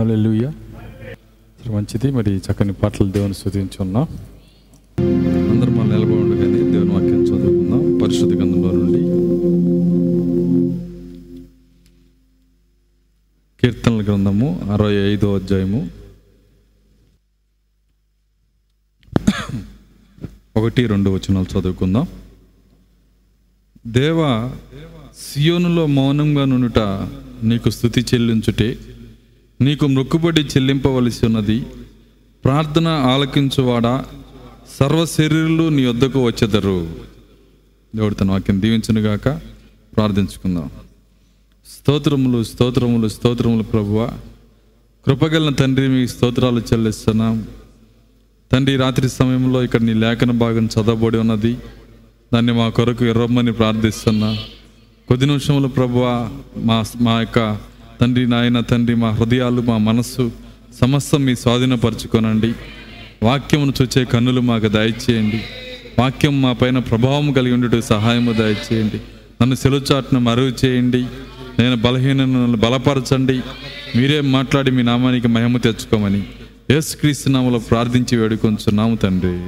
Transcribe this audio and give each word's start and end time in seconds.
హల్లెలూయా. 0.00 0.52
మంచిది. 1.70 2.10
మరి 2.10 2.36
చక్కని 2.36 2.72
పాటలు 2.72 3.10
దేవుని 3.10 3.34
స్థుతించి 3.34 3.76
ఉన్నాం 3.80 4.06
అందరూ 5.50 5.70
మనం 5.72 5.90
నిలబడి 5.90 6.70
దేవుని 6.72 6.90
వాక్యం 6.90 7.24
చదువుకుందాం. 7.24 7.98
పరిశుద్ధ 7.98 8.34
గ్రంథంలో 8.34 8.70
నుండి 8.70 9.02
కీర్తనల 13.60 14.02
గ్రంథము 14.02 14.60
అరవై 14.72 14.94
ఐదో 14.94 15.34
అధ్యాయము. 15.34 15.90
ఒకటి 20.56 20.86
రెండు 20.86 21.10
వచనాలు 21.10 21.58
చదువుకుందాం. 21.58 22.06
దేవా 23.86 24.52
సియోనులో 25.18 25.86
మౌనంగా 25.86 26.44
నుండుట 26.44 26.78
నీకు 27.42 27.70
స్థుతి 27.70 28.00
చెల్లించుటే 28.00 28.78
నీకు 29.60 29.86
మొక్కుబడి 29.86 30.40
చెల్లింపవలసి 30.40 31.26
ఉన్నది. 31.26 31.60
ప్రార్థన 32.44 32.88
ఆలకించువాడా? 32.88 34.04
సర్వ 34.80 35.04
శరీరులు 35.04 35.68
నీ 35.68 35.86
వద్దకు 35.86 36.24
వచ్చెదరు. 36.24 36.90
దేవుడు 37.96 38.14
తన 38.14 38.30
వాక్యం 38.30 38.62
దీవించునుగాక 38.62 39.28
ప్రార్థించుకుందాం. 39.96 40.70
స్తోత్రములు 41.66 42.42
స్తోత్రములు 42.42 43.08
స్తోత్రములు 43.08 43.62
ప్రభువ. 43.62 44.10
కృపగలన 45.06 45.52
తండ్రి 45.52 45.88
మీ 45.88 46.08
స్తోత్రాలు 46.08 46.60
చెల్లిస్తున్నాం. 46.60 47.48
తండ్రి 48.52 48.76
రాత్రి 48.76 49.08
సమయంలో 49.08 49.64
ఇక్కడ 49.64 49.80
నీ 49.80 49.94
లేఖన 49.94 50.30
భాగం 50.30 50.66
చదవబడి 50.66 51.18
ఉన్నది. 51.18 51.56
దాన్ని 52.34 52.52
మా 52.52 52.68
కొరకు 52.68 53.04
ఎర్రమ్మని 53.04 53.52
ప్రార్థిస్తున్నా. 53.52 54.36
కొద్ది 55.08 55.26
నిమిషములు 55.26 55.68
ప్రభువ 55.68 56.30
మా 56.56 56.84
మా 57.00 57.20
యొక్క 57.20 57.69
తండ్రి 58.00 58.26
నాయన 58.26 58.60
తండ్రి 58.60 58.96
మా 58.96 59.10
హృదయాలు 59.10 59.62
మా 59.62 59.76
మనస్సు 59.76 60.32
సమస్తం 60.80 61.24
మీ 61.24 61.34
స్వాధీనపరచుకోనండి. 61.34 62.52
వాక్యమును 63.22 63.72
చూచే 63.82 64.04
కన్నులు 64.04 64.40
మాకు 64.40 64.68
దయచేయండి. 64.68 65.42
వాక్యం 65.98 66.42
మా 66.42 66.52
పైన 66.52 66.78
ప్రభావం 66.78 67.32
కలిగి 67.32 67.52
ఉండేటు 67.52 67.80
సహాయము 67.80 68.32
దయచేయండి. 68.32 69.00
నన్ను 69.42 69.54
సెలుచాటును 69.54 70.20
మరుగు 70.20 70.52
చేయండి. 70.64 71.02
నేను 71.58 71.76
బలహీనను 71.76 72.56
బలపరచండి. 72.56 73.40
మీరే 73.96 74.20
మాట్లాడి 74.20 74.70
మీ 74.70 74.82
నామానికి 74.82 75.28
మహిమ 75.28 75.56
తెచ్చుకోమని 75.56 76.22
యేసుక్రీస్తు 76.70 77.28
నామలో 77.28 77.58
ప్రార్థించి 77.58 78.16
వేడుకొంచున్నాము 78.16 78.96
తండ్రి. 78.96 79.38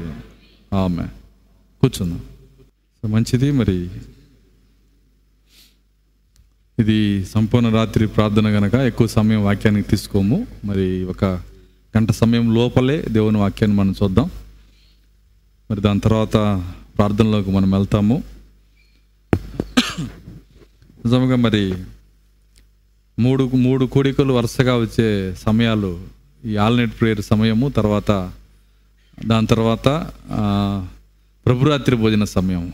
ఆమె 0.77 1.03
కూర్చున్నాం 1.81 2.21
మంచిది 3.13 3.53
మరి. 3.53 3.89
ఇది 6.79 7.25
సంపూర్ణ 7.25 7.69
రాత్రి 7.69 8.07
ప్రార్థన 8.07 8.49
గనక 8.49 8.75
ఎక్కువ 8.75 9.07
సమయం 9.07 9.45
వాక్యానికి 9.45 9.89
తీసుకోము. 9.89 10.47
మరి 10.65 11.05
ఒక 11.05 11.25
గంట 11.97 12.11
సమయం 12.11 12.55
లోపలే 12.55 13.05
దేవుని 13.09 13.39
వాక్యాన్ని 13.39 13.77
మనం 13.77 13.95
చూద్దాం. 14.03 14.31
మరి 15.71 15.81
దాని 15.81 16.01
తర్వాత 16.01 16.37
ప్రార్థనలోకి 16.97 17.51
మనం 17.51 17.71
వెళ్తాము. 17.71 18.23
నిజంగా 21.05 21.37
మరి 21.37 21.75
మూడు 23.19 23.51
మూడు 23.55 23.87
కోడికలు 23.87 24.33
వరుసగా 24.33 24.77
వచ్చే 24.77 25.35
సమయాలు 25.35 26.01
ఈ 26.45 26.57
ఆల్నెట్ 26.57 27.01
ప్రేయర్ 27.01 27.23
సమయము 27.23 27.69
తర్వాత 27.69 28.33
దాని 29.25 29.47
తర్వాత 29.47 29.89
ప్రభురాత్రి 31.47 31.97
భోజన 31.97 32.25
సమయం 32.25 32.73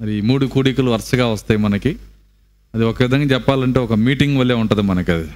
మరి 0.00 0.12
ఈ 0.14 0.20
మూడు 0.20 0.46
కూడికలు 0.46 0.90
వరుసగా 0.90 1.26
వస్తాయి 1.26 1.60
మనకి. 1.60 1.96
అది 2.76 2.84
ఒక 2.84 3.02
విధంగా 3.02 3.24
చెప్పాలంటే 3.24 3.80
ఒక 3.80 3.92
మీటింగ్ 3.92 4.38
వల్లే 4.38 4.54
ఉంటుంది 4.54 4.82
మనకి 4.82 5.12
అది 5.12 5.28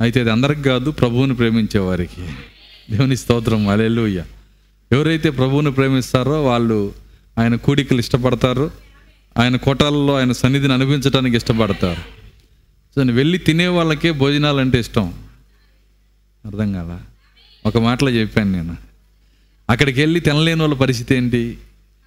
అయితే 0.00 0.20
అది 0.20 0.30
అందరికి 0.30 0.62
కాదు 0.62 0.90
ప్రభువుని 0.90 1.34
ప్రేమించే 1.34 1.80
వారికి. 1.80 2.32
దేవుని 2.90 3.16
స్తోత్రం 3.16 3.68
అలెలుయ్య 3.68 4.24
ఎవరైతే 4.92 5.30
ప్రభువుని 5.30 5.72
ప్రేమిస్తారో 5.72 6.44
వాళ్ళు 6.44 6.92
ఆయన 7.38 7.54
కూడికలు 7.54 7.98
ఇష్టపడతారు. 7.98 8.70
ఆయన 9.38 9.56
కోటాలలో 9.56 10.18
ఆయన 10.18 10.32
సన్నిధిని 10.32 10.72
అనిపించడానికి 10.72 11.36
ఇష్టపడతారు. 11.36 12.00
సో 12.94 13.02
నేను 13.02 13.16
వెళ్ళి 13.16 13.38
తినే 13.38 13.66
వాళ్ళకే 13.66 14.10
భోజనాలు 14.10 14.58
అంటే 14.58 14.80
ఇష్టం. 14.80 15.14
అర్థం 16.46 16.72
కాల? 16.72 17.00
ఒక 17.66 17.78
మాటలో 17.78 18.10
చెప్పాను 18.10 18.52
నేను. 18.52 18.76
అక్కడికి 19.70 20.00
వెళ్ళి 20.00 20.20
తినలేని 20.20 20.60
వాళ్ళ 20.60 20.74
పరిస్థితి 20.74 21.14
ఏంటి? 21.14 21.58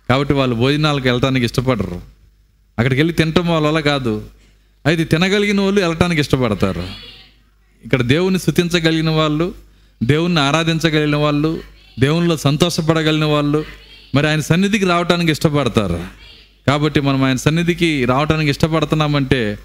కాబట్టి 0.10 0.34
వాళ్ళు 0.34 0.56
భోజనాలకు 0.56 1.08
వెళ్ళటానికి 1.08 1.46
ఇష్టపడరు. 1.46 2.15
అక్కడికి 2.80 3.00
వెళ్ళి 3.00 3.14
తినటం 3.14 3.48
వల్ల 3.48 3.80
కాదు. 3.80 4.24
అయితే 4.86 5.04
తినగలిగిన 5.04 5.62
వాళ్ళు 5.62 5.82
వెళ్ళటానికి 5.82 6.22
ఇష్టపడతారు. 6.22 6.84
ఇక్కడ 7.86 8.02
దేవుని 8.02 8.40
స్థుతించగలిగిన 8.40 9.10
వాళ్ళు 9.10 9.54
దేవుణ్ణి 10.04 10.42
ఆరాధించగలిగిన 10.42 11.16
వాళ్ళు 11.16 11.62
దేవునిలో 12.00 12.38
సంతోషపడగలిగిన 12.38 13.26
వాళ్ళు 13.26 13.66
మరి 14.16 14.28
ఆయన 14.28 14.40
సన్నిధికి 14.40 14.86
రావటానికి 14.86 15.32
ఇష్టపడతారు. 15.32 16.08
కాబట్టి 16.68 17.00
మనం 17.00 17.24
ఆయన 17.24 17.36
సన్నిధికి 17.36 18.06
రావటానికి 18.06 18.52
ఇష్టపడుతున్నామంటే 18.52 19.60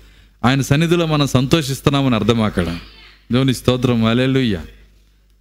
ఆయన 0.45 0.61
సన్నిధిలో 0.61 1.07
మనం 1.07 1.27
సంతోషిస్తున్నామని 1.27 2.15
అర్థం 2.15 2.43
అక్కడ. 2.43 2.79
దేవుని 3.33 3.55
స్తోత్రం. 3.55 4.05
అలెలుయ్య 4.05 4.61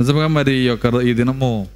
నిజంగా 0.02 0.28
మరి 0.28 0.54
ఈ 0.54 0.66
యొక్క 0.66 0.86
ఈ 0.86 1.14
దినము 1.14 1.68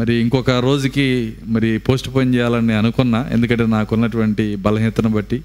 మరి 0.00 0.14
ఇంకొక 0.14 0.50
రోజుకి 0.50 1.32
మరి 1.44 1.78
పోస్ట్ 1.78 2.14
పోన్ 2.14 2.34
చేయాలని 2.34 2.72
అనుకున్నా. 2.72 3.28
ఎందుకంటే 3.32 3.66
నాకున్నటువంటి 3.66 4.56
బలహీనతను 4.56 5.08
బట్టి 5.08 5.38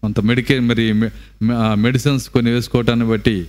కొంత 0.00 0.20
మెడికే 0.20 0.60
మరి 0.60 0.92
మె- 0.92 1.10
మె- 1.42 1.74
మెడిసిన్స్ 1.74 2.28
కొన్ని 2.28 2.50
వేసుకోవటాన్ని 2.50 3.06
బట్టి. 3.06 3.46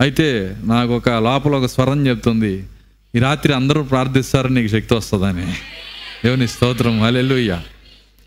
అయితే 0.00 0.56
నాకు 0.64 0.96
ఒక 0.96 1.08
లోపల 1.08 1.54
ఒక 1.54 1.66
స్వరం 1.66 2.06
చెప్తుంది. 2.06 2.64
ఈ 3.14 3.18
రాత్రి 3.18 3.52
అందరూ 3.52 3.82
ప్రార్థిస్తారని 3.82 4.54
నీకు 4.54 4.72
శక్తి 4.72 4.94
వస్తుందని. 4.94 5.46
దేవుని 6.24 6.48
స్తోత్రం. 6.48 7.02
హల్లెలూయా. 7.02 7.62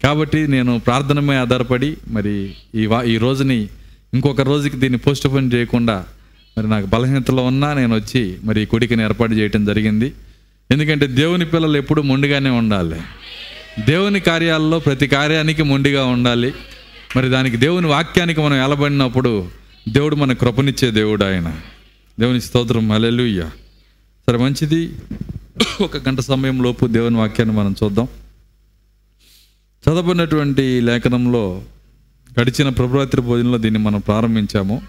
కాబట్టి 0.03 0.47
నేను 0.47 0.79
ప్రార్థనమే 0.79 1.35
ఆధారపడి 1.35 1.97
మరి 2.07 2.53
ఈ 2.75 2.85
వా 2.85 3.03
ఈ 3.03 3.17
రోజుని 3.17 3.67
ఇంకొక 4.13 4.41
రోజుకి 4.41 4.77
దీన్ని 4.77 4.99
పోస్ట్ 4.99 5.27
పోన్ 5.27 5.53
చేయకుండా 5.53 6.05
మరి 6.57 6.69
నాకు 6.69 6.85
బలహీనతలో 6.85 7.43
ఉన్నా 7.43 7.73
నేను 7.73 7.95
వచ్చి 7.95 8.37
మరి 8.43 8.65
కొడికిని 8.65 9.03
ఏర్పాటు 9.03 9.33
చేయటం 9.33 9.65
జరిగింది. 9.65 10.13
ఎందుకంటే 10.71 11.07
దేవుని 11.07 11.45
పిల్లలు 11.45 11.77
ఎప్పుడు 11.77 12.01
మొండిగానే 12.01 12.49
ఉండాలి. 12.49 13.01
దేవుని 13.85 14.19
కార్యాల్లో 14.19 14.79
ప్రతి 14.79 15.07
కార్యానికి 15.07 15.63
మొండిగా 15.63 16.05
ఉండాలి. 16.05 16.53
మరి 17.15 17.29
దానికి 17.29 17.57
దేవుని 17.57 17.87
వాక్యానికి 17.87 18.41
మనం 18.41 18.55
ఎలబడినప్పుడు 18.55 19.49
దేవుడు 19.89 20.15
మన 20.15 20.33
కృపనిచ్చే 20.33 20.91
దేవుడు 20.91 21.25
ఆయన. 21.25 21.55
దేవుని 22.19 22.41
స్తోత్రం. 22.41 22.91
అలెలుయ్య 22.91 23.49
సరే 24.27 24.37
మంచిది. 24.37 24.95
ఒక 25.81 25.97
గంట 25.97 26.19
సమయం 26.19 26.63
లోపు 26.63 26.85
దేవుని 26.85 27.17
వాక్యాన్ని 27.17 27.55
మనం 27.55 27.75
చూద్దాం. 27.83 28.07
చదవబడినటువంటి 29.83 30.81
లేఖనంలో 30.81 31.61
గడిచిన 32.41 32.69
ప్రభురాత్రి 32.69 33.21
భోజనంలో 33.21 33.57
దీన్ని 33.57 33.79
మనం 33.79 33.99
ప్రారంభించాము. 33.99 34.81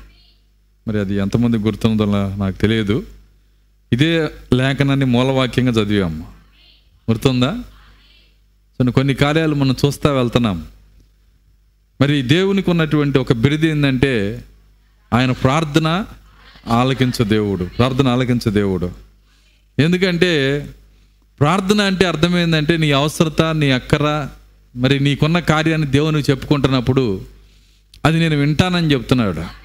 మరి 0.89 1.01
అది 1.01 1.15
ఎంతమంది 1.17 1.57
గుర్తుందో 1.59 2.05
నాకు 2.37 2.57
తెలియదు. 2.57 3.03
ఇదే 3.93 4.29
లేఖనాన్ని 4.53 5.05
మూలవాక్యంగా 5.05 5.71
చదివాము. 5.71 6.27
గుర్తుందా? 7.11 7.59
సో 8.79 8.91
కొన్ని 8.91 9.15
కార్యాలు 9.15 9.55
మనం 9.55 9.77
చూస్తా 9.85 10.13
వెళ్తున్నాం. 10.13 10.67
మరి 12.01 12.23
దేవునికి 12.23 12.71
ఉన్నటువంటి 12.71 13.19
ఒక 13.19 13.33
బిరిది 13.33 13.69
ఏంటంటే 13.69 14.45
ఆయన 15.13 15.33
ప్రార్థన 15.33 16.05
ఆలకించు 16.67 17.25
దేవుడు 17.25 17.65
ప్రార్థన 17.65 18.09
ఆలకించు 18.09 18.51
దేవుడు. 18.51 18.91
ఎందుకంటే 19.79 20.67
ప్రార్థన 21.41 21.81
అంటే 21.81 22.07
అర్థమైందంటే 22.07 22.77
నీ 22.77 22.93
అవసరత 22.93 23.43
నీ 23.43 23.71
అక్కర 23.71 24.29
మరి 24.77 25.01
నీకున్న 25.01 25.39
కార్యాన్ని 25.39 25.87
దేవునికి 25.87 26.31
చెప్పుకుంటున్నప్పుడు 26.31 27.25
అది 28.05 28.19
నేను 28.19 28.37
వింటానని 28.37 28.93
చెప్తున్నాడు. 28.93 29.64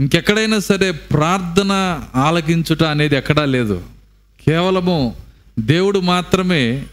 ఇంకెక్కడైనా 0.00 0.58
సరే 0.58 0.90
ప్రార్థన 0.90 2.00
ఆలకించుట 2.14 2.82
అనేది 2.82 3.16
ఎక్కడా 3.16 3.44
లేదు. 3.44 3.82
కేవలము 4.46 5.16
దేవుడు 5.58 5.98
మాత్రమే 5.98 6.84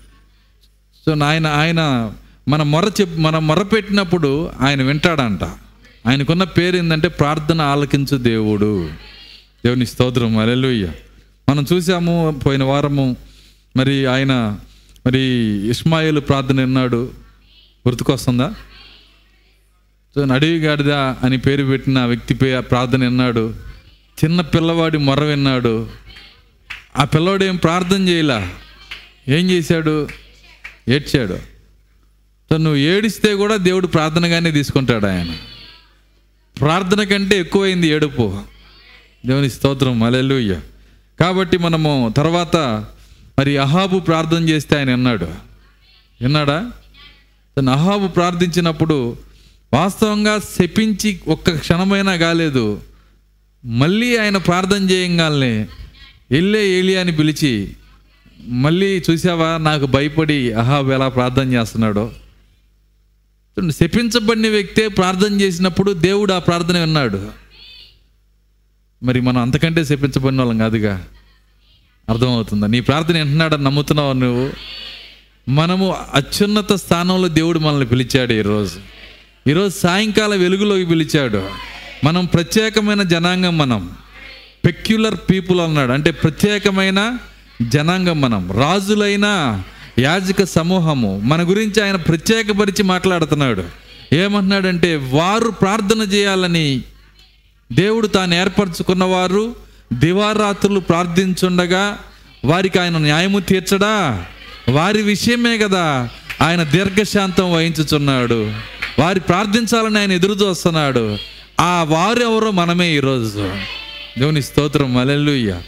సో 1.06 1.26
ఆయన 1.26 1.48
ఆయన 1.48 2.12
మన 2.48 2.64
మొర 2.64 2.92
చెప్ 3.02 3.20
మన 3.20 3.38
మొరపెట్టినప్పుడు 3.40 4.52
ఆయన 4.60 4.84
వింటాడంట. 4.84 5.44
ఆయనకున్న 6.08 6.44
పేరు 6.44 6.78
ఏంటంటే 6.78 7.08
ప్రార్థన 7.08 7.62
ఆలకించు 7.62 8.18
దేవుడు. 8.18 8.90
దేవుని 9.66 9.86
స్తోత్రం 9.86 10.38
అలెలుయ్య 10.38 10.92
మనం 11.50 11.66
చూసాము 11.74 12.42
పోయిన 12.46 12.64
వారము 12.64 13.16
మరి 13.78 14.06
ఆయన 14.06 14.58
మరి 15.06 15.20
ఇస్మాయిల్ 15.70 16.20
ప్రార్థన 16.20 16.62
విన్నాడు. 16.62 17.10
గుర్తుకొస్తుందా? 17.88 18.54
సో 20.18 20.26
నడివి 20.26 20.60
గాడిద 20.60 20.92
అని 20.92 21.38
పేరు 21.38 21.64
పెట్టిన 21.64 22.06
వ్యక్తి 22.06 22.34
ప్రార్థన 22.60 23.04
విన్నాడు. 23.04 23.56
చిన్న 24.24 24.42
పిల్లవాడి 24.42 24.98
మొర్ర 24.98 25.24
విన్నాడు. 25.24 25.90
ఆ 26.98 27.04
పిల్లవాడు 27.04 27.44
ఏం 27.44 27.56
ప్రార్థన 27.56 28.10
చేయలా? 28.10 28.50
ఏం 29.28 29.50
చేశాడు? 29.50 30.08
ఏడ్చాడు. 30.90 31.38
సో 32.50 32.58
నువ్వు 32.58 32.76
ఏడిస్తే 32.76 33.36
కూడా 33.36 33.56
దేవుడు 33.56 33.88
ప్రార్థనగానే 33.88 34.52
తీసుకుంటాడు 34.52 35.06
ఆయన. 35.06 35.36
ప్రార్థన 36.60 37.04
కంటే 37.04 37.40
ఎక్కువైంది 37.40 37.88
ఏడుపు. 37.88 38.42
దేవుని 39.26 39.50
స్తోత్రం. 39.50 40.04
అలెలుయ్య 40.04 40.60
కాబట్టి 41.20 41.58
మనము 41.58 42.14
తర్వాత 42.18 42.56
మరి 43.40 43.58
అహాబు 43.58 44.00
ప్రార్థన 44.00 44.50
చేస్తే 44.50 44.78
ఆయన 44.78 44.92
విన్నాడు. 44.92 45.28
విన్నాడా? 46.22 46.72
తను 47.58 47.72
అహాబు 47.72 48.08
ప్రార్థించినప్పుడు 48.08 49.27
వాస్తవంగా 49.74 50.40
శపించి 50.40 51.20
ఒక్క 51.28 51.58
క్షణమైనా 51.58 52.16
కాలేదు. 52.16 52.82
మళ్ళీ 53.66 54.18
ఆయన 54.18 54.38
ప్రార్థన 54.38 54.90
చేయంగానే 54.90 55.68
వెళ్ళే 56.32 56.68
ఏలి 56.68 56.96
అని 56.96 57.12
పిలిచి 57.12 57.74
మళ్ళీ 58.48 59.04
చూసావా 59.12 59.58
నాకు 59.58 59.86
భయపడి 59.86 60.54
అహాబు 60.54 60.92
ఎలా 60.92 61.10
ప్రార్థన 61.10 61.54
చేస్తున్నాడో? 61.54 62.12
శపించబడిన 63.70 64.48
వ్యక్తే 64.48 64.88
ప్రార్థన 64.88 65.42
చేసినప్పుడు 65.42 65.92
దేవుడు 65.92 66.34
ఆ 66.34 66.40
ప్రార్థన 66.40 66.78
విన్నాడు. 66.78 67.32
మరి 69.04 69.22
మనం 69.22 69.42
అంతకంటే 69.42 69.86
శపించబడిన 69.86 70.40
వాళ్ళం 70.40 70.58
కాదుగా? 70.58 71.08
అర్థమవుతుందా? 72.10 72.68
నీ 72.68 72.80
ప్రార్థన 72.80 73.18
వింటున్నాడని 73.18 73.64
నమ్ముతున్నావు 73.64 74.14
నువ్వు? 74.14 74.52
మనము 75.50 75.96
అత్యున్నత 76.14 76.74
స్థానంలో 76.74 77.28
దేవుడు 77.28 77.60
మనల్ని 77.60 77.86
పిలిచాడు 77.86 78.34
ఈరోజు. 78.34 78.80
ఈరోజు 79.48 79.80
సాయంకాలం 79.80 80.40
వెలుగులోకి 80.40 80.86
పిలిచాడు. 80.86 81.50
మనం 82.04 82.26
ప్రత్యేకమైన 82.26 83.04
జనాంగం 83.04 83.58
మనం. 83.58 83.90
పెక్యులర్ 84.66 85.16
పీపుల్ 85.30 85.60
అన్నాడు. 85.60 85.92
అంటే 85.92 86.12
ప్రత్యేకమైన 86.12 87.18
జనాంగం 87.62 88.22
మనం. 88.22 88.52
రాజులైన 88.52 89.60
యాజక 90.00 90.44
సమూహము. 90.44 91.22
మన 91.24 91.50
గురించి 91.50 91.84
ఆయన 91.84 91.96
ప్రత్యేకపరిచి 91.96 92.84
మాట్లాడుతున్నాడు. 92.84 93.64
ఏమంటున్నాడంటే 94.14 94.96
వారు 94.96 95.50
ప్రార్థన 95.50 95.98
చేయాలని 95.98 96.82
దేవుడు 97.74 98.08
తాను 98.08 98.36
ఏర్పరచుకున్నవారు 98.36 99.56
దివారాత్రులు 99.94 100.80
ప్రార్థించుండగా 100.80 102.00
వారికి 102.46 102.80
ఆయన 102.80 102.98
న్యాయము 102.98 103.40
తీర్చడా? 103.40 104.26
వారి 104.70 105.02
విషయమే 105.02 105.58
కదా. 105.58 106.10
ఆయన 106.42 106.64
దీర్ఘశాంతం 106.64 107.54
వహించుచున్నాడు. 107.54 108.54
వారి 109.00 109.20
ప్రార్థించాలని 109.20 110.00
ఆయన 110.00 110.12
ఎదురు 110.12 110.34
చూస్తున్నాడు. 110.34 111.18
ఆ 111.60 111.84
వారు 111.84 112.20
ఎవరో 112.20 112.52
మనమే 112.52 112.98
ఈరోజు. 112.98 113.56
దేవుని 114.18 114.42
స్తోత్రం. 114.42 114.98
అలెల్లుయ్య 114.98 115.62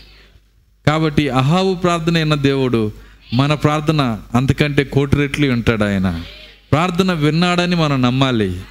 కాబట్టి 0.88 1.30
అహావు 1.30 1.76
ప్రార్థన 1.76 2.16
అయిన 2.16 2.34
దేవుడు 2.34 2.92
మన 3.34 3.54
ప్రార్థన 3.54 4.20
అంతకంటే 4.36 4.84
కోటి 4.84 5.16
రెట్లు 5.16 5.52
ఉంటాడు 5.52 5.84
ఆయన. 5.84 6.24
ప్రార్థన 6.72 7.14
విన్నాడని 7.14 7.76
మనం 7.76 8.02
నమ్మాలి. 8.02 8.62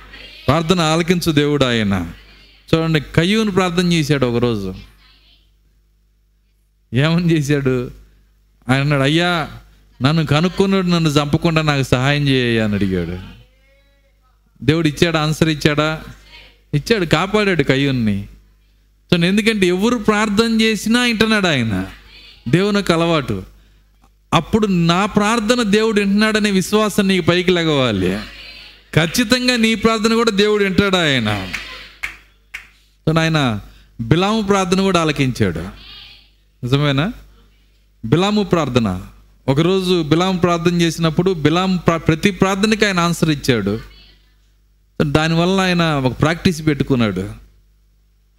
ప్రార్థన 0.46 0.80
ఆలకించు 0.80 1.32
దేవుడు 1.32 1.64
ఆయన. 1.64 2.10
చూడండి 2.74 3.00
కయ్యూను 3.00 3.50
ప్రార్థన 3.50 3.92
చేశాడు 3.92 4.26
ఒకరోజు. 4.26 4.74
ఏమని 6.94 7.32
చేశాడు? 7.32 7.90
ఆయన 8.68 8.80
అన్నాడు 8.80 9.02
అయ్యా 9.02 9.48
నన్ను 10.02 10.26
కనుక్కున్నాడు 10.26 10.86
నన్ను 10.86 11.08
చంపకుండా 11.08 11.62
నాకు 11.62 11.82
సహాయం 11.82 12.28
చేయ 12.28 12.60
అని 12.60 12.74
అడిగాడు. 12.74 13.18
దేవుడు 14.64 14.88
ఇచ్చాడు? 14.88 15.16
ఆన్సర్ 15.16 15.48
ఇచ్చాడా? 15.48 16.02
ఇచ్చాడు 16.74 17.04
కాపాడాడు 17.04 17.62
కయ్యూన్ని. 17.62 18.28
సో 19.10 19.16
ఎందుకంటే 19.16 19.66
ఎవరు 19.66 19.96
ప్రార్థన 19.96 20.60
చేసినా 20.60 21.02
వింటున్నాడు 21.02 21.46
ఆయన. 21.46 21.86
దేవునికి 22.48 22.92
అలవాటు. 22.92 23.42
అప్పుడు 24.34 24.66
నా 24.66 25.06
ప్రార్థన 25.06 25.62
దేవుడు 25.62 26.00
వింటున్నాడనే 26.00 26.50
విశ్వాసం 26.50 27.08
నీకు 27.08 27.26
పైకి 27.26 27.50
లెగవాలి 27.50 28.18
ఖచ్చితంగా 28.94 29.56
నీ 29.56 29.74
ప్రార్థన 29.74 30.14
కూడా 30.14 30.30
దేవుడు 30.30 30.64
వింటాడు 30.64 30.96
ఆయన? 30.96 31.52
సో 33.08 33.20
ఆయన 33.20 33.60
బిలాము 34.00 34.40
ప్రార్థన 34.42 34.80
కూడా 34.80 35.00
ఆలకించాడు. 35.00 35.60
నిజమేనా? 36.64 37.12
బిలాము 38.04 38.42
ప్రార్థన. 38.42 39.02
ఒకరోజు 39.48 40.02
బిలాం 40.02 40.36
ప్రార్థన 40.36 40.80
చేసినప్పుడు 40.80 41.34
బిలాం 41.34 41.76
ప్రతి 41.96 42.30
ప్రార్థనకి 42.30 42.86
ఆయన 42.86 43.00
ఆన్సర్ 43.00 43.30
ఇచ్చాడు. 43.30 43.80
దానివల్ల 45.02 45.60
ఆయన 45.60 45.82
ఒక 45.82 46.20
ప్రాక్టీస్ 46.20 46.66
పెట్టుకున్నాడు. 46.66 47.20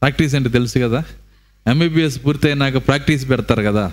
ప్రాక్టీస్ 0.02 0.36
అంటే 0.36 0.50
తెలుసు 0.50 0.80
కదా? 0.80 1.04
ఎంబీబీఎస్ 1.68 2.26
పూర్తయినాక 2.26 2.78
ప్రాక్టీస్ 2.78 3.30
పెడతారు 3.30 3.64
కదా? 3.64 3.92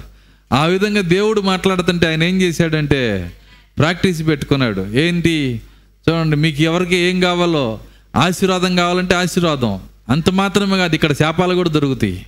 ఆ 0.52 0.64
విధంగా 0.64 1.00
దేవుడు 1.00 1.40
మాట్లాడుతుంటే 1.40 2.06
ఆయన 2.06 2.22
ఏం 2.22 2.42
చేశాడంటే 2.42 3.32
ప్రాక్టీస్ 3.78 4.26
పెట్టుకున్నాడు. 4.26 4.80
ఏంటి? 4.80 5.60
చూడండి 6.08 6.36
మీకు 6.36 6.62
ఎవరికి 6.62 6.96
ఏం 6.96 7.20
కావాలో 7.20 7.80
ఆశీర్వాదం 8.16 8.76
కావాలంటే 8.76 9.14
ఆశీర్వాదం. 9.14 9.80
అంత 10.08 10.30
మాత్రమే 10.30 10.76
కాదు 10.76 10.94
ఇక్కడ 10.94 11.12
శాపాలు 11.12 11.54
కూడా 11.54 11.70
దొరుకుతాయి. 11.70 12.26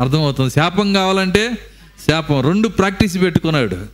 అర్థమవుతుంది? 0.00 0.50
శాపం 0.50 0.92
కావాలంటే 0.92 1.58
శాపం 2.08 2.40
రెండు 2.40 2.68
ప్రాక్టీస్ 2.68 3.22
పెట్టుకున్నాడు. 3.22 3.86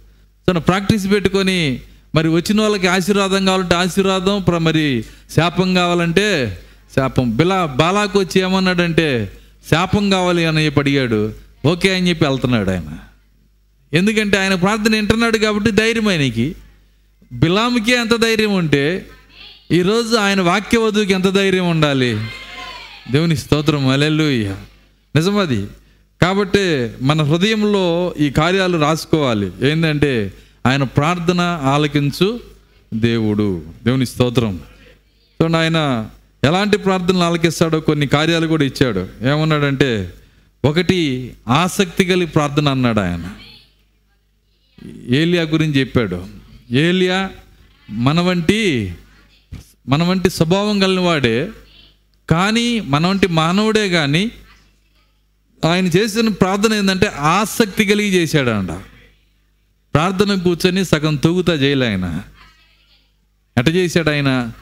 తను 0.48 0.60
ప్రాక్టీస్ 0.60 1.10
పెట్టుకొని 1.10 1.80
మరి 2.14 2.28
వచ్చిన 2.28 2.60
వాళ్ళకి 2.60 2.86
ఆశీర్వాదం 2.86 3.44
కావాలంటే 3.44 3.74
ఆశీర్వాదం 3.74 4.44
మరి 4.58 5.04
శాపం 5.36 5.74
కావాలంటే 5.74 6.58
శాపం. 6.96 7.36
బిలా 7.36 7.66
బాలాకు 7.66 8.18
వచ్చి 8.18 8.40
ఏమన్నాడంటే 8.40 9.32
శాపం 9.70 10.10
కావాలి 10.10 10.46
అని 10.46 10.64
చెప్పి 10.64 10.80
అడిగాడు. 10.80 11.32
ఓకే 11.66 11.96
అని 11.96 12.08
చెప్పి 12.08 12.24
వెళ్తున్నాడు 12.24 12.70
ఆయన. 12.70 12.98
ఎందుకంటే 13.92 14.38
ఆయన 14.38 14.54
ప్రార్థన 14.54 14.92
వింటున్నాడు 14.92 15.38
కాబట్టి 15.38 15.70
ధైర్యం 15.70 16.08
ఆయనకి. 16.08 16.54
బిలాముకి 17.32 17.92
ఎంత 17.92 18.16
ధైర్యం 18.16 18.52
ఉంటే 18.52 19.06
ఈరోజు 19.72 20.16
ఆయన 20.16 20.40
వాక్య 20.40 20.78
వధువుకి 20.78 21.12
ఎంత 21.12 21.28
ధైర్యం 21.28 21.70
ఉండాలి. 21.70 22.26
దేవుని 23.10 23.36
స్తోత్రం. 23.36 23.88
అలెల్లు 23.88 24.22
నిజమది 25.16 25.66
కాబట్టి 26.22 26.90
మన 27.02 27.22
హృదయంలో 27.22 28.14
ఈ 28.20 28.30
కార్యాలు 28.30 28.78
రాసుకోవాలి. 28.78 29.52
ఏంటంటే 29.62 30.32
ఆయన 30.66 30.82
ప్రార్థన 30.82 31.40
ఆలకించు 31.62 32.40
దేవుడు. 32.94 33.62
దేవుని 33.84 34.06
స్తోత్రం. 34.06 34.60
చూడండి 35.42 35.58
ఆయన 35.58 36.10
ఎలాంటి 36.44 36.78
ప్రార్థనలు 36.78 37.18
ఆలకిస్తాడో 37.18 37.80
కొన్ని 37.80 38.06
కార్యాలు 38.06 38.46
కూడా 38.46 38.64
ఇచ్చాడు. 38.64 39.08
ఏమన్నాడంటే 39.22 40.14
ఒకటి 40.64 41.32
ఆసక్తి 41.48 42.04
కలిగి 42.04 42.26
ప్రార్థన 42.26 42.68
అన్నాడు 42.68 43.00
ఆయన. 43.00 43.30
ఏలియా 45.08 45.42
గురించి 45.42 45.80
చెప్పాడు. 45.80 46.26
ఏలియా 46.70 47.30
మన 47.90 48.20
వంటి 48.20 48.94
మన 49.88 50.02
వంటి 50.02 50.30
స్వభావం 50.30 50.80
కలిగిన 50.80 51.00
వాడే 51.00 51.48
కానీ 52.30 52.80
మన 52.80 53.06
వంటి 53.06 53.26
మానవుడే 53.26 53.88
కానీ 53.88 54.30
ఆయన 55.64 55.86
చేసిన 55.86 56.28
ప్రార్థన 56.28 56.74
ఏంటంటే 56.74 57.06
ఆసక్తి 57.06 57.86
కలిగి 57.86 58.08
చేశాడంట. 58.08 58.70
ప్రార్థన 59.94 60.34
కూర్చొని 60.34 60.84
సగం 60.84 61.16
తూగుతా 61.16 61.52
చేయలే 61.52 61.86
ఆయన. 61.86 62.22
ఎట 63.58 63.68
చేశాడు 63.68 64.10
ఆయన? 64.10 64.52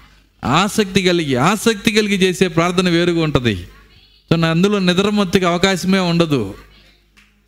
ఆసక్తి 0.45 1.03
కలిగి 1.03 1.37
ఆసక్తి 1.37 1.93
కలిగి 1.93 2.17
చేసే 2.17 2.49
ప్రార్థన 2.49 2.89
వేరుగా 2.89 3.23
ఉంటుంది. 3.23 3.57
సో 4.31 4.37
నా 4.37 4.51
అందులో 4.51 4.79
నిద్రమత్తికి 4.79 5.45
అవకాశమే 5.45 5.99
ఉండదు. 5.99 6.55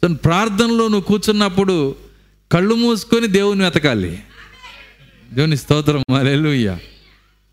సో 0.03 0.15
ప్రార్థనలో 0.15 0.89
నువ్వు 0.89 1.01
కూర్చున్నప్పుడు 1.01 1.95
కళ్ళు 2.53 2.75
మూసుకొని 2.75 3.27
దేవుని 3.27 3.65
వెతకాలి. 3.65 4.23
దేవుని 5.33 5.57
స్తోత్రం 5.57 6.15
అలెలుయ్య 6.19 6.79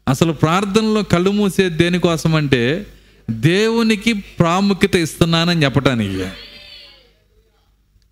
అసలు 0.08 0.34
ప్రార్థనలో 0.34 1.04
కళ్ళు 1.04 1.30
మూసేది 1.30 1.78
దేనికోసం 1.78 2.36
అంటే 2.36 2.88
దేవునికి 3.30 4.14
ప్రాముఖ్యత 4.14 4.96
ఇస్తున్నానని 4.96 5.64
చెప్పటానికి. 5.64 6.26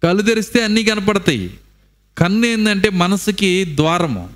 కళ్ళు 0.03 0.21
తెరిస్తే 0.21 0.63
అన్నీ 0.63 0.83
కనపడతాయి. 0.83 1.49
కన్ను 2.17 2.45
ఏంటంటే 2.45 2.89
మనసుకి 2.89 3.65
ద్వారము. 3.75 4.29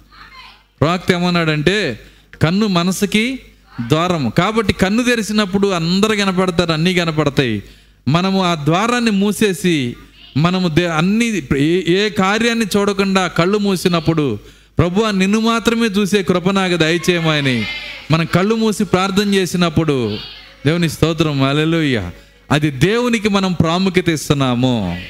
ప్రాక్త 0.82 1.12
ఏమన్నాడంటే 1.12 2.00
కన్ను 2.42 2.68
మనసుకి 2.68 3.40
ద్వారము. 3.88 4.30
కాబట్టి 4.30 4.74
కన్ను 4.74 5.04
తెరిచినప్పుడు 5.04 5.68
అందరు 5.68 6.16
కనపడతారు 6.16 6.72
అన్నీ 6.72 6.94
కనపడతాయి. 6.94 7.64
మనము 8.08 8.44
ఆ 8.44 8.56
ద్వారాన్ని 8.56 9.12
మూసేసి 9.12 9.96
మనము 10.38 10.68
దే 10.68 10.88
అన్ని 10.88 11.44
ఏ- 11.58 11.94
ఏ 11.94 12.10
కార్యాన్ని 12.10 12.66
చూడకుండా 12.78 13.28
కళ్ళు 13.28 13.58
మూసినప్పుడు 13.58 14.40
ప్రభు 14.78 15.12
నిన్ను 15.12 15.40
మాత్రమే 15.40 15.88
చూసే 15.88 16.24
కృప 16.24 16.50
నాకు 16.50 16.76
దయచేయమని 16.76 17.66
మనం 18.12 18.26
కళ్ళు 18.26 18.56
మూసి 18.56 18.84
ప్రార్థన 18.84 19.34
చేసినప్పుడు 19.34 20.18
దేవుని 20.66 20.90
స్తోత్రం 20.90 21.44
అలెలుయ్య 21.44 22.12
అది 22.52 22.72
దేవునికి 22.72 23.30
మనం 23.30 23.54
ప్రాముఖ్యత 23.54 24.10
ఇస్తున్నాము. 24.10 25.02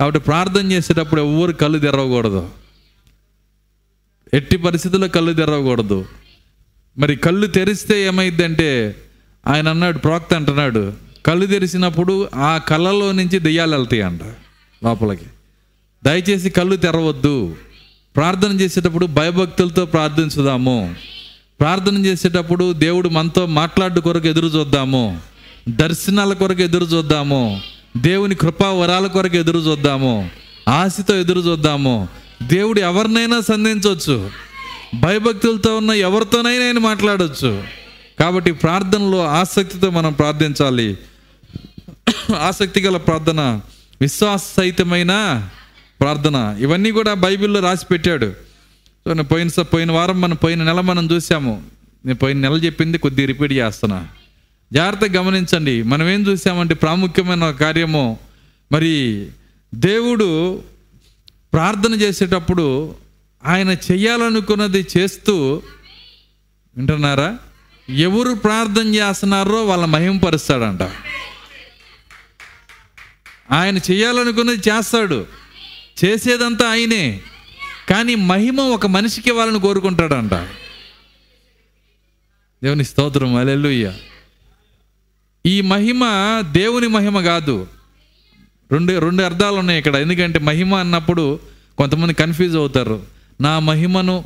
కాబట్టి 0.00 0.20
ప్రార్థన 0.20 0.72
చేసేటప్పుడు 0.72 1.20
ఎవరు 1.20 1.52
కళ్ళు 1.52 1.78
తెరవకూడదు. 1.78 2.50
ఎట్టి 4.34 4.56
పరిస్థితుల్లో 4.56 5.08
కళ్ళు 5.08 5.32
తెరవకూడదు. 5.32 6.06
మరి 6.98 7.16
కళ్ళు 7.16 7.46
తెరిస్తే 7.46 8.02
ఏమైందంటే 8.02 8.96
ఆయన 9.46 9.68
అన్నాడు 9.68 9.98
ప్రవక్త 9.98 10.34
అంటున్నాడు 10.34 10.92
కళ్ళు 11.26 11.46
తెరిచినప్పుడు 11.46 12.28
ఆ 12.34 12.58
కళ్ళలో 12.58 13.12
నుంచి 13.12 13.38
దెయ్యాలు 13.38 13.76
వెళ్తాయి 13.76 14.02
అంట 14.02 14.22
లోపలికి. 14.84 15.24
దయచేసి 16.04 16.50
కళ్ళు 16.50 16.76
తెరవద్దు. 16.76 17.56
ప్రార్థన 18.16 18.60
చేసేటప్పుడు 18.60 19.06
భయభక్తులతో 19.06 19.86
ప్రార్థించుదాము. 19.86 20.94
ప్రార్థన 21.60 22.06
చేసేటప్పుడు 22.06 22.72
దేవుడు 22.72 23.08
మనతో 23.08 23.46
మాట్లాడు 23.46 24.00
కొరకు 24.00 24.26
ఎదురు 24.26 24.46
చూద్దాము. 24.46 25.20
దర్శనాల 25.68 26.32
కొరకు 26.32 26.62
ఎదురు 26.62 26.84
చూద్దాము. 26.84 27.60
దేవుని 27.96 28.34
కృపా 28.34 28.70
వరాల 28.70 29.06
కొరకు 29.06 29.36
ఎదురు 29.36 29.58
చూద్దాము. 29.58 30.30
ఆశతో 30.68 31.14
ఎదురు 31.14 31.40
చూద్దాము. 31.40 32.08
దేవుడు 32.42 32.80
ఎవరినైనా 32.80 33.40
సంధించవచ్చు. 33.40 34.30
భయభక్తులతో 34.94 35.76
ఉన్న 35.76 35.90
ఎవరితోనైనా 35.90 36.64
ఆయన 36.64 36.78
మాట్లాడవచ్చు 36.78 37.62
కాబట్టి 38.20 38.52
ప్రార్థనలో 38.52 39.26
ఆసక్తితో 39.26 39.90
మనం 39.90 40.12
ప్రార్థించాలి. 40.12 40.98
ఆసక్తి 42.40 42.80
గల 42.80 42.96
ప్రార్థన 42.96 43.60
విశ్వాస 44.00 44.40
సహితమైన 44.56 45.46
ప్రార్థన. 46.00 46.56
ఇవన్నీ 46.60 46.90
కూడా 46.90 47.14
బైబిల్లో 47.14 47.60
రాసి 47.60 47.86
పెట్టాడు. 47.90 48.49
సో 49.04 49.12
నేను 49.12 49.28
పోయిన 49.28 49.48
స- 49.48 49.60
పోయిన 49.60 49.92
వారం 49.92 50.20
మనం 50.20 50.36
పోయిన 50.36 50.64
నెల 50.64 50.80
మనం 50.80 51.08
చూసాము. 51.12 51.62
నేను 52.06 52.18
పోయిన 52.18 52.38
నెల 52.38 52.52
చెప్పింది 52.52 52.98
కొద్దిగా 52.98 53.26
రిపీట్ 53.26 53.52
చేస్తున్నా. 53.52 54.08
జాగ్రత్తగా 54.72 55.20
గమనించండి. 55.20 55.82
మనం 55.82 56.08
ఏం 56.08 56.26
చూసామంటే 56.26 56.74
ప్రాముఖ్యమైన 56.74 57.50
కార్యము. 57.50 58.18
మరి 58.72 59.26
దేవుడు 59.74 60.62
ప్రార్థన 61.52 61.94
చేసేటప్పుడు 61.94 62.94
ఆయన 63.46 63.70
చెయ్యాలనుకున్నది 63.70 64.86
చేస్తూ 64.96 65.62
వింటున్నారా? 66.76 67.38
ఎవరు 67.90 68.32
ప్రార్థన 68.32 68.94
చేస్తున్నారో 68.94 69.64
వాళ్ళ 69.64 69.84
మహింపరుస్తాడంట 69.84 70.82
ఆయన 73.52 73.78
చేయాలనుకున్నది 73.78 74.56
చేస్తాడు. 74.56 75.26
చేసేదంతా 76.04 76.70
ఆయనే. 76.70 77.20
కానీ 77.90 78.14
మహిమ 78.14 78.60
ఒక 78.60 78.86
మనిషికి 78.86 79.30
ఇవ్వాలని 79.30 79.60
కోరుకుంటాడంట. 79.60 80.34
దేవుని 82.64 82.84
స్తోత్రం 82.84 83.34
అలెలుయ్య 83.34 83.92
ఈ 85.46 85.60
మహిమ 85.60 86.02
దేవుని 86.52 86.86
మహిమ 86.86 87.20
కాదు. 87.20 87.66
రెండు 88.72 88.98
రెండు 88.98 89.22
అర్థాలు 89.22 89.54
ఉన్నాయి 89.54 89.78
ఇక్కడ. 89.78 89.96
ఎందుకంటే 89.96 90.38
మహిమ 90.38 90.74
అన్నప్పుడు 90.74 91.40
కొంతమంది 91.78 92.14
కన్ఫ్యూజ్ 92.14 92.56
అవుతారు. 92.56 93.02
నా 93.40 93.58
మహిమను 93.58 94.24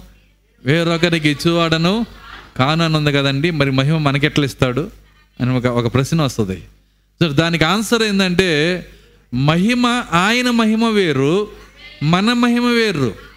వేరొకరికి 0.64 1.28
ఇచ్చేవాడను 1.28 2.06
కానని 2.56 2.96
ఉంది 2.96 3.12
కదండి. 3.12 3.50
మరి 3.50 3.70
మహిమ 3.70 3.98
మనకెట్లా 3.98 4.44
ఇస్తాడు 4.44 4.90
అని 5.40 5.56
ఒక 5.56 5.66
ఒక 5.66 5.94
ప్రశ్న 5.94 6.22
వస్తుంది. 6.22 6.64
సో 7.22 7.28
దానికి 7.28 7.64
ఆన్సర్ 7.64 8.02
ఏంటంటే 8.02 8.86
మహిమ 9.34 9.86
ఆయన 10.12 10.50
మహిమ 10.50 10.84
వేరు 10.84 11.48
మన 12.02 12.32
మహిమ 12.32 12.66
వేరు. 12.66 13.33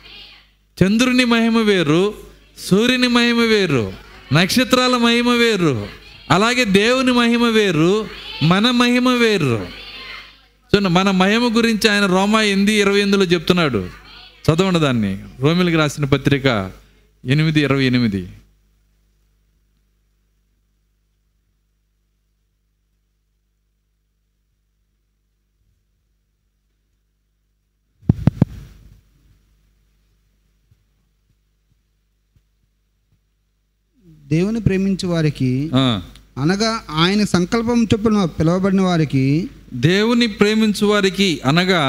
చంద్రుని 0.83 1.25
మహిమ 1.25 1.57
వేరు 1.57 2.13
సూర్యుని 2.57 3.07
మహిమ 3.07 3.39
వేరు 3.39 3.93
నక్షత్రాల 4.33 4.97
మహిమ 4.97 5.29
వేరు 5.29 5.87
అలాగే 6.31 6.65
దేవుని 6.65 7.11
మహిమ 7.11 7.43
వేరు 7.43 8.07
మన 8.43 8.71
మహిమ 8.71 9.09
వేరు. 9.09 9.67
సో 10.73 10.79
మన 10.79 11.11
మహిమ 11.11 11.57
గురించి 11.57 11.89
ఆయన 11.89 12.05
రోమా 12.05 12.41
ఎనిమిది 12.41 12.73
ఇరవై 12.73 12.99
ఎనిమిదిలో 12.99 13.23
చెప్తున్నాడు. 13.23 13.89
చదవండి 14.51 14.79
దాన్ని. 14.79 15.19
రోమిల్కి 15.39 15.75
రాసిన 15.75 16.05
పత్రిక 16.05 16.71
ఎనిమిది 17.25 17.61
ఇరవై 17.61 17.85
ఎనిమిది. 17.85 18.27
దేవుని 34.27 34.59
ప్రేమించే 34.61 35.07
వారికి 35.07 35.51
అనగా 36.37 36.71
ఆయన 36.97 37.21
సంకల్పం 37.25 37.79
చొప్పున 37.91 38.25
పిలువబడిన 38.37 38.81
వారికి 38.81 39.25
దేవుని 39.83 40.27
ప్రేమించు 40.35 40.85
వారికి 40.85 41.29
అనగా 41.45 41.83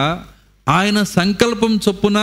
ఆయన 0.67 0.99
సంకల్పం 1.13 1.73
చొప్పున 1.85 2.19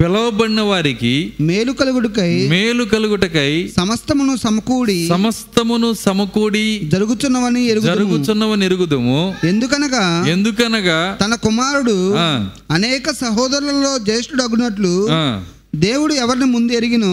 పిలవబడిన 0.00 0.60
వారికి 0.62 1.12
మేలు 1.40 1.72
కలుగుడుకై 1.72 2.30
మేలు 2.48 2.84
కలుగుటకై 2.84 3.50
సమస్తమును 3.76 4.34
సమకూడి 4.36 4.98
సమస్తమును 5.08 5.88
సమకూడి 6.00 6.64
జరుగుతున్నవని 6.88 7.62
ఎరుగు 7.66 7.86
జరుగుచున్నవని 7.86 8.64
ఎరుగుదుము. 8.64 9.18
ఎందుకనగా 9.44 10.04
ఎందుకనగా 10.32 10.98
తన 11.20 11.34
కుమారుడు 11.44 11.96
అనేక 12.70 13.10
సహోదరులలో 13.20 13.92
జ్యేష్ఠుడు 14.04 14.42
అగునట్లు 14.42 14.94
ఆ, 15.12 15.22
దేవుడు 15.80 16.14
ఎవరిని 16.16 16.44
ముందు 16.46 16.72
ఎరిగిను 16.72 17.12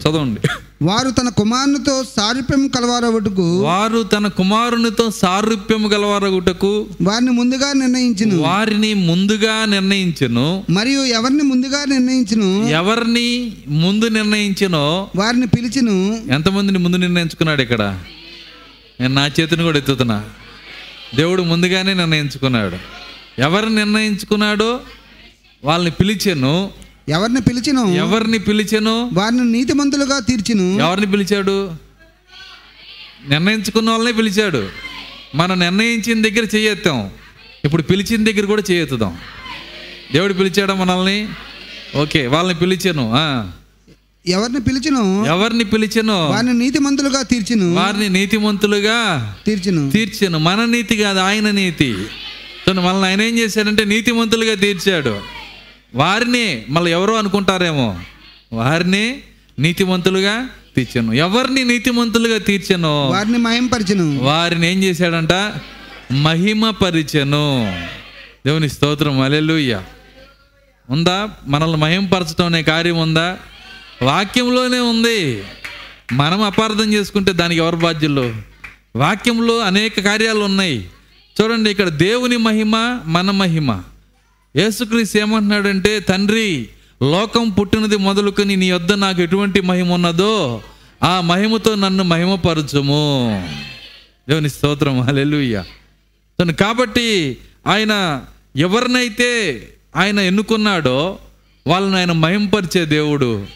చదవండి. 0.00 0.40
వారు 0.82 1.10
తన 1.10 1.28
కుమారునితో 1.28 2.04
సారూప్యం 2.16 2.68
కలవారవుటకు 2.68 3.60
వారు 3.60 4.02
తన 4.02 4.28
కుమారునితో 4.28 5.10
సారూప్యము 5.10 5.88
గలవారగుటకు 5.88 6.86
వారిని 7.02 7.30
ముందుగా 7.30 7.72
నిర్ణయించును. 7.72 8.42
వారిని 8.42 8.94
ముందుగా 8.94 9.64
నిర్ణయించును. 9.64 10.64
మరియు 10.70 11.00
ఎవరిని 11.00 11.42
ముందుగా 11.42 11.84
నిర్ణయించును? 11.84 12.68
ఎవరిని 12.68 13.52
ముందు 13.68 14.04
నిర్ణయించినో 14.04 15.10
వారిని 15.16 15.46
పిలిచిను. 15.46 16.20
ఎంతమందిని 16.30 16.78
ముందు 16.78 16.96
నిర్ణయించుకున్నాడు 16.96 17.62
ఇక్కడ? 17.62 17.98
నేను 19.00 19.14
నా 19.14 19.26
చేతిని 19.26 19.62
కూడా 19.62 19.78
ఎత్తుతున్నా. 19.78 20.24
దేవుడు 21.14 21.42
ముందుగానే 21.42 21.94
నిర్ణయించుకున్నాడు. 21.94 22.76
ఎవరు 23.40 23.66
నిర్ణయించుకున్నాడో 23.66 24.80
వాళ్ళని 25.64 25.90
పిలిచాను. 25.90 26.70
ఎవరిని 27.08 27.40
పిలిచిను? 27.40 27.94
ఎవరిని 27.94 28.38
పిలిచాను? 28.38 29.10
వారిని 29.12 29.44
నీతిమంతులుగా 29.44 30.18
తీర్చును. 30.18 30.78
ఎవరిని 30.78 31.06
పిలిచాడు? 31.06 31.70
నిర్ణయించుకున్న 33.28 33.90
వాళ్ళనే 33.90 34.12
పిలిచాడు. 34.12 34.68
మనం 35.34 35.58
నిర్ణయించిన 35.58 36.22
దగ్గర 36.22 36.56
చేయెత్తాం. 36.56 37.10
ఇప్పుడు 37.64 37.82
పిలిచిన 37.82 38.24
దగ్గర 38.24 38.44
కూడా 38.46 38.62
చేయెత్తుదాం. 38.70 39.16
దేవుడు 40.12 40.32
పిలిచాడా 40.32 40.74
మనల్ని? 40.74 41.28
ఓకే 41.96 42.26
వాళ్ళని 42.26 42.58
పిలిచాను 42.58 43.12
ఆ. 43.14 43.50
ఎవరిని 44.26 44.60
పిలిచిను? 44.60 45.26
ఎవరిని 45.26 45.64
పిలిచానో? 45.64 46.26
వారిని 46.26 46.54
నీతిమంతులుగా 46.54 47.22
తీర్చును. 47.22 47.74
వారిని 47.74 48.08
నీతిమంతులుగా 48.08 49.34
తీర్చును. 49.46 49.90
తీర్చాను. 49.90 50.38
మన 50.38 50.64
నీతి 50.64 50.96
కాదు 50.96 51.18
ఆయన 51.18 51.50
నీతి. 51.50 51.94
మనల్ని 52.68 53.06
ఆయన 53.06 53.22
ఏం 53.22 53.38
చేశాడంటే 53.38 53.84
నీతిమంతులుగా 53.84 54.54
తీర్చాడు. 54.54 55.20
వారిని 55.94 56.64
మళ్ళీ 56.68 56.90
ఎవరో 56.90 57.14
అనుకుంటారేమో? 57.14 57.98
వారిని 58.52 59.22
నీతిమంతులుగా 59.58 60.48
తీర్చాను. 60.76 61.12
ఎవరిని 61.12 61.64
నీతిమంతులుగా 61.64 62.38
తీర్చానో? 62.38 63.08
వారిని 63.08 63.38
మహింపరచును. 63.38 64.18
వారిని 64.18 64.72
ఏం 64.72 64.84
చేశాడంట? 64.84 65.52
మహిమ 66.12 66.70
పరిచను 66.70 67.78
దేవుని 68.46 68.68
స్తోత్రం. 68.68 69.20
అలెలుయ్య 69.20 69.82
ఉందా? 70.90 71.30
మనల్ని 71.46 71.76
మహింపరచడం 71.76 72.46
అనే 72.46 72.62
కార్యం 72.62 72.98
ఉందా? 72.98 73.38
వాక్యంలోనే 74.02 74.78
ఉంది. 74.78 75.44
మనం 76.12 76.42
అపార్థం 76.42 76.92
చేసుకుంటే 76.92 77.32
దానికి 77.32 77.60
ఎవరు 77.60 77.76
బాధ్యులు? 77.76 78.34
వాక్యంలో 78.96 79.58
అనేక 79.58 80.00
కార్యాలు 80.00 80.38
ఉన్నాయి. 80.38 80.88
చూడండి 81.40 81.70
ఇక్కడ 81.70 81.88
దేవుని 81.88 82.36
మహిమ 82.36 83.00
మన 83.04 83.30
మహిమ. 83.30 83.82
యేసుక్రీస్తు 84.56 85.18
ఏమంటున్నాడంటే 85.18 86.00
తండ్రి 86.00 86.68
లోకం 87.02 87.50
పుట్టినది 87.50 87.96
మొదలుకొని 87.96 88.56
నీ 88.56 88.72
వద్ద 88.72 88.92
నాకు 88.92 89.22
ఎటువంటి 89.22 89.60
మహిమ 89.60 89.92
ఉన్నదో 89.92 90.62
ఆ 91.02 91.20
మహిమతో 91.20 91.74
నన్ను 91.74 92.04
మహిమపరచుము. 92.04 93.48
దేవుని 94.28 94.50
స్తోత్రం 94.50 95.00
హల్లెలూయా. 95.00 95.64
తను 96.40 96.52
కాబట్టి 96.52 97.36
ఆయన 97.66 98.22
ఎవరినైతే 98.56 99.62
ఆయన 99.96 100.18
ఎన్నుకున్నాడో 100.18 101.18
వాళ్ళని 101.66 101.96
ఆయన 101.96 102.12
మహింపరిచే 102.12 102.84
దేవుడు. 102.84 103.46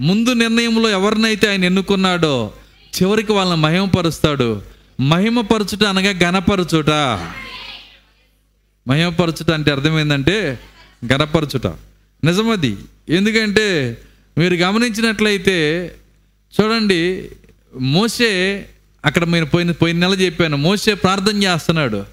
ముందు 0.00 0.32
నిర్ణయంలో 0.32 0.90
ఎవరినైతే 0.90 1.50
ఆయన 1.50 1.64
ఎన్నుకున్నాడో 1.64 2.52
చివరికి 3.02 3.32
వాళ్ళని 3.32 3.60
మహిమపరుస్తాడు. 3.60 4.62
మహిమపరచుట 5.00 5.84
అనగా 5.84 6.30
ఘనపరచుట. 6.30 6.90
మహిమపరచుట 8.88 9.50
అంటే 9.50 9.70
అర్థమైందంటే 9.70 10.58
గనపరచుట. 11.12 11.66
నిజమది. 12.24 12.76
ఎందుకంటే 13.08 13.96
మీరు 14.38 14.54
గమనించినట్లయితే 14.54 15.86
చూడండి 16.60 17.30
మోసే 17.80 18.64
అక్కడ 19.04 19.24
మీరు 19.24 19.44
పోయిన 19.44 19.70
పోయిన 19.70 19.98
నెల 19.98 20.20
చెప్పాను 20.20 20.56
మోసే 20.56 20.94
ప్రార్థన 20.94 21.42
చేస్తున్నాడు. 21.42 22.04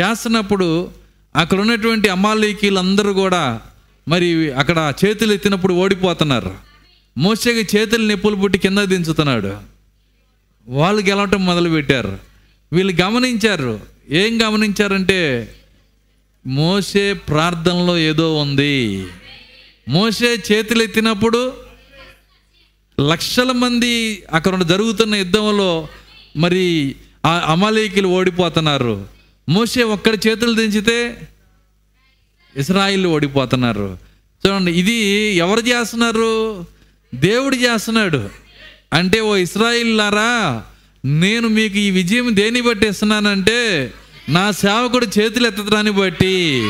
చేస్తున్నప్పుడు 0.00 0.90
అక్కడ 1.36 1.60
ఉన్నటువంటి 1.60 2.08
అమాలీకీలందరూ 2.08 3.12
కూడా 3.12 3.60
మరి 4.08 4.52
అక్కడ 4.52 4.94
చేతులు 5.04 5.32
ఎత్తినప్పుడు 5.32 5.74
ఓడిపోతున్నారు. 5.74 6.54
మోసేకి 7.18 7.76
చేతులు 7.76 8.06
నిప్పులు 8.06 8.36
పుట్టి 8.36 8.58
కింద 8.58 8.78
దించుతున్నాడు. 8.78 9.56
వాళ్ళు 10.68 11.02
గెలవటం 11.02 11.46
మొదలుపెట్టారు. 11.46 12.18
వీళ్ళు 12.72 13.02
గమనించారు. 13.02 13.80
ఏం 14.10 14.42
గమనించారంటే 14.42 15.48
మోసే 16.46 17.12
ప్రార్థనలో 17.12 17.98
ఏదో 17.98 18.36
ఉంది. 18.36 19.06
మోసే 19.88 20.42
చేతులు 20.52 20.82
ఎత్తినప్పుడు 20.82 21.52
లక్షల 23.00 23.52
మంది 23.52 24.22
అక్కడ 24.32 24.54
ఉన్న 24.54 24.64
జరుగుతున్న 24.64 25.14
యుద్ధంలో 25.14 25.88
మరి 26.36 26.96
ఆ 27.26 27.42
అమలీకులు 27.52 28.08
ఓడిపోతున్నారు. 28.08 29.06
మోషే 29.48 29.82
ఒక్కడి 29.82 30.28
చేతులు 30.28 30.54
దించితే 30.54 31.28
ఇస్రాయిల్ 32.56 33.06
ఓడిపోతున్నారు. 33.06 33.98
చూడండి 34.46 34.72
ఇది 34.72 34.94
ఎవరు 35.34 35.60
చేస్తున్నారు? 35.60 36.66
దేవుడు 37.14 37.56
చేస్తున్నాడు. 37.56 38.30
అంటే 38.92 39.20
ఓ 39.20 39.36
ఇస్రాయిల్లారా 39.36 40.62
నేను 41.04 41.48
మీకు 41.48 41.76
ఈ 41.76 41.90
విజయం 41.90 42.36
దేని 42.36 42.60
బట్టి 42.60 42.88
ఇస్తున్నానంటే 42.88 43.92
నా 44.28 44.50
సేవకుడు 44.50 45.06
చేతులు 45.18 45.46
ఎత్తడాన్ని 45.46 45.90
బట్టి. 45.90 46.62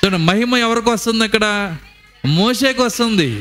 చూడండి 0.00 0.16
మహిమ 0.16 0.56
ఎవరికి 0.56 0.90
వస్తుంది 0.90 1.24
అక్కడ? 1.24 1.76
మోసేకి 2.26 2.82
వస్తుంది. 2.82 3.40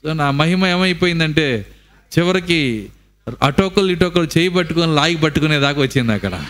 చూడండి 0.00 0.22
ఆ 0.22 0.30
మహిమ 0.30 0.66
ఏమైపోయిందంటే 0.66 1.66
చివరికి 2.18 2.88
అటోకలు 3.42 3.86
ఇటోకలు 3.86 4.28
చేయి 4.38 4.48
పట్టుకొని 4.48 4.94
లాగి 4.94 5.16
పట్టుకునే 5.16 5.58
దాకా 5.58 5.80
వచ్చింది 5.80 6.12
అక్కడ. 6.12 6.44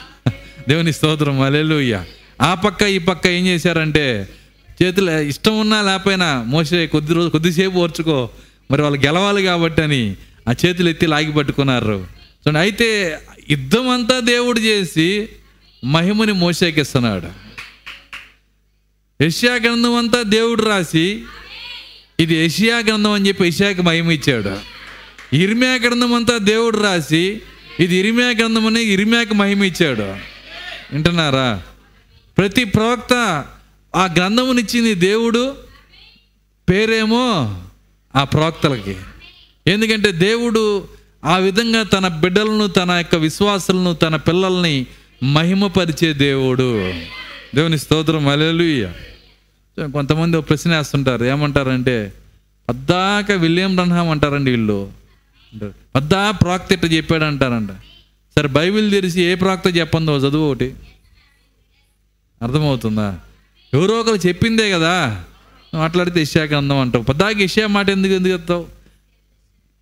దేవుని 0.69 0.93
స్తోత్రం 0.93 1.41
అలెలుయ్య 1.41 2.05
ఆ 2.41 2.55
పక్క 2.55 2.83
ఈ 2.83 2.99
పక్క 2.99 3.27
ఏం 3.27 3.47
చేశారంటే 3.47 4.29
చేతులు 4.83 5.11
ఇష్టం 5.11 5.61
ఉన్నా 5.61 5.83
లేకపోయినా 5.83 6.43
మోసే 6.43 6.87
కొద్ది 6.87 7.15
రోజు 7.15 7.29
కొద్దిసేపు 7.29 7.79
ఓర్చుకో 7.79 8.31
మరి 8.71 8.83
వాళ్ళు 8.83 9.07
గెలవాలి 9.07 9.43
కాబట్టి 9.43 9.83
అని 9.83 10.17
ఆ 10.49 10.55
చేతులు 10.67 10.89
ఎత్తి 10.89 11.07
లాగి 11.07 11.33
పట్టుకున్నారు. 11.33 12.07
చూడండి 12.43 12.59
అయితే 12.59 13.19
యుద్ధం 13.51 13.89
అంతా 13.89 14.21
దేవుడు 14.21 14.61
చేసి 14.61 15.29
మహిమని 15.85 16.33
మోసేకిస్తున్నాడు. 16.33 17.29
యష్యా 19.25 19.55
గ్రంథం 19.55 19.95
అంతా 19.95 20.23
దేవుడు 20.23 20.63
రాసి 20.63 21.25
ఇది 22.21 22.45
యషియా 22.45 22.79
గ్రంథం 22.79 23.11
అని 23.11 23.29
చెప్పి 23.29 23.45
యషియాకి 23.45 23.83
మహిమ 23.83 24.11
ఇచ్చాడు. 24.11 24.59
ఇరిమ్యా 25.37 25.75
గ్రంథం 25.75 26.15
అంతా 26.15 26.39
దేవుడు 26.39 26.79
రాసి 26.79 27.41
ఇది 27.81 27.97
ఇరిమియా 27.97 28.29
గ్రంథం 28.29 28.67
అని 28.67 28.83
ఇరిమ్యాకి 28.83 29.35
మహిమ 29.35 29.65
ఇచ్చాడు. 29.65 30.03
వింటున్నారా? 30.93 31.63
ప్రతి 32.39 32.65
ప్రవక్త 32.65 33.45
ఆ 33.97 34.05
గ్రంథమునిచ్చింది 34.05 34.95
దేవుడు 34.95 35.57
పేరేమో 36.71 37.57
ఆ 38.17 38.25
ప్రవక్తలకి. 38.25 38.97
ఎందుకంటే 39.67 40.13
దేవుడు 40.13 40.89
ఆ 41.25 41.37
విధంగా 41.37 41.83
తన 41.83 42.09
బిడ్డలను 42.09 42.67
తన 42.67 42.91
యొక్క 42.91 43.15
విశ్వాసులను 43.15 43.95
తన 43.95 44.17
పిల్లల్ని 44.17 44.87
మహిమపరిచే 45.23 46.13
దేవుడు. 46.13 46.95
దేవుని 47.55 47.79
స్తోత్రం. 47.79 48.29
అలెలుయ్య 48.29 48.93
కొంతమంది 49.93 50.37
ఒక 50.37 50.49
ప్రశ్న 50.49 50.77
వేస్తుంటారు. 50.77 51.25
ఏమంటారంటే 51.25 52.13
పద్దాక 52.69 53.33
విలియం 53.33 53.79
రన్హామ్ 53.79 54.09
అంటారండి 54.09 54.51
వీళ్ళు. 54.51 54.93
అంటారు. 55.53 55.75
పద్దా 55.95 56.31
ప్రాక్త 56.31 56.73
ఇట్ట 56.73 56.85
చెప్పాడు 56.85 57.25
అంటారంట. 57.25 57.71
సరే 58.39 58.49
బైబిల్ 58.49 58.91
తెరిచి 58.91 59.23
ఏ 59.23 59.35
ప్రాక్త 59.35 59.77
చెప్పందో 59.77 60.17
చదువు 60.17 60.51
ఒకటి. 60.51 60.75
అర్థమవుతుందా? 62.43 63.19
ఎవరో 63.75 64.01
ఒకరు 64.01 64.29
చెప్పిందే 64.29 64.71
కదా. 64.71 65.25
మాట్లాడితే 65.75 66.23
ఇషా 66.23 66.43
గ్రంథం 66.43 66.79
అంటావు. 66.79 67.05
పద్దాకి 67.05 67.45
ఇషా 67.45 67.67
మాట 67.67 67.91
ఎందుకు 67.91 68.13
ఎందుకు 68.13 68.35
ఎత్తావు 68.35 68.80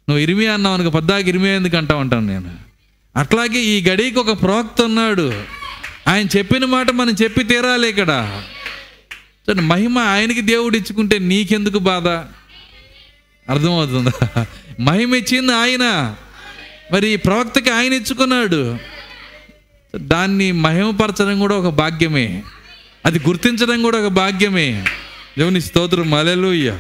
నువ్వు 0.08 0.22
ఇరిమి 0.22 0.46
అన్నావు 0.46 0.74
అనుకో 0.74 0.90
పద్దాకి 0.90 1.28
ఇరిమి 1.28 1.48
ఎందుకు 1.48 1.76
అంటావు 1.76 2.00
అంటాను 2.00 2.26
నేను. 2.26 2.50
అట్లాగే 3.16 3.58
ఈ 3.58 3.84
గడికి 3.84 4.18
ఒక 4.18 4.42
ప్రవక్త 4.42 4.82
ఉన్నాడు. 4.82 5.42
ఆయన 6.08 6.26
చెప్పిన 6.36 6.64
మాట 6.64 6.90
మనం 6.90 7.12
చెప్పి 7.22 7.44
తీరాలి 7.44 7.88
ఇక్కడ. 7.88 8.42
చూడండి, 9.18 9.62
మహిమ 9.62 9.98
ఆయనకి 9.98 10.40
దేవుడు 10.40 10.76
ఇచ్చుకుంటే 10.76 11.18
నీకెందుకు 11.18 11.78
బాధ? 11.78 12.08
అర్థమవుతుందా? 13.50 14.46
మహిమ 14.80 15.14
ఇచ్చింది 15.14 15.54
ఆయన. 15.54 16.16
మరి 16.92 17.08
ఈ 17.08 17.16
ప్రవక్తకి 17.16 17.70
ఆయన 17.70 17.92
ఇచ్చుకున్నాడు. 17.92 18.78
దాన్ని 19.96 20.52
మహిమపరచడం 20.52 21.38
కూడా 21.38 21.56
ఒక 21.56 21.74
భాగ్యమే. 21.74 22.42
అది 23.06 23.18
గుర్తించడం 23.18 23.82
కూడా 23.82 23.98
ఒక 23.98 24.06
భాగ్యమే. 24.06 24.84
దేవుని 25.38 25.60
స్తోత్రం 25.60 26.10
మలెలుయ్య 26.10 26.78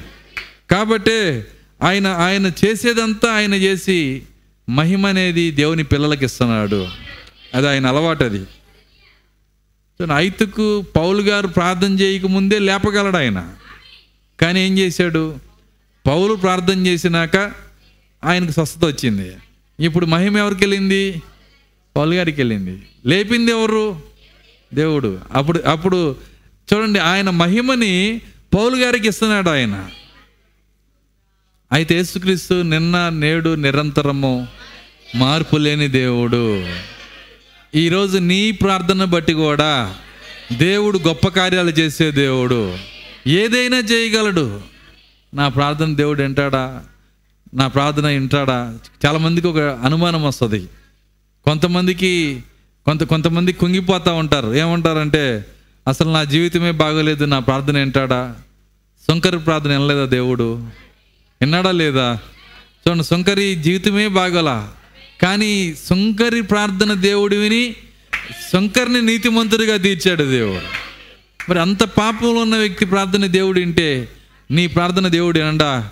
కాబట్టే 0.70 1.46
ఆయన 1.82 2.06
ఆయన 2.06 2.46
చేసేదంతా 2.62 3.28
ఆయన 3.32 3.54
చేసి 3.54 4.22
మహిమ 4.68 5.06
అనేది 5.06 5.50
దేవుని 5.50 5.84
పిల్లలకి 5.84 6.24
ఇస్తున్నాడు 6.24 6.80
అది 7.54 7.68
ఆయన 7.68 7.86
అలవాటు 7.86 8.24
అది 8.24 8.40
చూడండి, 10.00 10.14
ఐతుకు 10.16 10.66
పౌలు 10.96 11.22
గారు 11.22 11.46
ప్రార్థన 11.46 11.92
చేయక 12.00 12.26
ముందే 12.26 12.58
లేపగలడు 12.58 13.16
ఆయన. 13.16 13.38
కానీ 14.40 14.66
ఏం 14.66 14.78
చేశాడు? 14.78 15.22
పౌలు 16.06 16.34
ప్రార్థన 16.34 16.86
చేసినాక 16.86 17.36
ఆయనకు 18.24 18.50
స్వస్థత 18.50 18.84
వచ్చింది. 18.84 19.28
ఇప్పుడు 19.78 20.06
మహిమ 20.06 20.38
ఎవరికి 20.38 20.62
వెళ్ళింది 20.62 21.22
పౌలు 21.96 22.12
గారికి 22.14 22.40
వెళ్ళింది 22.40 22.74
లేపింది 23.06 23.50
ఎవరు? 23.50 23.84
దేవుడు. 24.74 25.20
అప్పుడు 25.32 25.58
అప్పుడు 25.66 26.16
చూడండి 26.68 26.98
ఆయన 26.98 27.30
మహిమని 27.30 28.20
పౌలు 28.54 28.76
గారికి 28.76 29.08
ఇస్తున్నాడు 29.08 29.50
ఆయన. 29.50 29.76
అయితే 31.72 31.94
యేసుక్రీస్తు 31.94 32.54
నిన్న 32.54 33.08
నేడు 33.08 33.54
నిరంతరము 33.54 34.48
మార్పు 35.16 35.56
లేని 35.56 35.88
దేవుడు. 35.88 36.66
ఈరోజు 37.74 38.18
నీ 38.18 38.50
ప్రార్థన 38.50 39.04
బట్టి 39.04 39.32
కూడా 39.32 39.96
దేవుడు 40.52 40.98
గొప్ప 40.98 41.28
కార్యాలు 41.28 41.70
చేసే 41.70 42.10
దేవుడు. 42.10 42.78
ఏదైనా 43.26 43.76
చేయగలడు. 43.78 44.60
నా 45.34 45.48
ప్రార్థన 45.48 45.94
దేవుడు 45.94 46.22
వింటాడా? 46.22 46.84
నా 47.54 47.66
ప్రార్థన 47.66 48.06
వింటాడా? 48.06 48.78
చాలామందికి 49.06 49.46
ఒక 49.46 49.58
అనుమానం 49.58 50.24
వస్తుంది. 50.24 50.66
కొంతమందికి 51.44 52.42
కొంత 52.84 53.02
కొంతమంది 53.02 53.52
కుంగిపోతూ 53.52 54.14
ఉంటారు. 54.14 54.54
ఏమంటారంటే 54.54 55.44
అసలు 55.88 56.10
నా 56.10 56.24
జీవితమే 56.24 56.70
బాగోలేదు 56.70 57.24
నా 57.24 57.38
ప్రార్థన 57.38 57.78
వింటాడా? 57.78 58.36
శంకరి 59.08 59.38
ప్రార్థన 59.38 59.70
వినలేదా 59.70 60.04
దేవుడు? 60.04 60.66
విన్నాడా 61.42 61.70
లేదా? 61.70 62.18
చూడండి 62.88 63.04
శంకరి 63.04 63.54
జీవితమే 63.54 64.08
బాగోలా. 64.08 64.70
కానీ 65.22 65.74
శంకరి 65.88 66.42
ప్రార్థన 66.42 66.92
దేవుడు 66.92 67.36
విని 67.36 67.76
శంకర్ని 68.52 69.02
నీతిమంతుడిగా 69.02 69.76
తీర్చాడు 69.76 70.24
దేవుడు. 70.24 70.88
మరి 71.50 71.60
అంత 71.60 71.82
పాపంలో 71.84 72.40
ఉన్న 72.40 72.56
వ్యక్తి 72.56 72.86
ప్రార్థన 72.86 73.26
దేవుడు 73.26 73.58
వింటే 73.58 74.08
నీ 74.50 74.66
ప్రార్థన 74.66 75.08
దేవుడు 75.08 75.38
అండా 75.38 75.88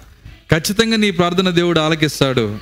ఖచ్చితంగా 0.50 0.96
నీ 0.96 1.10
ప్రార్థన 1.10 1.50
దేవుడు 1.50 1.80
ఆలకిస్తాడు. 1.80 2.58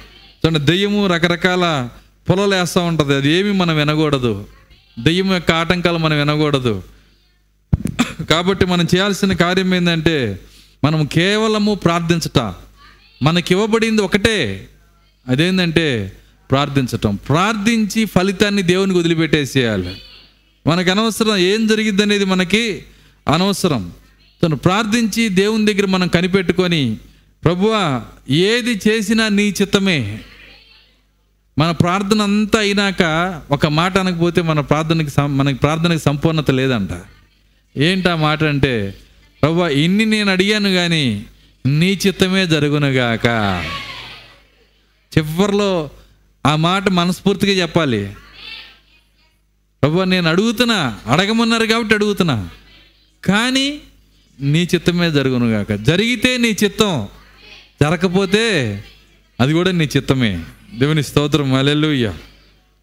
చూడండి 0.47 0.59
దెయ్యము 0.59 1.07
రకరకాల 1.07 1.89
పొలలు 2.31 2.55
వేస్తూ 2.55 2.81
ఉంటుంది. 2.81 3.15
అది 3.15 3.31
ఏమి 3.31 3.53
మనం 3.53 3.77
వినకూడదు. 3.77 4.47
దెయ్యం 4.99 5.35
యొక్క 5.35 5.51
ఆటంకాలు 5.51 5.99
మనం 5.99 6.19
వినకూడదు. 6.19 6.83
కాబట్టి 8.31 8.65
మనం 8.65 8.85
చేయాల్సిన 8.85 9.33
కార్యం 9.33 9.75
ఏంటంటే 9.75 10.41
మనం 10.85 11.07
కేవలము 11.07 11.75
ప్రార్థించట. 11.75 12.55
మనకి 13.23 13.55
ఇవ్వబడింది 13.55 14.03
ఒకటే. 14.03 14.69
అదేంటంటే 15.29 16.13
ప్రార్థించటం. 16.51 17.15
ప్రార్థించి 17.15 18.05
ఫలితాన్ని 18.05 18.63
దేవునికి 18.63 18.99
వదిలిపెట్టేసేయాలి. 18.99 19.97
మనకు 20.67 20.91
అనవసరం 20.91 21.37
ఏం 21.37 21.67
జరిగింది 21.67 22.03
అనేది 22.03 22.25
మనకి 22.25 22.83
అనవసరం. 23.35 23.93
తను 24.43 24.57
ప్రార్థించి 24.57 25.29
దేవుని 25.29 25.75
దగ్గర 25.75 25.87
మనం 25.87 26.09
కనిపెట్టుకొని 26.09 26.97
ప్రభువా 27.45 28.03
ఏది 28.31 28.81
చేసినా 28.89 29.29
నీ 29.29 29.55
చిత్తమే. 29.63 30.19
మన 31.59 31.71
ప్రార్థన 31.71 32.23
అంతా 32.23 32.61
అయినాక 32.61 33.03
ఒక 33.51 33.67
మాట 33.67 33.99
అనకపోతే 33.99 34.43
మన 34.43 34.61
ప్రార్థనకి 34.61 35.11
మనకి 35.21 35.59
ప్రార్థనకి 35.59 36.03
సంపూర్ణత 36.03 36.51
లేదంట. 36.51 36.91
ఏంటి 37.77 38.09
ఆ 38.09 38.15
మాట 38.15 38.45
అంటే 38.45 38.95
ప్రభు 39.43 39.67
ఇన్ని 39.67 40.07
నేను 40.07 40.33
అడిగాను 40.33 40.71
కానీ 40.71 41.25
నీ 41.67 42.01
చిత్తమే 42.07 42.47
జరుగునుగాక. 42.47 43.27
చివరిలో 45.19 45.91
ఆ 46.47 46.57
మాట 46.57 46.89
మనస్ఫూర్తిగా 46.89 47.63
చెప్పాలి. 47.63 48.13
ప్రభు 49.83 50.03
నేను 50.03 50.29
అడుగుతున్నా 50.29 51.01
అడగమన్నారు 51.07 51.67
కాబట్టి 51.67 51.95
అడుగుతున్నా. 51.95 52.49
కానీ 53.25 53.81
నీ 54.41 54.69
చిత్తమే 54.75 55.11
జరుగునుగాక. 55.11 55.73
జరిగితే 55.73 56.39
నీ 56.39 56.49
చిత్తం 56.49 57.09
జరగకపోతే 57.83 58.85
అది 59.41 59.53
కూడా 59.53 59.71
నీ 59.71 59.85
చిత్తమే. 59.85 60.45
దేవుని 60.75 61.03
స్తోత్రం 61.03 61.55
అలెలుయ్య 61.55 62.13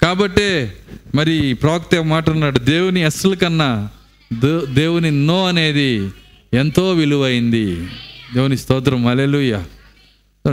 కాబట్టే 0.01 0.77
మరి 1.15 1.53
ప్రవక్త 1.53 1.95
మాట 1.95 2.29
అన్నాడు 2.29 2.59
దేవుని 2.59 3.03
అస్సలు 3.03 3.35
కన్నా 3.35 3.89
దే- 4.33 4.65
దేవుని 4.65 5.11
నో 5.11 5.47
అనేది 5.47 6.09
ఎంతో 6.53 6.91
విలువైంది. 6.91 7.87
దేవుని 8.33 8.57
స్తోత్రం. 8.57 9.07
అలెలుయ్య 9.07 9.63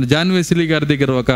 జాన్ 0.04 0.32
వెసిలీ 0.32 0.66
గారి 0.66 0.86
దగ్గర 0.86 1.10
ఒక 1.10 1.30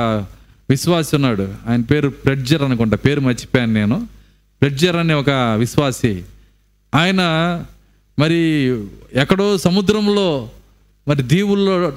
విశ్వాసి 0.70 1.16
ఉన్నాడు. 1.16 1.55
ఆయన 1.68 1.81
పేరు 1.81 2.09
ప్రెడ్జర్ 2.09 2.62
అనుకుంటా. 2.62 2.96
పేరు 2.96 3.20
మర్చిపోయాను 3.20 3.72
నేను. 3.72 4.09
ప్రెడ్జర్ 4.61 4.96
అనే 4.96 5.14
ఒక 5.14 5.31
విశ్వాసి. 5.31 6.22
ఆయన 6.94 7.20
మరి 8.18 8.40
ఎక్కడో 9.14 9.59
సముద్రంలో 9.59 10.50
మరి 11.09 11.22
దీవుల్లో 11.22 11.90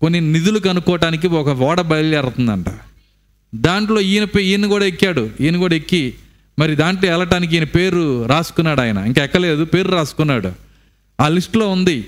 కొన్ని 0.00 0.20
నిధులు 0.20 0.58
కనుక్కోవటానికి 0.58 1.26
ఒక 1.26 1.48
ఓడ 1.48 1.80
బయలుదేరుతుందంట. 1.80 2.66
దాంట్లో 3.54 4.00
ఈయన 4.00 4.38
ఈయన 4.38 4.66
కూడా 4.66 4.84
ఎక్కాడు. 4.84 5.30
ఈయన 5.40 5.56
కూడా 5.56 5.74
ఎక్కి 5.74 6.14
మరి 6.58 6.76
దాంట్లో 6.76 7.10
వెళ్ళటానికి 7.10 7.54
ఈయన 7.54 7.64
పేరు 7.64 8.26
రాసుకున్నాడు 8.26 8.80
ఆయన. 8.80 8.98
ఇంకా 8.98 9.24
ఎక్కలేదు 9.24 9.64
పేరు 9.64 9.88
రాసుకున్నాడు. 9.88 10.52
ఆ 11.20 11.28
లిస్టులో 11.28 11.68
ఉంది. 11.68 12.06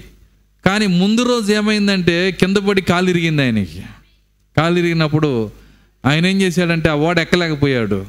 కానీ 0.65 0.87
ముందు 0.87 1.23
రోజు 1.23 1.53
ఏమైందంటే 1.53 2.31
కింద 2.31 2.57
పడి 2.57 2.81
కాలు 2.81 3.11
ఇరిగింది 3.11 3.43
ఆయనకి. 3.43 3.83
కాలు 4.57 4.79
ఇరిగినప్పుడు 4.79 5.51
ఆయన 6.07 6.27
ఏం 6.27 6.41
చేశాడంటే 6.41 6.89
ఆ 6.89 6.95
ఓడ 6.95 7.19
ఎక్కలేకపోయాడు. 7.19 8.07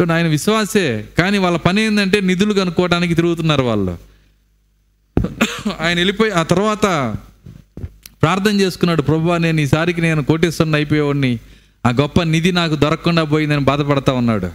చూడండి 0.00 0.12
ఆయన 0.12 0.26
విశ్వాసే. 0.26 1.04
కానీ 1.18 1.38
వాళ్ళ 1.38 1.58
పని 1.58 1.82
ఏంటంటే 1.82 2.20
నిధులు 2.20 2.54
కనుక్కోవడానికి 2.54 3.14
తిరుగుతున్నారు 3.14 3.62
వాళ్ళు. 3.62 3.98
ఆయన 5.80 5.96
వెళ్ళిపోయి 5.96 6.32
ఆ 6.32 6.42
తర్వాత 6.42 7.16
ప్రార్థన 8.22 8.60
చేసుకున్నాడు 8.60 9.02
ప్రభు 9.02 9.36
నేను 9.36 9.60
ఈసారికి 9.60 10.00
నేను 10.00 10.24
కోటేశ్వరుని 10.24 10.74
అయిపోయేవాడిని. 10.74 11.38
ఆ 11.86 11.90
గొప్ప 11.90 12.22
నిధి 12.22 12.52
నాకు 12.52 12.74
దొరకకుండా 12.74 13.24
పోయిందని 13.24 13.60
బాధపడతా 13.60 14.12
ఉన్నాడు. 14.12 14.50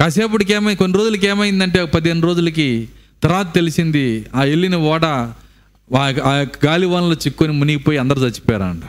కాసేపటికి 0.00 0.52
ఏమై 0.52 0.74
కొన్ని 0.74 0.98
రోజులకి 0.98 1.26
ఏమైందంటే 1.26 1.80
ఒక 1.80 1.90
పదిహేను 1.90 2.20
రోజులకి 2.20 2.88
తర్వాత 3.22 3.54
తెలిసింది 3.54 4.26
ఆ 4.34 4.42
వెళ్ళిన 4.42 4.76
ఓడ 4.76 5.32
ఆ- 5.96 6.20
ఆ 6.24 6.46
గాలి 6.66 6.86
వనలో 6.86 7.12
చిక్కుని 7.12 7.52
మునిగిపోయి 7.52 7.98
అందరు 7.98 8.20
చచ్చిపోయారంట. 8.20 8.84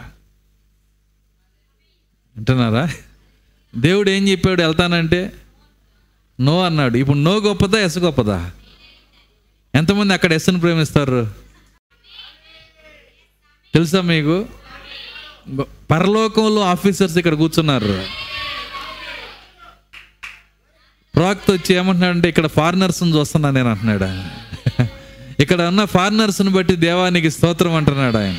వింటున్నారా? 2.36 2.90
దేవుడు 3.76 4.10
ఏం 4.10 4.28
చెప్పాడు 4.28 4.62
వెళ్తానంటే 4.62 5.34
నో 6.42 6.66
అన్నాడు. 6.66 6.98
ఇప్పుడు 6.98 7.18
నో 7.18 7.38
గొప్పదా 7.38 7.80
ఎస్ 7.80 7.98
గొప్పదా? 7.98 8.52
ఎంతమంది 9.76 10.14
అక్కడ 10.14 10.34
ఎస్ను 10.34 10.60
ప్రేమిస్తారు? 10.60 11.32
తెలుసా 13.74 14.02
మీకు? 14.02 14.46
పరలోకంలో 15.92 16.62
ఆఫీసర్స్ 16.62 17.18
ఇక్కడ 17.18 17.34
కూర్చున్నారు. 17.34 18.06
ప్రవక్త 21.16 21.52
వచ్చి 21.52 21.76
ఏమంటున్నాడంటే 21.76 22.30
ఇక్కడ 22.30 22.48
ఫారినర్స్ని 22.48 23.16
చూస్తున్నాను 23.16 23.56
నేను 23.56 23.70
అంటున్నాడు 23.70 24.04
ఇక్కడ 25.40 25.62
ఉన్న 25.62 25.86
ఫారినర్స్ని 25.86 26.50
బట్టి 26.50 26.76
దేవానికి 26.76 27.32
స్తోత్రం 27.32 27.76
అంటున్నాడు 27.76 28.18
ఆయన. 28.18 28.36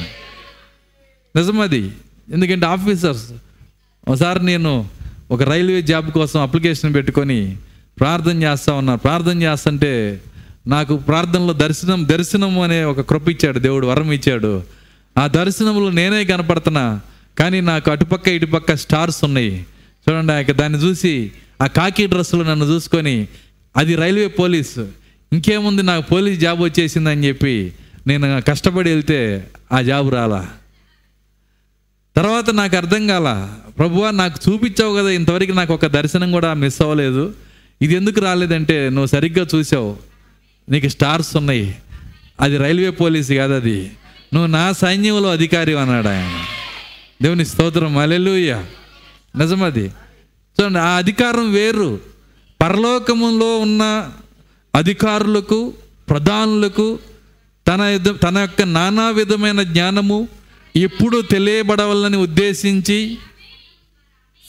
నిజమది. 1.37 1.91
ఎందుకంటే 2.33 2.67
ఆఫీసర్స్ 2.67 3.33
ఒకసారి 4.09 4.47
నేను 4.47 4.89
ఒక 5.31 5.43
రైల్వే 5.43 5.83
జాబ్ 5.83 6.11
కోసం 6.11 6.41
అప్లికేషన్ 6.41 6.95
పెట్టుకొని 6.95 7.57
ప్రార్థన 8.01 8.43
చేస్తా 8.43 8.73
ఉన్నాను 8.73 8.99
ప్రార్థన 8.99 9.43
చేస్తుంటే 9.43 10.21
నాకు 10.67 10.97
ప్రార్థనలో 10.97 11.53
దర్శనం 11.53 12.09
దర్శనం 12.09 12.61
అనే 12.61 12.85
ఒక 12.85 13.01
కృప 13.01 13.29
ఇచ్చాడు 13.29 13.59
దేవుడు 13.59 13.87
వరం 13.87 14.13
ఇచ్చాడు. 14.13 14.63
ఆ 15.19 15.27
దర్శనంలో 15.27 15.91
నేనే 15.91 16.25
కనపడుతున్నా 16.25 17.01
కానీ 17.39 17.61
నాకు 17.61 17.91
అటుపక్క 17.91 18.29
ఇటుపక్క 18.29 18.75
స్టార్స్ 18.75 19.25
ఉన్నాయి. 19.25 19.67
చూడండి 20.09 20.33
ఆ 20.33 20.37
యొక్క 20.37 20.53
దాన్ని 20.53 20.79
చూసి 20.79 21.33
ఆ 21.63 21.67
కాకి 21.67 22.07
డ్రెస్సులో 22.07 22.45
నన్ను 22.45 22.65
చూసుకొని 22.65 23.29
అది 23.77 23.95
రైల్వే 23.95 24.27
పోలీసు. 24.27 25.00
ఇంకేముంది 25.33 25.83
నాకు 25.83 26.09
పోలీస్ 26.09 26.41
జాబ్ 26.41 26.61
వచ్చేసిందని 26.61 27.29
చెప్పి 27.29 27.73
నేను 28.07 28.43
కష్టపడి 28.49 28.91
వెళ్తే 28.91 29.51
ఆ 29.73 29.83
జాబ్ 29.83 30.15
రాలా. 30.15 30.49
తర్వాత 32.17 32.51
నాకు 32.51 32.77
అర్థం 32.77 33.07
కాల 33.07 33.53
ప్రభువా 33.79 34.11
నాకు 34.11 34.51
చూపించావు 34.51 34.97
కదా 34.97 35.11
ఇంతవరకు 35.11 35.53
నాకు 35.53 35.75
ఒక 35.75 35.87
దర్శనం 35.87 36.33
కూడా 36.33 36.55
మిస్ 36.55 36.83
అవ్వలేదు. 36.83 37.35
ఇది 37.83 37.95
ఎందుకు 37.95 38.21
రాలేదంటే 38.21 38.89
నువ్వు 38.89 39.07
సరిగ్గా 39.07 39.47
చూసావు. 39.55 39.97
నీకు 40.69 40.89
స్టార్స్ 40.89 41.37
ఉన్నాయి. 41.37 41.77
అది 42.41 42.57
రైల్వే 42.57 42.91
పోలీస్ 42.91 43.33
కాదు 43.33 43.53
అది. 43.53 43.91
నువ్వు 44.35 44.47
నా 44.47 44.73
సైన్యంలో 44.73 45.33
అధికారి 45.33 45.79
అన్నాడు 45.79 46.09
ఆయన. 46.09 46.39
దేవుని 47.23 47.47
స్తోత్రం 47.47 47.99
అలెలుయ్య 47.99 48.65
నిజమది 49.39 49.85
చూడండి 50.61 50.79
ఆ 50.79 50.97
అధికారం 50.97 51.53
వేరు. 51.53 52.01
పరలోకములో 52.61 53.59
ఉన్న 53.59 54.11
అధికారులకు 54.75 55.75
ప్రధానులకు 56.09 56.99
తన 57.67 57.81
తన 58.23 58.39
యొక్క 58.39 58.63
నానా 58.63 59.11
విధమైన 59.11 59.63
జ్ఞానము 59.63 60.29
ఎప్పుడు 60.77 61.23
తెలియబడవాలని 61.23 62.17
ఉద్దేశించి 62.17 63.19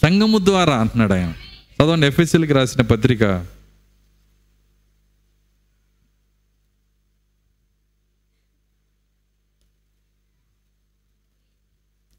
సంఘము 0.03 0.37
ద్వారా 0.45 0.79
అంటున్నాడు 0.79 1.13
ఆయన 1.13 1.33
చదవండి 1.77 2.07
ఎఫ్ఎస్సీలకి 2.07 2.53
రాసిన 2.53 2.81
పత్రిక 2.81 3.23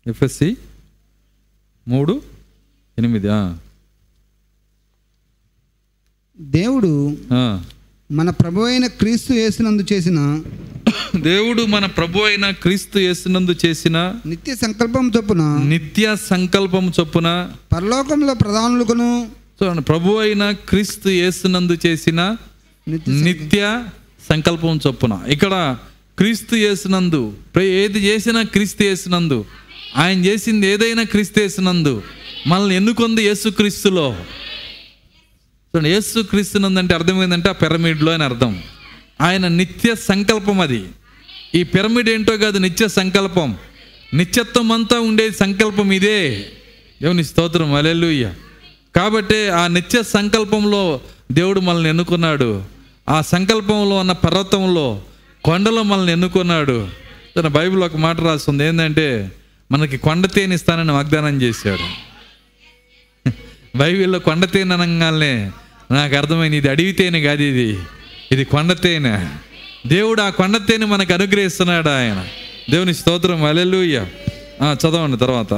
ఎఫ్ఎస్సి 0.07 0.57
మూడు 1.89 2.23
ఎనిమిది. 2.99 3.29
దేవుడు. 6.41 6.93
మన 8.13 8.31
ప్రభు 8.31 8.61
అయిన 8.61 8.87
క్రీస్తు 8.87 9.33
యేసునందు 9.33 9.87
చేసిన 9.93 10.43
దేవుడు 11.17 11.63
మన 11.63 11.87
ప్రభు 11.87 12.19
అయిన 12.21 12.51
క్రీస్తు 12.51 12.99
యేసునందు 12.99 13.55
చేసిన 13.67 14.15
నిత్య 14.27 14.55
సంకల్పం 14.55 15.13
చొప్పున 15.17 15.61
నిత్య 15.65 16.17
సంకల్పం 16.31 16.93
చొప్పున 17.01 17.51
పరలోకంలో 17.73 18.35
ప్రధానులకును 18.35 19.29
చూడండి 19.63 19.83
ప్రభు 19.83 20.17
అయిన 20.17 20.51
క్రీస్తు 20.51 21.09
యేసునందు 21.09 21.77
చేసిన 21.87 22.37
నిత్య 23.09 23.85
సంకల్పం. 24.29 24.81
చొప్పున. 24.87 25.21
ఇక్కడ 25.29 25.77
క్రీస్తు 26.19 26.57
యేసునందు 26.57 27.33
ప్ర- 27.55 27.65
ఏది 27.65 27.99
చేసినా 27.99 28.43
క్రీస్తు 28.43 28.83
యేసునందు. 28.83 29.45
ఆయన 29.97 30.25
చేసింది 30.25 30.67
ఏదైనా 30.67 31.03
క్రీస్తు 31.03 31.41
యేసునందు. 31.41 32.03
మనల్ని 32.47 32.77
ఎన్నుకొంది 32.77 33.23
యేసు 33.23 33.49
క్రీస్తులో 33.49 34.17
చూడండి 35.77 35.91
యేసు 35.91 36.21
క్రీస్తునందు 36.21 36.79
అంటే 36.79 36.95
అర్థమైందంటే 36.95 37.49
ఆ 37.49 37.53
పిరమిడ్లో 37.53 38.13
అని 38.13 38.25
అర్థం. 38.25 38.63
ఆయన 39.21 39.49
నిత్య 39.49 39.95
సంకల్పం 39.95 40.61
అది. 40.61 40.85
ఈ 41.55 41.63
పిరమిడ్ 41.63 42.11
ఏంటో 42.11 42.37
కాదు 42.37 42.59
నిత్య 42.59 42.89
సంకల్పం. 42.89 43.57
నిత్యత్వం 44.15 44.73
అంతా 44.73 45.01
ఉండే 45.01 45.31
సంకల్పం 45.31 45.93
ఇదే. 45.93 46.47
దేవుని 47.03 47.25
స్తోత్రం 47.25 47.75
అలెలుయ్య 47.75 48.35
కాబట్టి 48.97 49.49
ఆ 49.49 49.67
నిత్య 49.67 50.03
సంకల్పంలో 50.03 51.01
దేవుడు 51.33 51.61
మనల్ని 51.61 51.89
ఎన్నుకున్నాడు. 51.89 52.65
ఆ 53.09 53.21
సంకల్పంలో 53.21 53.97
ఉన్న 53.97 54.13
పర్వతంలో 54.13 55.03
కొండలో 55.45 55.83
మనల్ని 55.83 56.13
ఎన్నుకున్నాడు. 56.13 56.89
తన 57.37 57.47
బైబిల్ 57.49 57.83
ఒక 57.83 57.97
మాట 57.97 58.21
రాస్తుంది 58.21 58.65
ఏంటంటే 58.65 59.33
మనకి 59.73 59.97
కొండ 59.97 60.27
తేనిస్తానని 60.27 60.93
వాగ్దానం 60.93 61.43
చేశాడు. 61.43 62.13
బైబిల్లో 63.77 64.19
కొండ 64.19 64.45
తేనె 64.45 65.51
నాకు 65.93 66.17
అర్థమైంది 66.17 66.57
ఇది 66.57 66.69
అడవి 66.69 66.93
తేనె 66.93 67.21
కాదు 67.21 67.43
ఇది. 67.43 67.79
ఇది 68.33 68.45
కొండ 68.45 68.73
తేనె 68.73 69.27
దేవుడు 69.87 70.23
ఆ 70.23 70.31
కొండ 70.31 70.57
తేనె 70.57 70.87
మనకు 70.87 71.13
అనుగ్రహిస్తున్నాడు 71.13 71.89
ఆయన. 71.89 72.27
దేవుని 72.71 72.95
స్తోత్రం. 72.95 73.45
అలెలుయ్య 73.45 74.07
చదవండి 74.73 75.17
తర్వాత. 75.17 75.53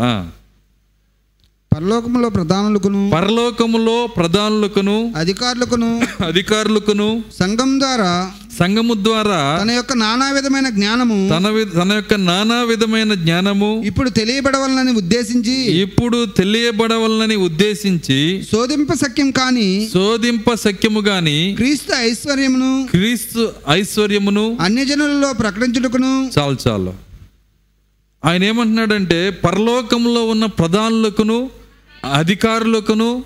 ఆ. 1.74 1.76
పరలోకంలో 1.76 2.28
ప్రధానులకును 2.34 3.00
పరలోకములో 3.14 3.94
ప్రధానులకును 4.16 4.94
అధికారులకును 5.20 5.88
అధికారులకును 6.28 7.06
సంఘం 7.38 7.70
ద్వారా 7.80 8.10
సంఘము 8.58 8.94
ద్వారా 9.00 9.38
తన 9.60 9.70
యొక్క 9.72 9.92
నానా 10.02 10.26
విధమైన 10.36 10.68
జ్ఞానము 10.76 11.16
తన 11.32 11.46
తన 11.72 11.92
యొక్క 11.98 12.14
నానా 12.26 12.58
విధమైన 12.68 13.14
జ్ఞానము 13.22 13.70
ఇప్పుడు 13.90 14.10
తెలియబడవలనని 14.18 14.92
ఉద్దేశించి 15.00 15.56
ఇప్పుడు 15.80 16.18
తెలియబడవలనని 16.38 17.38
ఉద్దేశించి 17.46 18.20
శోధింప 18.50 18.92
సఖ్యం 19.02 19.30
కాని 19.32 19.68
శోధింప 19.90 20.54
సఖ్యము 20.64 21.02
గాని 21.08 21.38
క్రీస్తు 21.58 21.92
ఐశ్వర్యమును 22.04 22.70
క్రీస్తు 22.92 23.42
ఐశ్వర్యమును 23.74 24.46
అన్యజనులలో 24.66 25.32
ప్రకటించుటకును 25.42 26.12
చాలు 26.36 26.58
చాలు 26.64 26.94
ఆయన 28.22 28.42
ఏమంటున్నాడంటే 28.44 29.18
పరలోకంలో 29.42 30.20
ఉన్న 30.28 30.44
ప్రధానులకును 30.54 31.38
అధికారులకును 32.12 33.24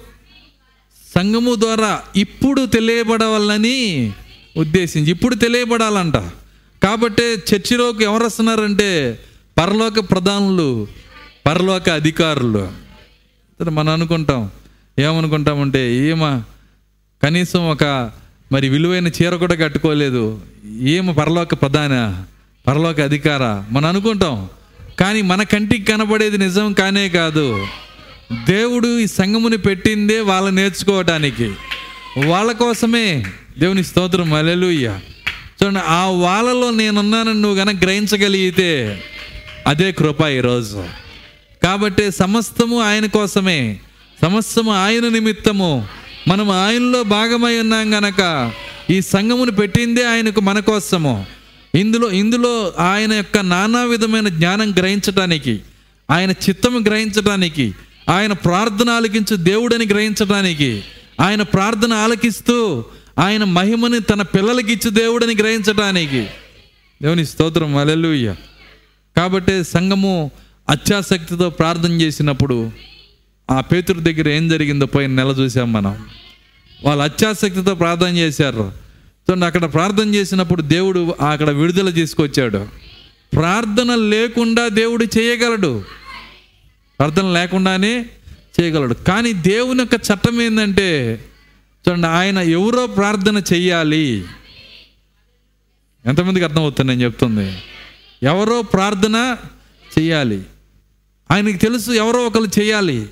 సంఘము 1.14 1.54
ద్వారా 1.54 2.02
ఇప్పుడు 2.16 2.66
తెలియబడవాలని 2.66 4.12
ఉద్దేశించి 4.56 5.10
ఇప్పుడు 5.10 5.34
తెలియబడాలంట. 5.34 6.16
కాబట్టి 6.82 7.22
చర్చిలోకి 7.22 8.04
ఎవరు 8.04 8.24
వస్తున్నారంటే 8.24 9.18
పరలోక 9.58 10.10
ప్రధానులు 10.10 10.86
పరలోక 11.46 11.88
అధికారులు. 11.88 12.72
మనం 13.70 13.92
అనుకుంటాం 13.92 14.50
ఏమనుకుంటామంటే 14.98 15.96
ఏమా 15.96 16.42
కనీసం 17.22 17.70
ఒక 17.70 18.10
మరి 18.52 18.68
విలువైన 18.68 19.08
చీర 19.08 19.36
కూడా 19.36 19.54
కట్టుకోలేదు. 19.54 20.40
ఏమ 20.80 21.12
పరలోక 21.12 21.54
ప్రధాన 21.54 22.24
పరలోక 22.66 23.00
అధికార? 23.00 23.64
మనం 23.70 23.88
అనుకుంటాం. 23.88 24.48
కానీ 24.98 25.22
మన 25.22 25.42
కంటికి 25.42 25.84
కనబడేది 25.84 26.38
నిజం 26.38 26.72
కానే 26.72 27.08
కాదు. 27.08 27.66
దేవుడు 28.32 28.98
ఈ 28.98 29.06
సంఘముని 29.06 29.56
పెట్టిందే 29.56 30.20
వాళ్ళు 30.20 30.50
నేర్చుకోవటానికి. 30.50 31.52
వాళ్ళ 32.26 32.52
కోసమే 32.52 33.24
దేవుని 33.58 33.84
స్తోత్రం. 33.84 34.32
అలెలుయ్య 34.32 34.98
చూడండి 35.62 35.80
ఆ 35.80 36.04
వాళ్ళలో 36.04 36.70
నేనున్నానని 36.70 37.40
నువ్వు 37.40 37.58
గనక 37.58 37.82
గ్రహించగలిగితే 37.82 39.02
అదే 39.66 39.92
కృప 39.92 40.20
ఈరోజు. 40.22 40.84
కాబట్టి 41.62 42.10
సమస్తము 42.10 42.80
ఆయన 42.80 43.06
కోసమే. 43.06 43.78
సమస్తము 44.22 44.72
ఆయన 44.72 45.08
నిమిత్తము 45.08 45.86
మనం 46.28 46.50
ఆయనలో 46.50 47.02
భాగమై 47.02 47.58
ఉన్నాం 47.58 47.94
గనక 47.94 48.52
ఈ 48.90 49.00
సంఘమును 49.00 49.50
పెట్టిందే 49.50 50.04
ఆయనకు 50.04 50.40
మన 50.40 50.58
కోసము. 50.58 51.26
ఇందులో 51.74 52.10
ఇందులో 52.10 52.72
ఆయన 52.78 53.12
యొక్క 53.12 53.38
నానా 53.38 53.84
విధమైన 53.84 54.28
జ్ఞానం 54.28 54.74
గ్రహించటానికి 54.78 55.60
ఆయన 56.10 56.30
చిత్తము 56.30 56.78
గ్రహించటానికి 56.78 57.74
ఆయన 58.08 58.32
ప్రార్థన 58.32 58.90
ఆలకించు 58.90 59.36
దేవుడని 59.36 59.86
గ్రహించటానికి 59.86 60.84
ఆయన 61.20 61.42
ప్రార్థన 61.42 61.92
ఆలకిస్తూ 61.92 62.84
ఆయన 63.18 63.44
మహిమని 63.44 64.00
తన 64.00 64.22
పిల్లలకి 64.22 64.72
ఇచ్చు 64.72 64.90
దేవుడని 64.90 65.34
గ్రహించటానికి. 65.34 66.26
దేవుని 67.02 67.26
స్తోత్రం 67.26 67.76
అలెలుయ్య 67.76 68.34
కాబట్టి 69.16 69.64
సంఘము 69.64 70.30
అత్యాసక్తితో 70.68 71.50
ప్రార్థన 71.50 71.92
చేసినప్పుడు 71.92 72.70
ఆ 73.50 73.60
పేతుడి 73.60 74.00
దగ్గర 74.00 74.28
ఏం 74.28 74.48
జరిగిందో 74.48 74.86
పోయిన 74.86 75.10
నెల 75.10 75.26
చూసాం 75.26 75.72
మనం. 75.72 76.06
వాళ్ళు 76.84 77.04
అత్యాసక్తితో 77.04 77.74
ప్రార్థన 77.74 78.16
చేశారు. 78.16 78.72
చూడండి 79.30 79.46
అక్కడ 79.46 79.72
ప్రార్థన 79.72 80.14
చేసినప్పుడు 80.14 80.62
దేవుడు 80.62 81.14
అక్కడ 81.30 81.50
విడుదల 81.50 81.90
తీసుకొచ్చాడు. 81.90 82.68
ప్రార్థన 83.34 83.94
లేకుండా 83.94 84.68
దేవుడు 84.68 85.04
చేయగలడు. 85.04 85.97
ప్రార్థన 86.98 87.32
లేకుండానే 87.32 88.06
చేయగలడు. 88.60 88.94
కానీ 88.94 89.32
దేవుని 89.32 89.80
యొక్క 89.80 89.94
చట్టం 89.94 90.42
ఏంటంటే 90.42 91.24
చూడండి 91.88 92.06
ఆయన 92.06 92.38
ఎవరో 92.38 92.86
ప్రార్థన 92.86 93.42
చెయ్యాలి. 93.52 94.24
ఎంతమందికి 96.06 96.44
అర్థమవుతుంది 96.44 96.90
నేను 96.90 97.04
చెప్తుంది? 97.04 97.58
ఎవరో 98.22 98.62
ప్రార్థన 98.62 99.36
చెయ్యాలి. 99.98 100.42
ఆయనకి 101.30 101.58
తెలుసు 101.58 101.90
ఎవరో 101.90 102.26
ఒకరు 102.26 102.60
చేయాలి 102.60 103.08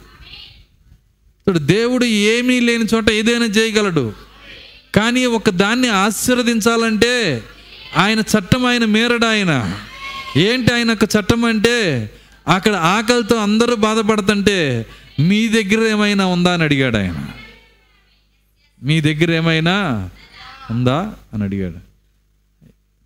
చూడు 1.48 1.58
దేవుడు 1.58 2.04
ఏమీ 2.04 2.60
లేని 2.60 2.84
చోట 2.94 3.10
ఏదైనా 3.10 3.44
చేయగలడు. 3.44 4.12
కానీ 4.94 5.26
ఒక 5.26 5.50
దాన్ని 5.50 5.88
ఆశీర్వదించాలంటే 5.88 7.42
ఆయన 7.96 8.20
చట్టం 8.20 8.66
ఆయన 8.66 8.84
మేరడు 8.84 9.26
ఆయన. 9.26 9.80
ఏంటి 10.36 10.74
ఆయన 10.74 10.90
యొక్క 10.90 11.04
చట్టం 11.04 11.44
అంటే 11.44 12.10
అక్కడ 12.48 12.72
ఆకలితో 12.72 13.36
అందరూ 13.36 13.76
బాధపడుతుంటే 13.76 14.86
మీ 15.20 15.48
దగ్గర 15.48 15.86
ఏమైనా 15.86 16.26
ఉందా? 16.26 16.52
అని 16.52 16.62
అడిగాడు 16.62 16.96
ఆయన. 16.96 17.26
మీ 18.82 19.00
దగ్గర 19.00 19.30
ఏమైనా 19.32 20.10
ఉందా? 20.70 21.14
అని 21.34 21.44
అడిగాడు. 21.44 21.76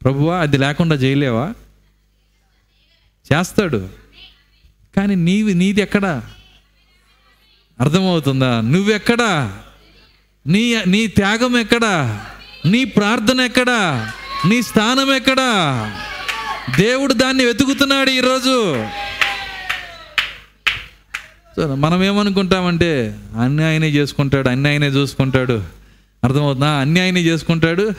ప్రభువా 0.03 0.38
అది 0.38 0.59
లేకుండా 0.59 0.96
చేయలేవా? 0.96 1.55
చేస్తాడు. 3.33 3.88
కానీ 4.96 5.14
నీవి 5.14 5.55
నీది 5.55 5.81
ఎక్కడా? 5.81 6.31
అర్థమవుతుందా? 7.81 8.61
నువ్వెక్కడా? 8.61 9.59
నీ 10.46 10.85
నీ 10.87 11.07
త్యాగం 11.07 11.57
ఎక్కడా? 11.57 12.26
నీ 12.66 12.85
ప్రార్థన 12.85 13.40
ఎక్కడా? 13.40 14.12
నీ 14.48 14.62
స్థానం 14.62 15.14
ఎక్కడా? 15.14 15.48
దేవుడు 16.79 17.12
దాన్ని 17.12 17.44
వెతుకుతున్నాడు 17.44 18.11
ఈరోజు. 18.11 18.87
సో 21.57 21.75
మనం 21.75 22.05
ఏమనుకుంటామంటే 22.05 23.17
అన్ని 23.39 23.65
ఆయనే 23.65 23.89
చేసుకుంటాడు 23.89 24.49
అన్ని 24.49 24.69
ఆయనే 24.69 24.87
చూసుకుంటాడు. 24.87 25.63
అర్థమవుతుందా? 26.25 26.71
అన్ని 26.71 27.01
ఆయనే 27.01 27.21
చేసుకుంటాడు 27.21 27.91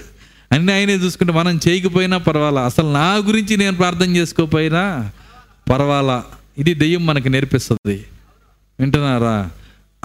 అన్ని 0.52 0.74
ఆయనే 0.74 0.94
చూసుకుంటే 0.94 1.34
మనం 1.34 1.60
చేయకపోయినా 1.68 2.18
పర్వాలా. 2.18 2.66
అసలు 2.66 2.94
నా 2.94 3.16
గురించి 3.16 3.58
నేను 3.58 3.78
ప్రార్థన 3.78 4.16
చేసుకోపోయినా 4.16 5.12
పర్వాలా. 5.72 6.24
ఇది 6.58 6.74
దెయ్యం 6.74 7.06
మనకు 7.06 7.28
నేర్పిస్తుంది. 7.28 8.06
వింటున్నారా? 8.80 9.50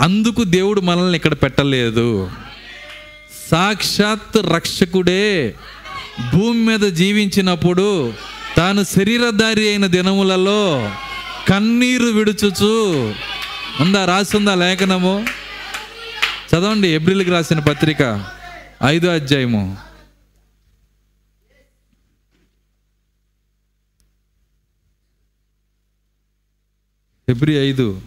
అందుకు 0.00 0.44
దేవుడు 0.44 0.80
మనల్ని 0.80 1.16
ఇక్కడ 1.16 1.32
పెట్టలేదు. 1.32 2.30
సాక్షాత్ 3.50 4.36
రక్షకుడే 4.54 5.54
భూమి 6.34 6.66
మీద 6.66 6.92
జీవించినప్పుడు 6.92 8.12
తాను 8.56 8.84
శరీరధారి 8.84 9.68
అయిన 9.68 9.86
దినములలో 9.86 10.90
కన్నీరు 11.48 12.04
విడుచుచు. 12.04 13.14
ఉందా? 13.80 14.04
రాసిందా 14.04 14.54
లేఖనము? 14.54 15.26
చదవండి 16.50 16.88
ఏప్రిల్కి 16.88 17.30
రాసిన 17.30 17.58
పత్రిక 17.58 18.30
ఐదో 18.84 19.08
అధ్యాయము. 19.08 19.76
ఫిబ్రి 27.28 27.54
ఐదు. 27.54 28.02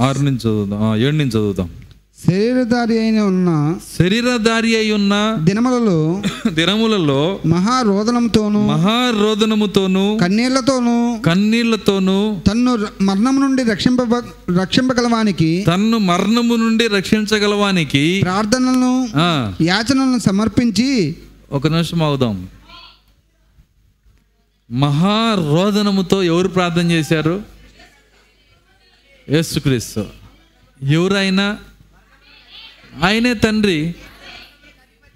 ఆరు 0.00 0.18
నుంచి 0.18 0.38
చదువుదాం. 0.38 0.96
ఏడు 0.96 1.16
నుంచి 1.16 1.30
చదువుతాం 1.30 1.87
శరీరధారి 2.18 2.98
అయిన 2.98 3.18
ఉన్న 3.22 3.50
శరీరధారి 3.98 4.76
అయి 4.76 4.92
ఉన్న 4.92 5.14
దినములలో 5.44 5.98
దినములలో 6.58 7.18
మహారోదనంతోను 7.46 8.60
మహారోదనముతోను 8.66 10.02
కన్నీళ్ళతోనూ 10.20 10.96
కన్నీళ్ళతోను 11.20 12.16
తన్ను 12.48 12.74
ర- 12.74 12.92
మరణం 13.00 13.40
నుండి 13.40 13.62
రక్షింప 13.64 14.00
రక్షింపగలవానికి 14.58 15.50
తన్ను 15.68 15.98
మరణము 16.08 16.56
నుండి 16.56 16.86
రక్షించగలవానికి 16.88 18.04
ప్రార్థనలను 18.22 18.92
యాచనలను 19.64 20.18
సమర్పించి 20.20 20.90
ఒక 21.52 21.66
నిమిషం 21.66 22.02
అవుదాం 22.02 22.36
మహారోదనముతో 24.70 26.22
ఎవరు 26.22 26.48
ప్రార్థన 26.48 26.90
చేశారు? 26.90 27.36
యేసుక్రీస్తు. 29.28 30.02
ఎవరైనా 30.80 31.46
ఆయనే 33.04 33.34
తండ్రి. 33.34 33.94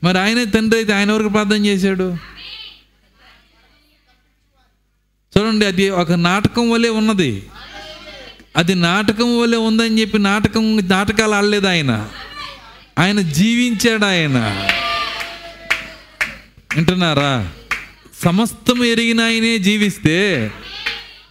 మరి 0.05 0.19
ఆయనే 0.19 0.45
తండ్రి 0.45 0.81
అయితే 0.81 0.93
ఆయన 0.93 1.13
వరకు 1.13 1.29
ప్రార్థన 1.29 1.67
చేశాడు? 1.67 2.17
చూడండి 5.39 5.67
అది 5.67 5.91
ఒక 5.91 6.13
నాటకం 6.13 6.71
వలె 6.71 6.89
ఉన్నది. 6.89 7.43
అది 8.57 8.75
నాటకం 8.75 9.41
వలె 9.41 9.57
ఉందని 9.57 10.01
చెప్పి 10.01 10.19
నాటకం 10.19 10.89
నాటకాలు 10.89 11.35
ఆడలేదు 11.35 11.67
ఆయన. 11.67 12.09
ఆయన 12.99 13.21
జీవించాడు 13.21 14.05
ఆయన. 14.05 14.69
వింటున్నారా? 16.77 17.53
సమస్తం 18.23 18.85
ఎరిగిన 18.85 19.21
ఆయనే 19.21 19.59
జీవిస్తే 19.59 20.51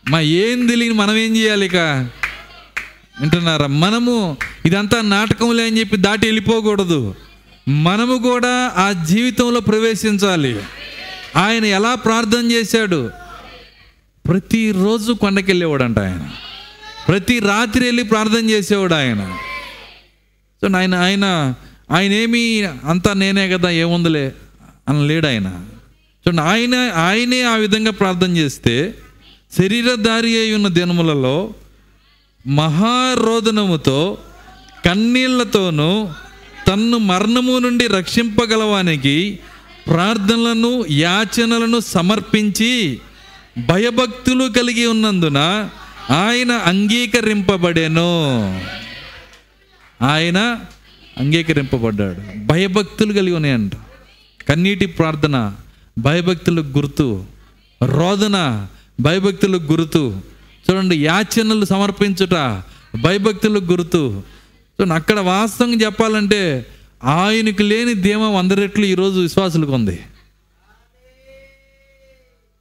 మా 0.09 0.19
ఏం 0.19 0.67
తెలియని 0.67 0.93
మనం 0.93 1.17
ఏం 1.17 1.37
చేయాలి 1.37 1.65
ఇక 1.65 2.09
వింటున్నారా? 3.21 3.67
మనము 3.67 4.37
ఇదంతా 4.65 5.01
నాటకంలే 5.01 5.67
అని 5.67 5.79
చెప్పి 5.79 5.97
దాటి 5.97 6.25
వెళ్ళిపోకూడదు. 6.25 7.15
మనము 7.67 8.17
కూడా 8.17 8.71
ఆ 8.75 8.91
జీవితంలో 8.91 9.59
ప్రవేశించాలి. 9.59 10.59
ఆయన 11.35 11.65
ఎలా 11.65 11.95
ప్రార్థన 11.95 12.51
చేశాడు? 12.51 13.11
ప్రతిరోజు 14.27 15.13
కొండకెళ్ళేవాడంట 15.13 15.99
ఆయన. 15.99 16.29
ప్రతి 17.07 17.39
రాత్రి 17.39 17.85
వెళ్ళి 17.85 18.03
ప్రార్థన 18.03 18.49
చేసేవాడు 18.49 18.93
ఆయన. 18.93 19.37
సో 20.61 20.77
ఆయన 20.77 20.95
ఆయన 20.95 21.53
ఆయన 21.91 22.11
ఏమి 22.11 22.65
అంతా 22.65 23.13
నేనే 23.13 23.49
కదా 23.49 23.69
ఏముందిలే 23.69 24.31
అని 24.89 25.07
లేడు 25.07 25.27
ఆయన. 25.27 25.65
చూడండి 26.27 26.41
ఆయన 26.41 26.75
ఆయనే 26.95 27.41
ఆ 27.41 27.55
విధంగా 27.55 27.91
ప్రార్థన 27.91 28.37
చేస్తే 28.37 28.93
శరీరధారి 29.57 30.39
అయి 30.39 30.55
ఉన్న 30.55 30.67
దినములలో 30.67 31.53
మహారోదనముతో 32.47 34.17
కన్నీళ్ళతోనూ 34.85 36.09
తన్ను 36.67 36.97
మరణము 36.97 37.59
నుండి 37.59 37.87
రక్షింపగలవానికి 37.87 39.39
ప్రార్థనలను 39.87 40.85
యాచనలను 40.89 41.79
సమర్పించి 41.79 42.99
భయభక్తులు 43.57 44.49
కలిగి 44.49 44.85
ఉన్నందున 44.85 45.69
ఆయన 46.09 46.51
అంగీకరింపబడెను. 46.51 48.01
ఆయన 50.01 50.37
అంగీకరింపబడ్డాడు. 51.17 52.45
భయభక్తులు 52.45 53.13
కలిగి 53.13 53.35
ఉన్నాయంట. 53.35 53.71
కన్నీటి 54.49 54.85
ప్రార్థన 54.85 55.53
భయభక్తులకు 55.99 56.67
గుర్తు. 56.67 57.25
రోదన 57.83 58.67
భయభక్తులకు 58.99 59.63
గుర్తు. 59.63 60.30
చూడండి 60.71 61.05
యాచనలు 61.05 61.65
సమర్పించుట 61.65 62.61
భయభక్తులకు 63.01 63.63
గుర్తు. 63.63 64.23
చూడండి 64.81 64.93
అక్కడ 64.93 65.19
వాస్తవంగా 65.19 65.75
చెప్పాలంటే 65.75 66.65
ఆయనకు 67.03 67.61
లేని 67.61 67.93
ధీమా 67.93 68.29
వంద 68.29 68.51
రెట్లు 68.51 68.85
ఈరోజు 68.85 69.19
విశ్వాసులకు 69.19 69.71
ఉంది. 69.71 69.99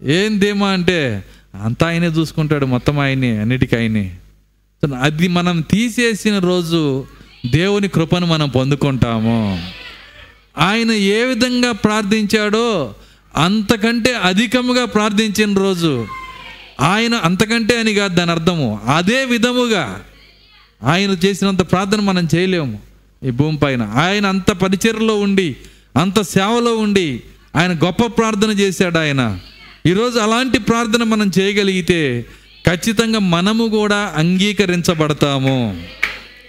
ఏం 0.03 0.39
ధీమా 0.39 0.69
అంటే 0.69 1.25
అంతా 1.63 1.87
ఆయనే 1.87 2.07
చూసుకుంటాడు 2.07 2.67
మొత్తం 2.67 2.99
ఆయనే 2.99 3.39
అన్నిటికీ 3.39 3.77
ఆయనే. 3.77 4.17
అది 5.01 5.29
మనం 5.29 5.61
తీసేసిన 5.61 6.39
రోజు 6.39 7.07
దేవుని 7.51 7.89
కృపను 7.89 8.27
మనం 8.27 8.49
పొందుకుంటాము. 8.49 9.71
ఆయన 10.59 10.91
ఏ 10.91 11.25
విధంగా 11.25 11.73
ప్రార్థించాడో 11.73 12.95
అంతకంటే 13.37 14.15
అధికముగా 14.15 14.85
ప్రార్థించిన 14.85 15.55
రోజు 15.55 16.07
ఆయన 16.81 17.15
అంతకంటే 17.15 17.81
అని 17.81 17.95
కాదు 17.95 18.15
దాని 18.15 18.31
అర్థము. 18.31 18.81
అదే 18.87 19.25
విధముగా 19.25 20.01
ఆయన 20.83 21.11
చేసినంత 21.11 21.71
ప్రార్థన 21.71 22.01
మనం 22.01 22.29
చేయలేము 22.35 22.81
ఈ 23.27 23.31
భూమి 23.31 23.59
పైన. 23.59 23.83
ఆయన 23.83 24.27
అంత 24.27 24.51
పరిచర్లో 24.51 25.21
ఉండి 25.21 25.57
అంత 25.97 26.21
సేవలో 26.21 26.77
ఉండి 26.77 27.23
ఆయన 27.57 27.73
గొప్ప 27.73 28.07
ప్రార్థన 28.07 28.51
చేశాడు 28.51 28.99
ఆయన. 28.99 29.39
ఈరోజు 29.87 30.19
అలాంటి 30.19 30.59
ప్రార్థన 30.59 31.03
మనం 31.03 31.31
చేయగలిగితే 31.41 32.27
ఖచ్చితంగా 32.67 33.19
మనము 33.19 33.69
కూడా 33.69 34.15
అంగీకరించబడతాము. 34.17 35.83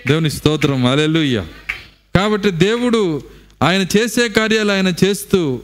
దేవుని 0.07 0.31
స్తోత్రం. 0.31 0.85
అలెలుయ్య 0.85 1.43
కాబట్టి 2.15 2.51
దేవుడు 2.51 3.23
ఆయన 3.61 3.85
చేసే 3.97 4.29
కార్యాలు 4.29 4.71
ఆయన 4.71 4.93
చేస్తూ 5.05 5.61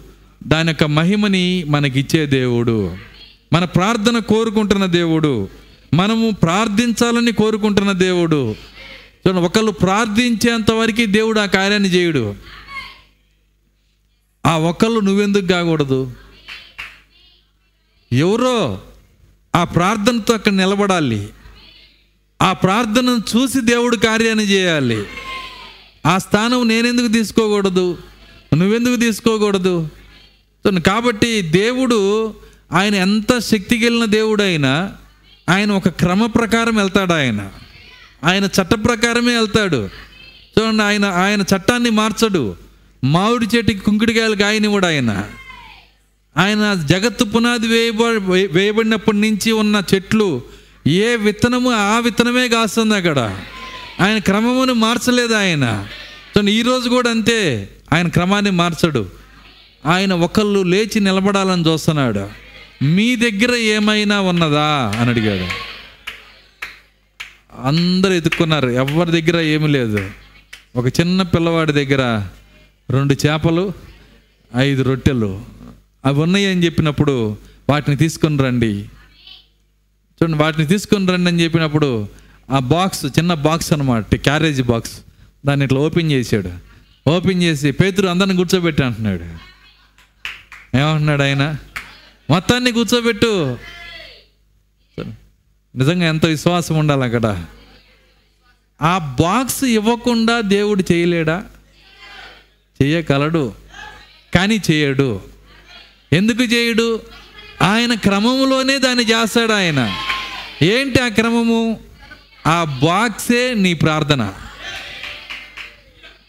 దాని 0.47 0.69
యొక్క 0.69 0.83
మహిమని 0.83 1.63
మనకిచ్చే 1.67 2.25
దేవుడు. 2.25 3.06
మన 3.53 3.65
ప్రార్థన 3.65 4.19
కోరుకుంటున్న 4.19 4.85
దేవుడు. 4.85 5.49
మనము 5.93 6.31
ప్రార్థించాలని 6.31 7.31
కోరుకుంటున్న 7.31 7.91
దేవుడు. 7.91 8.55
చూడండి 9.27 9.41
ఒకళ్ళు 9.41 9.71
ప్రార్థించేంత 9.71 10.71
వరకు 10.71 11.05
దేవుడు 11.05 11.39
ఆ 11.39 11.45
కార్యాన్ని 11.45 11.89
చేయుడు. 11.89 12.35
ఆ 14.45 14.57
ఒకళ్ళు 14.57 14.99
నువ్వెందుకు 14.99 15.45
కాకూడదు? 15.45 16.11
ఎవరో 18.13 18.81
ఆ 19.55 19.63
ప్రార్థనతో 19.63 20.33
అక్కడ 20.33 20.51
నిలబడాలి. 20.51 21.29
ఆ 22.41 22.53
ప్రార్థనను 22.53 23.17
చూసి 23.35 23.61
దేవుడు 23.61 23.95
కార్యాన్ని 23.95 24.43
చేయాలి. 24.43 25.05
ఆ 26.05 26.17
స్థానం 26.17 26.67
నేనెందుకు 26.67 27.07
తీసుకోకూడదు? 27.07 27.97
నువ్వెందుకు 28.55 28.95
తీసుకోకూడదు? 28.95 29.89
కాబట్టి 30.85 31.41
దేవుడు 31.41 32.33
ఆయన 32.73 32.95
ఎంత 32.95 33.39
శక్తి 33.39 33.79
కలిగిన 33.79 34.05
దేవుడైనా 34.05 34.91
ఆయన 35.49 35.71
ఒక 35.71 35.89
క్రమ 35.89 36.25
ప్రకారం 36.25 36.75
వెళ్తాడు 36.75 37.13
ఆయన. 37.13 37.49
ఆయన 38.23 38.43
చట్ట 38.45 38.73
ప్రకారమే 38.73 39.37
వెళ్తాడు. 39.37 39.89
చూడండి 40.59 40.83
ఆయన 40.83 41.05
ఆయన 41.05 41.41
చట్టాన్ని 41.41 41.89
మార్చడు. 41.89 42.55
మామిడి 43.03 43.57
చెట్టుకి 43.57 43.79
కుంకుడికాయలు 43.79 44.35
కాయనివ్వడు 44.35 44.85
ఆయన. 44.85 45.25
ఆయన 46.37 46.73
జగత్తు 46.85 47.23
పునాది 47.23 47.67
వేయబ 47.67 48.03
వేయబడినప్పటి 48.51 49.17
నుంచి 49.17 49.51
ఉన్న 49.51 49.83
చెట్లు 49.93 50.41
ఏ 50.87 51.15
విత్తనము 51.15 51.71
ఆ 51.71 51.99
విత్తనమే 51.99 52.49
కాస్తుంది 52.49 52.95
అక్కడ. 52.95 53.39
ఆయన 53.99 54.17
క్రమమును 54.17 54.73
మార్చలేదు 54.73 55.33
ఆయన. 55.33 55.87
చూడండి 56.37 56.51
ఈరోజు 56.51 56.89
కూడా 56.89 57.09
అంతే. 57.09 57.69
ఆయన 57.93 58.07
క్రమాన్ని 58.07 58.51
మార్చడు. 58.51 59.09
ఆయన 59.85 60.13
ఒకళ్ళు 60.13 60.63
లేచి 60.63 60.99
నిలబడాలని 60.99 61.67
చూస్తున్నాడు. 61.67 62.46
మీ 62.81 63.15
దగ్గర 63.15 63.55
ఏమైనా 63.55 64.21
ఉన్నదా? 64.21 64.93
అని 64.99 65.09
అడిగాడు. 65.09 65.67
అందరు 67.67 68.13
ఎత్తుక్కున్నారు. 68.13 68.69
ఎవరి 68.69 69.21
దగ్గర 69.21 69.41
ఏమీ 69.41 69.67
లేదు. 69.67 70.09
ఒక 70.75 70.87
చిన్న 70.87 71.21
పిల్లవాడి 71.21 71.71
దగ్గర 71.71 72.27
రెండు 72.89 73.13
చేపలు 73.13 73.73
ఐదు 74.57 74.83
రొట్టెలు. 74.83 75.45
అవి 76.05 76.19
ఉన్నాయి 76.21 76.45
అని 76.45 76.65
చెప్పినప్పుడు 76.65 77.37
వాటిని 77.69 77.97
తీసుకొని 77.97 78.43
రండి. 78.43 78.89
చూడండి 80.23 80.37
వాటిని 80.37 80.67
తీసుకొని 80.67 81.07
రండి 81.07 81.29
అని 81.31 81.43
చెప్పినప్పుడు 81.43 82.07
ఆ 82.51 82.59
బాక్స్ 82.59 83.05
చిన్న 83.05 83.33
బాక్స్ 83.33 83.73
అనమాట 83.73 84.15
క్యారేజ్ 84.15 84.61
బాక్స్. 84.61 84.99
దాన్ని 85.45 85.65
ఇట్లా 85.65 85.79
ఓపెన్ 85.79 86.11
చేశాడు. 86.11 86.49
ఓపెన్ 87.09 87.43
చేసి 87.43 87.71
పేతురు 87.71 88.07
అందరిని 88.07 88.35
కూర్చోబెట్టి 88.35 88.83
అంటున్నాడు. 88.83 89.23
ఏమంటున్నాడు 90.77 91.21
ఆయన? 91.21 91.57
మొత్తాన్ని 92.29 92.71
కూర్చోబెట్టు. 92.71 93.57
నిజంగా 95.75 96.07
ఎంత 96.07 96.25
విశ్వాసం 96.25 96.75
ఉండాలి 96.75 97.03
అక్కడ. 97.03 97.45
ఆ 98.81 98.97
బాక్స్ 98.97 99.63
ఇవ్వకుండా 99.63 100.41
దేవుడు 100.41 100.83
చేయలేడా? 100.91 101.45
చేయగలడు. 102.83 103.53
కానీ 104.35 104.61
చేయడు. 104.71 105.21
ఎందుకు 106.13 106.43
చేయడు? 106.43 107.01
ఆయన 107.61 107.93
క్రమంలోనే 107.93 108.77
దాన్ని 108.77 109.03
చేస్తాడు 109.03 109.53
ఆయన. 109.53 109.97
ఏంటి 110.61 111.01
ఆ 111.01 111.07
క్రమము? 111.07 111.79
ఆ 112.47 112.63
బాక్సే 112.63 113.53
నీ 113.53 113.73
ప్రార్థన. 113.73 114.33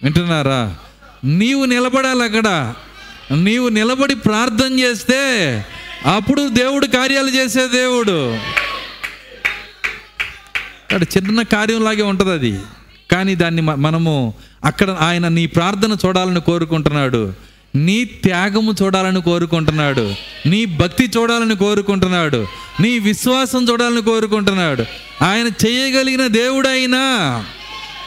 వింటున్నారా? 0.02 0.76
నీవు 1.24 1.64
నిలబడాలి 1.64 2.22
అక్కడ. 2.22 2.74
నీవు 3.34 3.68
నిలబడి 3.68 4.14
ప్రార్థన 4.14 4.78
చేస్తే 4.78 5.64
అప్పుడు 6.06 6.48
దేవుడు 6.48 6.86
కార్యాలు 6.86 7.28
చేసే 7.28 7.66
దేవుడు. 7.66 8.34
అక్కడ 10.82 11.02
చిన్న 11.02 11.42
కార్యంలాగే 11.42 12.02
ఉంటుంది 12.02 12.32
అది. 12.32 12.60
కానీ 13.10 13.34
దాన్ని 13.34 13.62
మ- 13.62 13.74
మనము 13.74 14.34
అక్కడ 14.64 14.90
ఆయన 14.90 15.28
నీ 15.28 15.46
ప్రార్థన 15.46 15.96
చూడాలని 16.06 16.40
కోరుకుంటున్నాడు. 16.40 17.32
నీ 17.74 18.04
త్యాగము 18.04 18.74
చూడాలని 18.82 19.22
కోరుకుంటున్నాడు. 19.22 20.14
నీ 20.46 20.64
భక్తి 20.64 21.10
చూడాలని 21.16 21.56
కోరుకుంటున్నాడు. 21.56 22.46
నీ 22.80 22.98
విశ్వాసం 22.98 23.68
చూడాలని 23.68 24.02
కోరుకుంటున్నాడు. 24.02 24.84
ఆయన 25.24 25.46
చేయగలిగిన 25.46 26.26
దేవుడైనా 26.26 27.44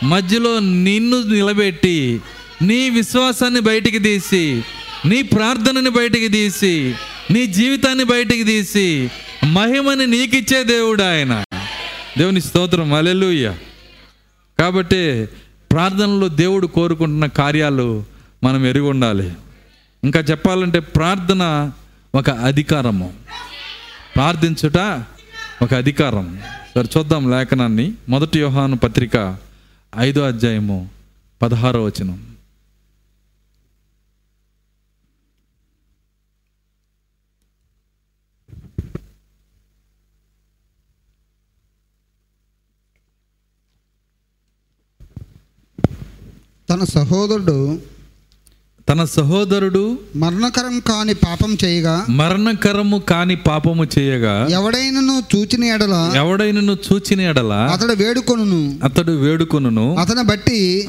మధ్యలో 0.03 0.59
నిన్ను 0.59 1.23
నిలబెట్టి 1.23 2.21
నీ 2.61 2.89
విశ్వాసాన్ని 2.89 3.59
బయటికి 3.59 3.99
తీసి 3.99 4.63
నీ 5.05 5.21
ప్రార్థనని 5.21 5.89
బయటికి 5.89 6.27
తీసి 6.27 6.95
నీ 7.31 7.47
జీవితాన్ని 7.47 8.03
బయటికి 8.03 8.43
తీసి 8.43 9.11
మహిమని 9.43 10.07
నీకిచ్చే 10.07 10.63
దేవుడు 10.63 11.03
ఆయన. 11.03 11.43
దేవుని 12.17 12.41
స్తోత్రం. 12.41 12.93
అలెలుయ్య 12.93 13.55
కాబట్టి 14.59 15.25
ప్రార్థనలో 15.71 16.27
దేవుడు 16.27 16.67
కోరుకుంటున్న 16.67 17.25
కార్యాలు 17.25 18.05
మనం 18.43 18.65
ఎరిగి 18.65 18.83
ఉండాలి 18.83 19.33
ఇంకా 20.03 20.19
చెప్పాలంటే 20.19 20.79
ప్రార్థన 20.79 21.71
ఒక 22.15 22.29
అధికారము. 22.29 23.13
ప్రార్థించుట 24.15 24.77
ఒక 25.61 25.73
అధికారం. 25.73 26.39
సరే 26.75 26.85
చూద్దాం 26.97 27.31
లేఖనాన్ని. 27.31 27.93
మొదటి 28.09 28.39
యోహాను 28.39 28.77
పత్రిక 28.77 29.37
ఐదో 29.97 30.21
అధ్యాయము 30.21 30.89
పదహారో 31.41 31.83
వచనం. 31.83 32.30
తన 46.71 46.83
సహోదరుడు 46.83 47.79
తన 48.89 49.03
సహోదరుడు 49.03 49.97
మరణకరం 50.15 50.79
కాని 50.79 51.13
పాపం 51.13 51.57
చేయగా 51.65 52.05
మరణకరము 52.09 52.97
కాని 52.97 53.35
పాపము 53.35 53.85
చేయగా 53.99 54.47
ఎవడైనను 54.51 55.23
చూచిన 55.35 55.63
ఎడల 55.63 56.11
ఎవడైనను 56.15 56.77
చూచిన 56.93 57.21
ఎడల 57.21 57.53
అతడు 57.53 57.93
వేడుకొనును. 57.93 58.79
అతడు 58.83 59.11
వేడుకొనును. 59.11 59.95
అతని 59.99 60.23
బట్టి 60.23 60.87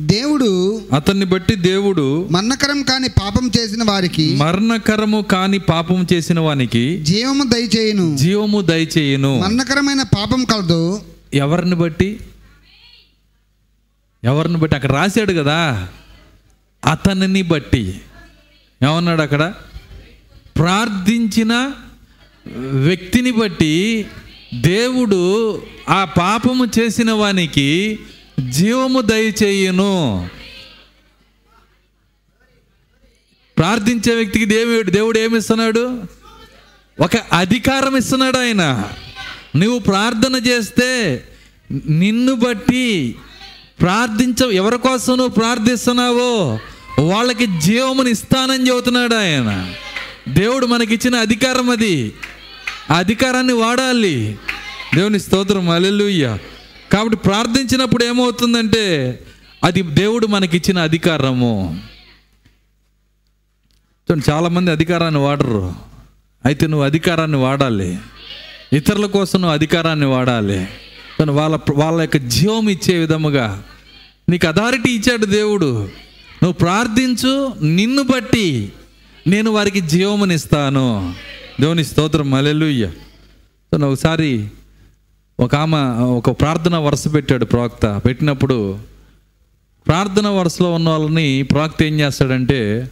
దేవుడు 0.00 0.82
అతన్ని 0.92 1.24
బట్టి 1.24 1.54
దేవుడు 1.54 2.28
మరణకరం 2.30 2.82
కాని 2.82 3.08
పాపం 3.08 3.50
చేసిన 3.58 3.82
వారికి 3.84 4.36
మరణకరము 4.36 5.20
కాని 5.20 5.58
పాపం 5.58 6.06
చేసిన 6.12 6.40
వానికి 6.40 6.98
జీవము 6.98 7.44
దయచేయును. 7.44 8.16
జీవము 8.16 8.60
దయచేయును. 8.60 9.40
మరణకరమైన 9.40 10.02
పాపం 10.02 10.44
కలదు. 10.44 11.00
ఎవరిని 11.34 11.74
బట్టి? 11.74 12.20
ఎవరిని 14.24 14.56
బట్టి? 14.56 14.76
అక్కడ 14.76 14.92
రాశాడు 14.92 15.32
కదా. 15.32 15.88
అతనిని 16.84 17.42
బట్టి. 17.42 18.00
ఏమన్నాడు 18.82 19.22
అక్కడ? 19.22 19.54
ప్రార్థించిన 20.56 21.72
వ్యక్తిని 22.56 23.30
బట్టి 23.30 24.06
దేవుడు 24.54 25.62
ఆ 25.88 26.04
పాపము 26.04 26.66
చేసిన 26.80 27.12
వానికి 27.12 27.98
జీవము 28.48 29.00
దయచేయును. 29.00 30.28
ప్రార్థించే 33.58 34.14
వ్యక్తికి 34.14 34.44
దేవుడు 34.44 34.90
దేవుడు 34.90 35.18
ఏమిస్తున్నాడు? 35.18 36.02
ఒక 37.00 37.16
అధికారం 37.16 37.96
ఇస్తున్నాడు 37.96 38.38
ఆయన. 38.38 38.84
నువ్వు 39.56 39.78
ప్రార్థన 39.78 40.34
చేస్తే 40.34 41.22
నిన్ను 41.88 42.34
బట్టి 42.34 43.14
ప్రార్థించ 43.80 44.52
ఎవరి 44.52 44.78
కోసం 44.78 45.16
నువ్వు 45.16 45.34
ప్రార్థిస్తున్నావో? 45.34 46.58
వాళ్ళకి 47.02 47.46
జీవముని 47.60 48.10
ఇస్తానని 48.10 48.68
చెబుతున్నాడు 48.68 49.14
ఆయన. 49.14 49.74
దేవుడు 50.28 50.66
మనకిచ్చిన 50.66 51.14
అధికారం 51.14 51.70
అది. 51.70 52.14
ఆ 52.90 52.94
అధికారాన్ని 52.94 53.52
వాడాలి. 53.52 54.38
దేవుని 54.94 55.20
స్తోత్రం. 55.20 55.68
అల్లెలుయ్య 55.68 56.38
కాబట్టి 56.92 57.16
ప్రార్థించినప్పుడు 57.16 58.04
ఏమవుతుందంటే 58.04 59.18
అది 59.64 59.82
దేవుడు 59.82 60.26
మనకిచ్చిన 60.26 60.78
అధికారము. 60.78 61.80
చూడండి 64.10 64.30
చాలామంది 64.30 64.70
అధికారాన్ని 64.70 65.20
వాడరు. 65.20 65.74
అయితే 66.44 66.66
నువ్వు 66.66 66.86
అధికారాన్ని 66.86 67.36
వాడాలి. 67.36 67.98
ఇతరుల 68.72 69.06
కోసం 69.06 69.40
నువ్వు 69.40 69.54
అధికారాన్ని 69.54 70.06
వాడాలి. 70.06 70.68
తను 71.20 71.32
వాళ్ళ 71.32 71.58
వాళ్ళ 71.74 72.00
యొక్క 72.00 72.16
జీవం 72.16 72.68
ఇచ్చే 72.68 72.98
విధముగా 72.98 73.62
నీకు 74.28 74.48
అథారిటీ 74.48 74.90
ఇచ్చాడు 74.90 75.26
దేవుడు. 75.26 75.88
నువ్వు 76.42 76.52
ప్రార్థించు 76.52 77.52
నిన్ను 77.62 78.02
బట్టి 78.02 78.72
నేను 79.26 79.50
వారికి 79.50 79.80
జీవమునిస్తాను. 79.80 81.14
దేవుని 81.60 81.84
స్తోత్రం 81.84 82.30
మలెలుయ్య 82.30 82.90
తను 83.72 83.92
ఒకసారి 83.92 84.48
ఒక 85.40 85.54
ఆమె 85.54 86.02
ఒక 86.02 86.30
ప్రార్థన 86.30 86.76
వరుస 86.76 87.14
పెట్టాడు 87.14 87.44
ప్రవక్త. 87.44 88.00
పెట్టినప్పుడు 88.04 88.78
ప్రార్థన 89.86 90.28
వరుసలో 90.28 90.74
ఉన్న 90.74 90.88
వాళ్ళని 90.88 91.42
ప్రవక్త 91.42 91.82
ఏం 91.82 92.00
చేస్తాడంటే 92.00 92.90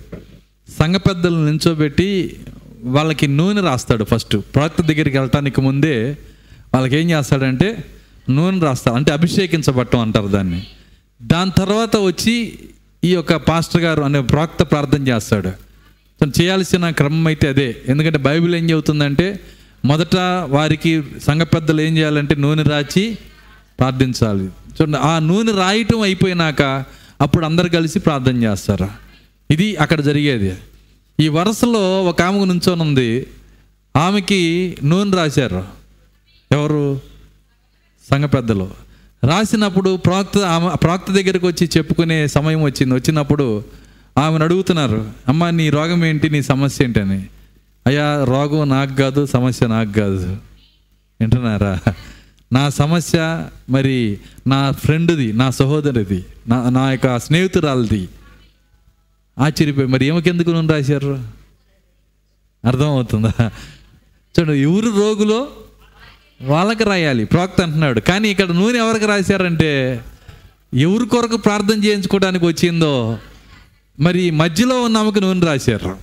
సంఘ 0.79 0.95
పెద్దలను 0.95 1.47
నించోబెట్టి 1.47 2.37
వాళ్ళకి 2.85 3.27
నూనె 3.27 3.61
రాస్తాడు 3.61 4.05
ఫస్ట్. 4.05 4.37
ప్రవక్త 4.55 4.83
దగ్గరికి 4.83 5.17
వెళ్ళటానికి 5.19 5.61
ముందే 5.61 6.17
వాళ్ళకి 6.75 6.97
ఏం 6.97 7.11
చేస్తాడంటే 7.11 7.85
నూనె 8.31 8.59
రాస్తారు 8.59 8.97
అంటే 8.97 9.13
అభిషేకించబట్టం 9.13 9.99
అంటారు 9.99 10.27
దాన్ని. 10.27 10.67
దాని 11.23 11.51
తర్వాత 11.59 11.97
వచ్చి 11.97 12.59
ఈ 13.05 13.13
యొక్క 13.13 13.37
పాస్టర్ 13.37 13.83
గారు 13.83 14.03
అనే 14.03 14.21
ప్రాక్త 14.21 14.63
ప్రార్థన 14.63 15.09
చేస్తాడు. 15.09 15.51
తను 16.21 16.33
చేయాల్సిన 16.41 16.91
క్రమం 16.91 17.27
అయితే 17.27 17.49
అదే. 17.49 17.77
ఎందుకంటే 17.89 18.19
బైబిల్ 18.19 18.55
ఏం 18.55 18.71
చెబుతుందంటే 18.71 19.41
మొదట 19.85 20.17
వారికి 20.49 21.03
సంఘ 21.27 21.43
పెద్దలు 21.43 21.81
ఏం 21.81 21.97
చేయాలంటే 21.97 22.35
నూనె 22.35 22.63
రాచి 22.63 23.19
ప్రార్థించాలి. 23.79 24.45
చూడండి 24.45 24.99
ఆ 24.99 25.19
నూనె 25.19 25.53
రాయటం 25.53 26.01
అయిపోయినాక 26.01 26.85
అప్పుడు 27.21 27.45
అందరు 27.45 27.69
కలిసి 27.69 27.99
ప్రార్థన 27.99 28.43
చేస్తారు? 28.43 28.89
ఇది 29.51 29.77
అక్కడ 29.77 30.01
జరిగేది. 30.01 30.55
ఈ 31.21 31.29
వరుసలో 31.29 32.05
ఒక 32.05 32.23
ఆమె 32.23 32.45
నుంచోనుంది 32.45 33.27
ఆమెకి 33.97 34.77
నూనె 34.85 35.17
రాశారు. 35.17 35.65
ఎవరు? 36.53 37.12
సంఘ 38.11 38.25
పెద్దలు 38.25 38.71
రాసినప్పుడు 39.25 39.97
ప్రవక్త 39.97 40.39
ఆమె 40.39 40.71
ప్రవక్త 40.83 41.13
దగ్గరికి 41.13 41.47
వచ్చి 41.47 41.71
చెప్పుకునే 41.77 42.27
సమయం 42.27 42.63
వచ్చింది. 42.63 42.95
వచ్చినప్పుడు 42.95 43.65
ఆమెను 44.19 44.45
అడుగుతున్నారు 44.45 45.11
అమ్మ 45.29 45.51
నీ 45.51 45.71
రోగం 45.71 46.05
ఏంటి? 46.05 46.31
నీ 46.31 46.43
సమస్య 46.43 46.85
ఏంటని? 46.85 47.27
అయ్యా 47.87 48.25
రోగం 48.25 48.69
నాకు 48.69 48.95
కాదు 48.95 49.27
సమస్య 49.27 49.67
నాకు 49.67 49.93
కాదు. 49.93 50.37
వింటున్నారా? 51.21 51.81
నా 52.53 52.69
సమస్య 52.69 53.49
మరి 53.71 54.19
నా 54.47 54.71
ఫ్రెండ్ది 54.71 55.33
నా 55.33 55.51
సహోదరిది 55.51 56.25
నా 56.49 56.71
నా 56.71 56.91
యొక్క 56.91 57.19
స్నేహితురాలది. 57.19 58.09
ఆశ్చర్యపోయి 59.39 59.87
మరి 59.87 60.05
ఏమకెందుకు 60.05 60.51
నువ్వు 60.51 60.73
రాశారు? 60.73 61.25
అర్థమవుతుందా? 62.65 63.33
చూడండి 64.39 64.59
ఎవరు 64.59 64.87
రోగులో 64.87 65.49
వాళ్ళకి 66.43 66.85
రాయాలి. 66.85 67.25
ప్రవక్త 67.25 67.61
అంటున్నాడు 67.61 68.01
కానీ 68.01 68.29
ఇక్కడ 68.29 68.45
నూనె 68.45 68.79
ఎవరికి 68.79 69.07
రాశారంటే 69.07 70.01
ఎవరి 70.75 71.07
కొరకు 71.07 71.37
ప్రార్థన 71.37 71.85
చేయించుకోవడానికి 71.85 72.45
వచ్చిందో 72.45 73.19
మరి 74.01 74.31
మధ్యలో 74.31 74.83
ఉన్న 74.83 74.97
ఆమెకు 74.97 75.19
నూనె 75.19 75.47
రాశారు. 75.47 75.99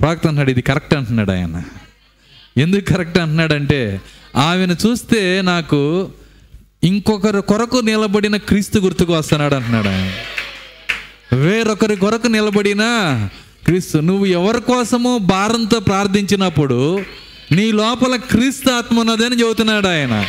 ప్రవక్త 0.00 0.26
అంటున్నాడు 0.26 0.50
ఇది 0.50 0.62
కరెక్ట్ 0.62 0.94
అంటున్నాడు 0.94 1.30
ఆయన. 1.30 1.62
ఎందుకు 2.56 2.84
కరెక్ట్ 2.84 3.18
అంటున్నాడంటే 3.18 4.00
ఆమెను 4.36 4.76
చూస్తే 4.86 5.42
నాకు 5.42 6.10
ఇంకొకరి 6.84 7.42
కొరకు 7.42 7.76
నిలబడిన 7.76 8.36
క్రీస్తు 8.36 8.78
గుర్తుకు 8.78 9.12
వస్తున్నాడు 9.12 9.54
అంటున్నాడు 9.54 9.88
ఆయన. 9.88 10.12
వేరొకరి 11.36 11.96
కొరకు 11.96 12.26
నిలబడిన 12.26 12.84
క్రీస్తు 13.64 13.98
నువ్వు 13.98 14.26
ఎవరి 14.26 14.60
కోసమో 14.60 15.18
భారంతో 15.18 15.80
ప్రార్థించినప్పుడు 15.80 17.04
నీ 17.52 17.72
లోపల 17.72 18.16
క్రీస్తు 18.16 18.70
ఆత్మ 18.70 19.00
ఉన్నదని 19.00 19.40
చెబుతున్నాడు 19.40 19.86
ఆయన. 19.86 20.24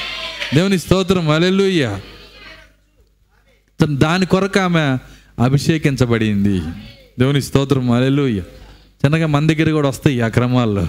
దేవుని 0.53 0.79
స్తోత్రం 0.79 1.29
అలెలుయ్య 1.29 1.99
దాని 3.83 4.25
కొరకు 4.25 4.59
ఆమె 4.59 4.97
అభిషేకించబడింది. 5.43 6.59
దేవుని 7.19 7.41
స్తోత్రం 7.41 7.91
అలెలుయ్య 7.91 8.39
చిన్నగా 9.05 9.27
మన 9.27 9.47
దగ్గర 9.47 9.71
కూడా 9.71 9.89
వస్తాయి 9.89 10.21
ఆ 10.21 10.27
క్రమాల్లో. 10.27 10.87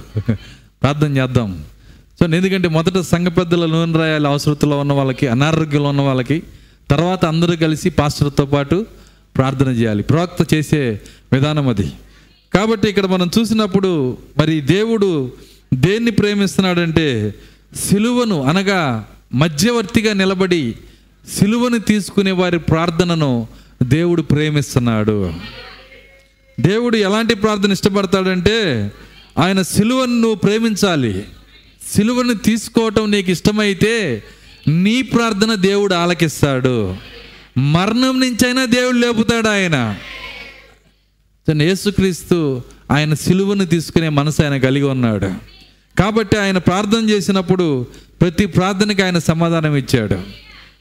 ప్రార్థన 0.83 1.17
చేద్దాం. 1.17 1.65
సో 2.21 2.27
ఎందుకంటే 2.27 2.69
మొదట 2.69 3.01
సంఘ 3.01 3.27
పెద్దల 3.27 3.67
నూనె 3.67 3.99
రాయాలి 3.99 4.27
అవసరతలో 4.27 4.81
ఉన్న 4.81 4.93
వాళ్ళకి 4.93 5.29
అనారోగ్యంలో 5.29 5.89
ఉన్న 5.89 6.01
వాళ్ళకి 6.01 6.43
తర్వాత 6.91 7.25
అందరూ 7.25 7.57
కలిసి 7.57 7.91
పాస్టర్తో 7.91 8.47
పాటు 8.47 8.87
ప్రార్థన 9.37 9.69
చేయాలి. 9.69 10.03
ప్రవక్త 10.03 10.55
చేసే 10.55 11.01
విధానం 11.33 11.69
అది. 11.69 11.93
కాబట్టి 12.55 12.89
ఇక్కడ 12.89 13.07
మనం 13.07 13.31
చూసినప్పుడు 13.39 14.19
మరి 14.39 14.61
దేవుడు 14.61 15.33
దేన్ని 15.75 16.11
ప్రేమిస్తున్నాడంటే 16.11 17.35
సిలువను 17.77 18.43
అనగా 18.43 19.09
మధ్యవర్తిగా 19.35 20.13
నిలబడి 20.13 20.75
సిలువను 21.39 21.79
తీసుకునే 21.79 22.31
వారి 22.31 22.59
ప్రార్థనను 22.59 23.49
దేవుడు 23.83 24.23
ప్రేమిస్తున్నాడు. 24.23 25.35
దేవుడు 26.61 26.97
ఎలాంటి 26.97 27.35
ప్రార్థన 27.35 27.73
ఇష్టపడతాడంటే 27.73 28.93
ఆయన 29.39 29.63
సిలువను 29.63 30.13
నువ్వు 30.13 30.35
ప్రేమించాలి. 30.35 31.25
సిలువను 31.95 32.35
తీసుకోవటం 32.35 33.11
నీకు 33.11 33.31
ఇష్టమైతే 33.31 34.23
నీ 34.69 35.03
ప్రార్థన 35.03 35.55
దేవుడు 35.55 35.95
ఆలకిస్తాడు. 35.95 36.97
మరణం 37.59 38.21
నుంచైనా 38.21 38.65
దేవుడు 38.65 38.97
లేపుతాడు 38.97 39.49
ఆయన. 39.49 39.97
యేసుక్రీస్తు 41.63 42.63
ఆయన 42.91 43.15
సిలువను 43.15 43.67
తీసుకునే 43.67 44.09
మనసు 44.09 44.43
ఆయన 44.43 44.57
కలిగి 44.57 44.85
ఉన్నాడు. 44.85 45.35
కాబట్టి 45.99 46.37
ఆయన 46.37 46.59
ప్రార్థన 46.59 47.11
చేసినప్పుడు 47.11 47.87
ప్రతి 48.21 48.47
ప్రార్థనకి 48.47 49.03
ఆయన 49.03 49.19
సమాధానం 49.19 49.77
ఇచ్చాడు. 49.77 50.23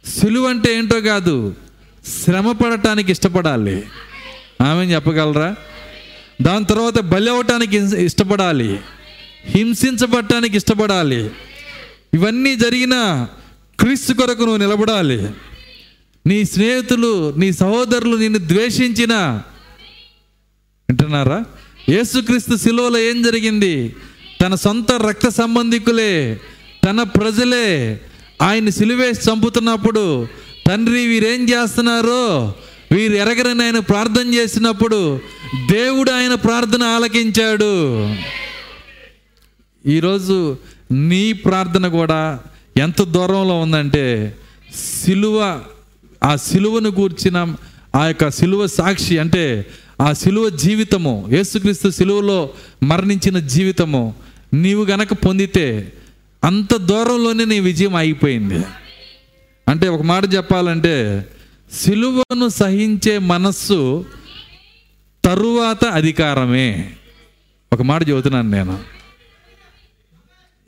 సులువు 0.09 0.47
అంటే 0.47 0.77
ఏంటో 0.77 1.01
కాదు 1.01 1.55
శ్రమ 2.23 2.51
పడటానికి 2.51 3.11
ఇష్టపడాలి. 3.11 3.83
ఆమె 4.61 4.85
చెప్పగలరా? 4.85 5.55
దాని 6.41 6.65
తర్వాత 6.65 6.99
బలి 6.99 7.29
అవ్వటానికి 7.29 7.77
ఇష్టపడాలి. 7.77 8.79
హింసించబడటానికి 9.45 10.57
ఇష్టపడాలి. 10.57 11.29
ఇవన్నీ 12.13 12.55
జరిగిన 12.55 13.27
క్రీస్తు 13.79 14.13
కొరకు 14.13 14.39
నువ్వు 14.39 14.57
నిలబడాలి. 14.57 15.29
నీ 16.27 16.43
స్నేహితులు 16.43 17.35
నీ 17.35 17.51
సహోదరులు 17.51 18.17
నిన్ను 18.17 18.39
ద్వేషించిన 18.39 19.13
వింటున్నారా? 20.89 21.43
యేసుక్రీస్తు 21.89 22.55
శిలువలో 22.55 22.99
ఏం 22.99 23.23
జరిగింది? 23.23 23.95
తన 24.43 24.55
సొంత 24.55 24.91
రక్త 24.91 25.29
సంబంధికులే 25.29 26.39
తన 26.85 27.03
ప్రజలే 27.03 27.99
ఆయన 28.41 28.69
సిలువేసి 28.69 29.29
చంపుతున్నప్పుడు 29.29 30.27
తండ్రి 30.67 31.07
వీరేం 31.07 31.49
చేస్తున్నారో 31.49 32.53
వీరు 32.91 33.13
ఎరగరని 33.13 33.63
ఆయన 33.63 33.79
ప్రార్థన 33.79 34.33
చేసినప్పుడు 34.33 35.19
దేవుడు 35.71 36.11
ఆయన 36.11 36.33
ప్రార్థన 36.33 36.83
ఆలకించాడు. 36.83 37.73
ఈరోజు 39.85 40.57
నీ 40.91 41.33
ప్రార్థన 41.33 41.87
కూడా 41.87 42.39
ఎంత 42.77 43.01
దూరంలో 43.01 43.61
ఉందంటే 43.61 44.37
సిలువ 44.75 45.63
ఆ 46.23 46.35
సిలువను 46.35 46.91
కూర్చిన 46.91 47.55
ఆ 47.95 48.07
యొక్క 48.07 48.29
సిలువ 48.29 48.67
సాక్షి 48.67 49.17
అంటే 49.17 49.65
ఆ 50.01 50.13
సిలువ 50.13 50.49
జీవితము 50.49 51.27
యేసుక్రీస్తు 51.31 51.89
సిలువలో 51.89 52.49
మరణించిన 52.83 53.39
జీవితము 53.39 54.15
నీవు 54.53 54.85
గనక 54.85 55.13
పొందితే 55.13 55.93
అంత 56.43 56.75
దూరంలోనే 56.75 57.45
నీ 57.45 57.59
విజయం 57.59 57.95
అయిపోయింది 57.95 58.65
అంటే 59.69 59.87
ఒక 59.87 60.01
మాట 60.01 60.33
చెప్పాలంటే 60.33 61.25
సిలువను 61.73 62.49
సహించే 62.49 63.17
మనస్సు 63.17 64.05
తరువాత 65.25 65.85
అధికారమే. 65.85 66.93
ఒక 67.73 67.81
మాట 67.81 68.09
చెబుతున్నాను 68.09 68.49
నేను. 68.49 68.79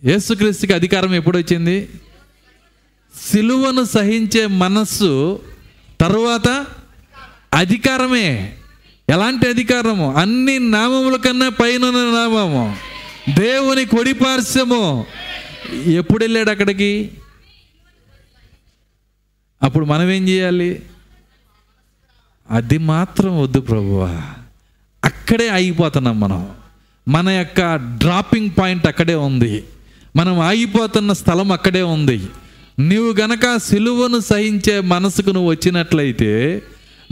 యేసుక్రీస్తుకి 0.04 0.74
అధికారం 0.74 1.16
ఎప్పుడు 1.16 1.38
వచ్చింది? 1.38 1.90
సిలువను 3.30 3.84
సహించే 3.84 4.48
మనస్సు 4.48 5.42
తరువాత 6.02 6.66
అధికారమే. 7.54 8.54
ఎలాంటి 9.10 9.50
అధికారము? 9.50 10.16
అన్ని 10.16 10.60
నామముల 10.60 11.16
కన్నా 11.16 11.50
పైన 11.50 11.82
నామము. 11.82 12.95
దేవుని 13.30 13.86
కొడిపార్శ్యము 13.86 15.06
ఎప్పుడు 15.74 16.24
వెళ్ళాడు 16.24 16.50
అక్కడికి? 16.50 17.12
అప్పుడు 19.64 19.86
మనం 19.86 20.12
ఏం 20.12 20.30
చేయాలి? 20.30 20.82
అది 22.52 22.78
మాత్రం 22.78 23.42
వద్దు 23.42 23.62
ప్రభువా. 23.62 24.22
అక్కడే 25.06 25.48
ఆగిపోతున్నాం 25.48 26.20
మనం. 26.20 26.52
మన 27.08 27.30
యొక్క 27.30 27.76
డ్రాపింగ్ 27.76 28.50
పాయింట్ 28.60 28.88
అక్కడే 28.88 29.16
ఉంది. 29.16 29.64
మనం 30.16 30.40
ఆగిపోతున్న 30.40 31.14
స్థలం 31.14 31.52
అక్కడే 31.52 31.82
ఉంది. 31.82 32.28
నీవు 32.80 33.14
గనక 33.14 33.58
సిలువను 33.58 34.20
సహించే 34.20 34.80
మనసుకు 34.80 35.30
నువ్వు 35.30 35.50
వచ్చినట్లయితే 35.50 36.62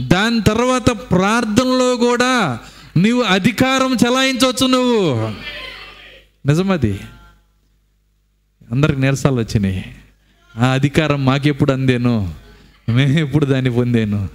దాని 0.00 0.42
తర్వాత 0.42 0.90
ప్రార్థనలో 0.90 1.96
కూడా 1.96 2.58
నువ్వు 2.98 3.22
అధికారం 3.22 3.94
చలాయించవచ్చు 3.94 4.66
నువ్వు. 4.66 5.34
నిజమది. 6.46 7.00
అందరికి 8.72 9.00
నీరసాలు 9.00 9.34
వచ్చినాయి. 9.34 9.84
ఆ 10.56 10.66
అధికారం 10.66 11.24
మాకెప్పుడు 11.24 11.72
అందేను? 11.72 12.34
మేము 12.88 13.18
ఎప్పుడు 13.18 13.46
దాన్ని 13.46 13.70
పొందాను? 13.70 14.28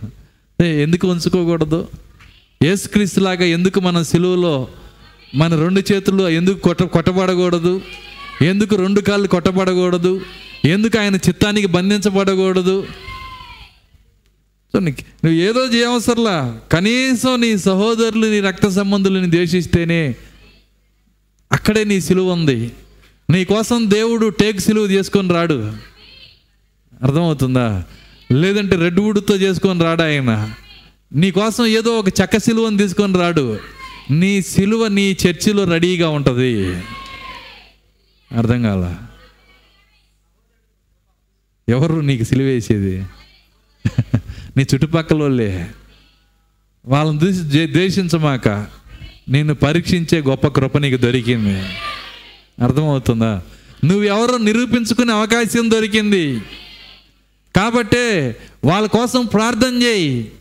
ఏ, 0.62 0.82
ఎందుకు 0.82 1.08
ఉంచుకోకూడదు? 1.08 1.88
ఏసుక్రీస్తులాగా 2.64 3.44
ఎందుకు 3.44 3.80
మన 3.80 4.02
సిలువలో 4.02 4.68
మన 5.36 5.56
రెండు 5.56 5.94
చేతులు 5.94 6.30
ఎందుకు 6.30 6.60
కొట్ట 6.60 6.84
కొట్టబడకూడదు? 6.84 7.82
ఎందుకు 8.42 8.76
రెండు 8.76 9.02
కాళ్ళు 9.02 9.28
కొట్టబడకూడదు? 9.28 10.22
ఎందుకు 10.66 11.00
ఆయన 11.00 11.16
చిత్తానికి 11.16 11.68
బంధించబడకూడదు? 11.68 12.88
సో 14.74 14.80
నీకు 14.80 15.26
నువ్వు 15.26 15.42
ఏదో 15.42 15.66
చేయవసరలా 15.66 16.60
కనీసం 16.72 17.42
నీ 17.42 17.58
సహోదరులు 17.58 18.28
నీ 18.28 18.40
రక్త 18.40 18.68
సంబంధులని 18.68 19.32
ద్వేషిస్తేనే 19.32 20.16
అక్కడే 21.52 21.84
నీ 21.84 22.02
సిలువ 22.02 22.32
ఉంది. 22.32 22.72
నీ 23.30 23.46
కోసం 23.46 23.92
దేవుడు 23.92 24.30
టేక్ 24.30 24.60
సిలువ 24.60 24.84
చేసుకొని 24.84 25.34
రాడు. 25.34 25.74
అర్థమవుతుందా? 27.04 27.84
లేదంటే 28.32 28.76
రెడ్ 28.76 29.00
వుడ్తో 29.00 29.36
చేసుకొని 29.36 29.84
రాడు 29.84 30.02
ఆయన? 30.02 30.54
నీ 31.16 31.32
కోసం 31.32 31.66
ఏదో 31.66 32.00
ఒక 32.00 32.22
చెక్క 32.22 32.38
సిలువని 32.38 32.78
తీసుకొని 32.78 33.18
రాడు. 33.18 33.60
నీ 34.12 34.42
సిలువ 34.42 34.88
నీ 34.88 35.12
చర్చిలో 35.12 35.64
రెడీగా 35.64 36.10
ఉంటుంది. 36.10 36.84
అర్థం 38.38 38.64
కాల? 38.64 38.98
ఎవరు 41.70 42.00
నీకు 42.00 42.24
సిలువ 42.24 42.46
వేసేది? 42.46 43.06
నీ 44.58 44.62
చుట్టుపక్కల 44.62 45.22
వాళ్ళే 45.22 45.72
వాళ్ళని 46.86 47.20
చూసి 47.24 47.68
ద్వేషించమాక. 47.68 48.79
నిన్ను 49.30 49.56
పరీక్షించే 49.56 50.22
గొప్ప 50.22 50.48
కృప 50.48 50.78
నీకు 50.78 50.98
దొరికింది. 50.98 51.60
అర్థమవుతుందా? 52.64 53.42
నువ్వెవరో 53.86 54.38
నిరూపించుకునే 54.38 55.14
అవకాశం 55.14 55.72
దొరికింది. 55.72 56.40
కాబట్టే 57.56 58.36
వాళ్ళ 58.66 58.88
కోసం 58.88 59.26
ప్రార్థన 59.26 59.84
చేయి. 59.84 60.32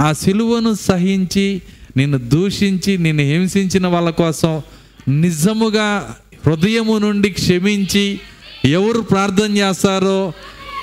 ఆ 0.00 0.12
సిలువను 0.12 0.74
సహించి 0.74 1.62
నిన్ను 1.96 2.18
దూషించి 2.18 2.98
నిన్ను 2.98 3.22
హింసించిన 3.22 3.86
వాళ్ళ 3.86 4.10
కోసం 4.10 4.62
నిజముగా 5.08 6.16
హృదయము 6.46 6.98
నుండి 6.98 7.30
క్షమించి 7.30 8.20
ఎవరు 8.64 9.00
ప్రార్థన 9.00 9.56
చేస్తారో 9.56 10.32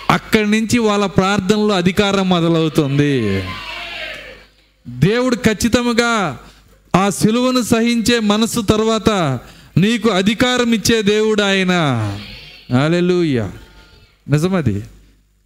అక్కడి 0.09 0.51
నుంచి 0.51 0.79
వాళ్ళ 0.79 1.05
ప్రార్థనలో 1.05 1.75
అధికారం 1.75 2.29
మొదలవుతుంది. 2.29 3.43
దేవుడు 4.89 5.35
ఖచ్చితంగా 5.35 6.39
ఆ 6.97 7.09
సిలువను 7.09 7.61
సహించే 7.61 8.19
మనసు 8.19 8.61
తర్వాత 8.61 9.39
నీకు 9.77 10.09
అధికారం 10.09 10.73
ఇచ్చే 10.73 11.01
దేవుడు 11.01 11.41
ఆయన. 11.41 11.71
అలెలుయ్య 12.83 13.49
నిజమది. 14.29 14.83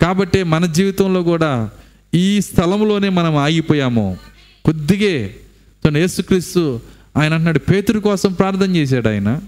కాబట్టి 0.02 0.44
మన 0.44 0.66
జీవితంలో 0.66 1.24
కూడా 1.24 1.70
ఈ 2.14 2.42
స్థలంలోనే 2.42 3.10
మనం 3.10 3.36
ఆగిపోయాము. 3.36 4.18
కొద్దిగే 4.66 5.36
తను 5.86 5.98
యేసుక్రీస్తు 5.98 6.80
ఆయన 7.18 7.34
అంటున్నాడు 7.34 7.60
పేతురు 7.60 8.00
కోసం 8.00 8.34
ప్రార్థన 8.34 8.76
చేశాడు 8.76 9.10
ఆయన. 9.10 9.42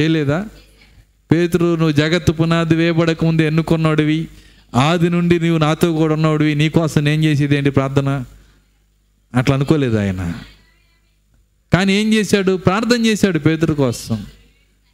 చేయలేదా? 0.00 0.46
పేతురు 1.32 1.64
నువ్వు 1.64 1.92
జగత్తు 1.92 2.32
పునాది 2.32 2.74
వేయబడక 2.74 3.24
ముందు 3.24 3.42
ఎన్నుకున్నాడివి. 3.42 4.28
ఆది 4.74 5.10
నుండి 5.10 5.40
నువ్వు 5.40 5.58
నాతో 5.58 5.92
కూడా 5.92 6.14
ఉన్నాడివి. 6.14 6.54
నీ 6.54 6.68
కోసం 6.68 7.04
నేను 7.04 7.22
చేసేది 7.22 7.56
ఏంటి 7.56 7.70
ప్రార్థన? 7.70 8.24
అట్లా 9.34 9.56
అనుకోలేదు 9.56 9.98
ఆయన. 9.98 10.34
కానీ 11.72 11.92
ఏం 12.00 12.14
చేశాడు? 12.14 12.56
ప్రార్థన 12.56 13.06
చేశాడు 13.06 13.38
పేతురు 13.38 13.74
కోసం. 13.74 14.26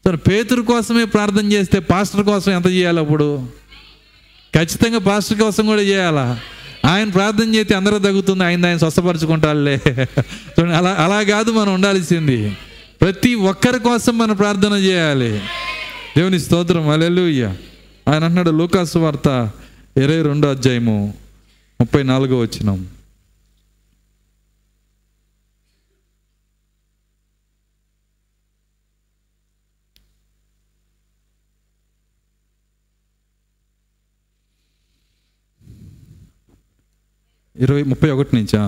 తను 0.06 0.16
పేతురు 0.16 0.62
కోసమే 0.62 1.04
ప్రార్థన 1.04 1.52
చేస్తే 1.52 1.78
పాస్టర్ 1.78 2.24
కోసం 2.24 2.52
ఎంత 2.52 2.66
చేయాలి 2.66 3.00
అప్పుడు? 3.00 3.48
ఖచ్చితంగా 4.54 4.98
పాస్టర్ 4.98 5.38
కోసం 5.38 5.66
కూడా 5.66 5.82
చేయాలా? 5.82 6.40
ఆయన 6.84 7.10
ప్రార్థన 7.10 7.54
చేస్తే 7.54 7.74
అందరూ 7.74 7.98
తగ్గుతుంది 7.98 8.44
ఆయన 8.44 8.66
ఆయన 8.66 8.76
స్వస్థపరచుకుంటారులే 8.76 9.80
చూడండి 9.88 10.74
అలా 10.74 10.90
అలా 10.90 11.22
కాదు 11.22 11.50
మనం 11.50 11.74
ఉండాల్సింది. 11.74 12.56
ప్రతి 13.00 13.34
ఒక్కరి 13.34 13.78
కోసం 13.78 14.18
మనం 14.18 14.36
ప్రార్థన 14.36 14.72
చేయాలి. 14.72 15.40
దేవుని 16.16 16.40
స్తోత్రం 16.40 16.88
అలెలుయ్య 16.88 17.44
ఆయన 18.08 18.24
అంటున్నాడు 18.24 18.50
లూకాసు 18.50 18.98
వార్త 18.98 19.50
ఇరవై 19.96 20.22
రెండో 20.22 20.50
అధ్యాయము 20.50 21.14
ముప్పై 21.80 22.02
నాలుగో 22.02 22.38
వచ్చినాము 22.38 22.93
ఇరవై 37.56 37.82
ముప్పై 37.82 38.10
ఒకటి 38.10 38.36
నుంచా? 38.36 38.62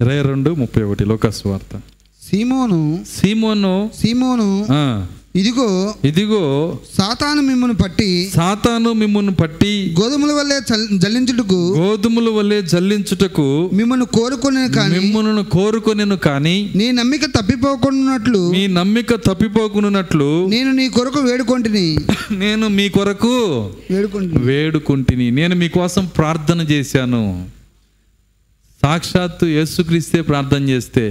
ఇరవై 0.00 0.22
రెండు 0.22 0.50
ముప్పై 0.54 0.82
ఒకటి 0.82 1.04
లోకాస్ 1.04 1.46
వార్త. 1.46 1.80
సీమోను 2.22 3.04
సీమోను 3.08 3.90
సీమోను 3.94 4.48
ఇదిగో 5.38 5.94
ఇదిగో 6.04 6.40
సాతాను 6.98 7.42
మిమ్మల్ని 7.42 7.76
పట్టి 7.76 8.30
సాతాను 8.34 8.92
మిమ్మును 8.92 9.34
పట్టి 9.34 9.94
గోధుమల 10.00 10.32
వల్లే 10.32 10.60
జల్లించుటకు 10.98 11.58
గోధుమల 11.78 12.28
వల్లే 12.28 12.62
జల్లించుటకు 12.62 13.70
మిమ్మల్ని 13.72 14.06
కోరుకునే 14.06 14.68
కానీ 14.68 14.98
మిమ్మును 14.98 15.44
కోరుకొనెను 15.44 16.16
కానీ 16.16 16.70
నీ 16.74 16.90
నమ్మిక 16.90 17.24
తప్పిపోకున్నట్లు 17.24 18.38
మీ 18.50 18.66
నమ్మిక 18.66 19.14
తప్పిపోకున్నట్లు 19.14 20.46
నేను 20.48 20.72
నీ 20.72 20.88
కొరకు 20.88 21.20
వేడుకొంటిని. 21.20 21.86
నేను 22.42 22.68
మీ 22.68 22.88
కొరకు 22.88 23.34
వేడుకొంటిని. 23.90 24.44
వేడుకుంటుని. 24.46 25.30
నేను 25.30 25.54
మీకోసం 25.54 26.06
ప్రార్థన 26.16 26.60
చేశాను. 26.60 27.22
సాక్షాత్తు 28.82 29.46
యేసుక్రీస్తే 29.46 30.20
ప్రార్థన 30.20 30.68
చేస్తే 30.68 31.04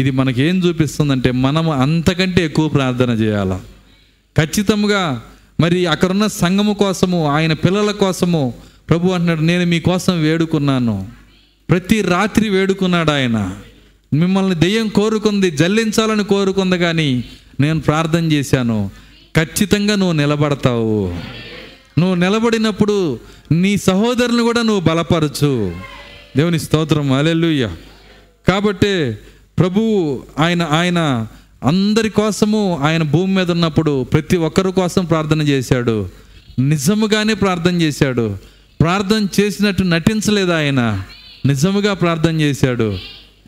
ఇది 0.00 0.10
మనకేం 0.10 0.58
చూపిస్తుందంటే 0.58 1.30
మనం 1.30 1.70
అంతకంటే 1.70 2.44
ఎక్కువ 2.44 2.68
ప్రార్థన 2.68 3.10
చేయాల? 3.10 3.60
ఖచ్చితంగా 4.38 5.22
మరి 5.60 5.86
అక్కడున్న 5.86 6.26
సంఘము 6.26 6.72
కోసము 6.72 7.26
ఆయన 7.26 7.52
పిల్లల 7.52 7.90
కోసము 7.90 8.54
ప్రభు 8.90 9.08
అంటున్నాడు 9.08 9.40
నేను 9.40 9.66
మీకోసం 9.66 10.22
వేడుకున్నాను. 10.22 11.08
ప్రతి 11.70 12.02
రాత్రి 12.02 12.48
వేడుకున్నాడు 12.48 13.10
ఆయన. 13.10 13.56
మిమ్మల్ని 14.14 14.54
దెయ్యం 14.54 14.88
కోరుకుంది 14.88 15.50
జల్లించాలని 15.50 16.24
కోరుకుంది 16.24 16.78
కానీ 16.78 17.24
నేను 17.60 17.80
ప్రార్థన 17.80 18.32
చేశాను. 18.32 18.90
ఖచ్చితంగా 19.36 19.94
నువ్వు 19.94 20.12
నిలబడతావు. 20.12 21.14
నువ్వు 21.98 22.14
నిలబడినప్పుడు 22.14 23.18
నీ 23.52 23.76
సహోదరుని 23.76 24.42
కూడా 24.42 24.62
నువ్వు 24.62 24.80
బలపరచు. 24.80 25.72
దేవుని 26.36 26.58
స్తోత్రం 26.58 27.12
అలెల్లుయ్య 27.12 27.70
కాబట్టి 28.48 29.14
ప్రభువు 29.60 30.22
ఆయన 30.38 30.62
ఆయన 30.62 31.26
అందరి 31.64 32.08
కోసము 32.08 32.78
ఆయన 32.82 33.02
భూమి 33.02 33.34
మీద 33.34 33.50
ఉన్నప్పుడు 33.50 34.04
ప్రతి 34.04 34.36
ఒక్కరి 34.36 34.72
కోసం 34.72 35.04
ప్రార్థన 35.04 35.42
చేశాడు. 35.42 36.08
నిజముగానే 36.58 37.34
ప్రార్థన 37.34 37.82
చేశాడు. 37.82 38.36
ప్రార్థన 38.80 39.26
చేసినట్టు 39.40 39.82
నటించలేదు 39.82 40.52
ఆయన. 40.52 41.02
నిజముగా 41.46 41.94
ప్రార్థన 41.94 42.40
చేశాడు. 42.40 42.98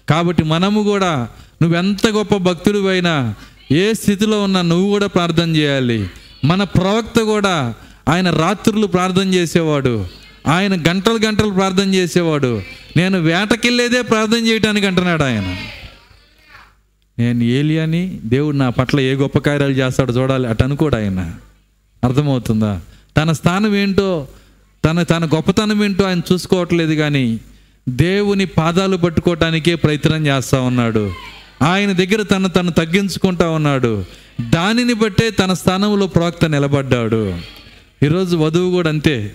కాబట్టి 0.08 0.44
మనము 0.44 0.82
కూడా 0.82 1.28
నువ్వెంత 1.62 2.06
గొప్ప 2.06 2.36
భక్తుడు 2.36 2.86
అయినా 2.86 3.34
ఏ 3.72 3.92
స్థితిలో 3.92 4.42
ఉన్నా 4.42 4.62
నువ్వు 4.62 4.88
కూడా 4.88 5.06
ప్రార్థన 5.06 5.56
చేయాలి. 5.56 6.06
మన 6.44 6.62
ప్రవక్త 6.62 7.20
కూడా 7.20 7.74
ఆయన 8.08 8.30
రాత్రులు 8.30 8.86
ప్రార్థన 8.86 9.34
చేసేవాడు. 9.34 10.06
ఆయన 10.46 10.90
గంటలు 10.90 11.18
గంటలు 11.26 11.50
ప్రార్థన 11.50 11.94
చేసేవాడు. 11.94 12.62
నేను 12.96 13.18
వేటకెళ్ళేదే 13.18 14.02
ప్రార్థన 14.02 14.46
చేయటానికి 14.46 14.86
అంటున్నాడు 14.86 15.22
ఆయన. 15.22 15.56
నేను 17.18 17.42
ఏలియాని 17.42 18.20
దేవుడు 18.24 18.56
నా 18.56 18.68
పట్ల 18.70 19.00
ఏ 19.00 19.14
గొప్ప 19.14 19.38
కార్యాలు 19.38 19.72
చేస్తాడో 19.72 20.14
చూడాలి 20.14 20.48
అటు 20.48 20.64
అనుకోడు 20.64 20.96
ఆయన. 20.96 21.34
అర్థమవుతుందా? 22.04 22.80
తన 23.16 23.32
స్థానం 23.32 23.74
ఏంటో 23.74 24.28
తన 24.84 25.02
తన 25.02 25.24
గొప్పతనం 25.24 25.84
ఏంటో 25.84 26.04
ఆయన 26.04 26.20
చూసుకోవట్లేదు 26.32 26.94
కానీ 26.94 27.40
దేవుని 27.88 28.44
పాదాలు 28.44 28.96
పట్టుకోవటానికే 28.96 29.74
ప్రయత్నం 29.74 30.26
చేస్తూ 30.26 30.62
ఉన్నాడు. 30.62 31.12
ఆయన 31.62 31.92
దగ్గర 31.92 32.22
తను 32.22 32.48
తను 32.48 32.70
తగ్గించుకుంటా 32.70 33.48
ఉన్నాడు. 33.48 34.04
దానిని 34.50 34.94
బట్టే 34.94 35.30
తన 35.30 35.52
స్థానంలో 35.52 36.06
ప్రవక్త 36.06 36.44
నిలబడ్డాడు. 36.44 37.38
ఈరోజు 38.02 38.36
వధువు 38.36 38.70
కూడా 38.70 38.88
అంతే. 38.88 39.34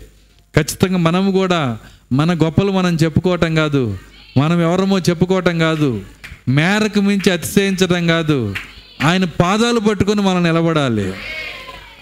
ఖచ్చితంగా 0.55 0.97
మనము 0.97 1.32
కూడా 1.32 1.78
మన 2.11 2.34
గొప్పలు 2.34 2.71
మనం 2.71 2.95
చెప్పుకోవటం 2.95 3.55
కాదు. 3.55 3.97
మనం 4.38 4.61
ఎవరమో 4.61 4.99
చెప్పుకోవటం 4.99 5.59
కాదు. 5.59 6.01
మేరకు 6.48 7.02
మించి 7.02 7.32
అతిశయించడం 7.32 8.08
కాదు. 8.08 8.56
ఆయన 9.04 9.26
పాదాలు 9.26 9.80
పట్టుకొని 9.80 10.22
మనం 10.22 10.43
నిలబడాలి. 10.43 11.14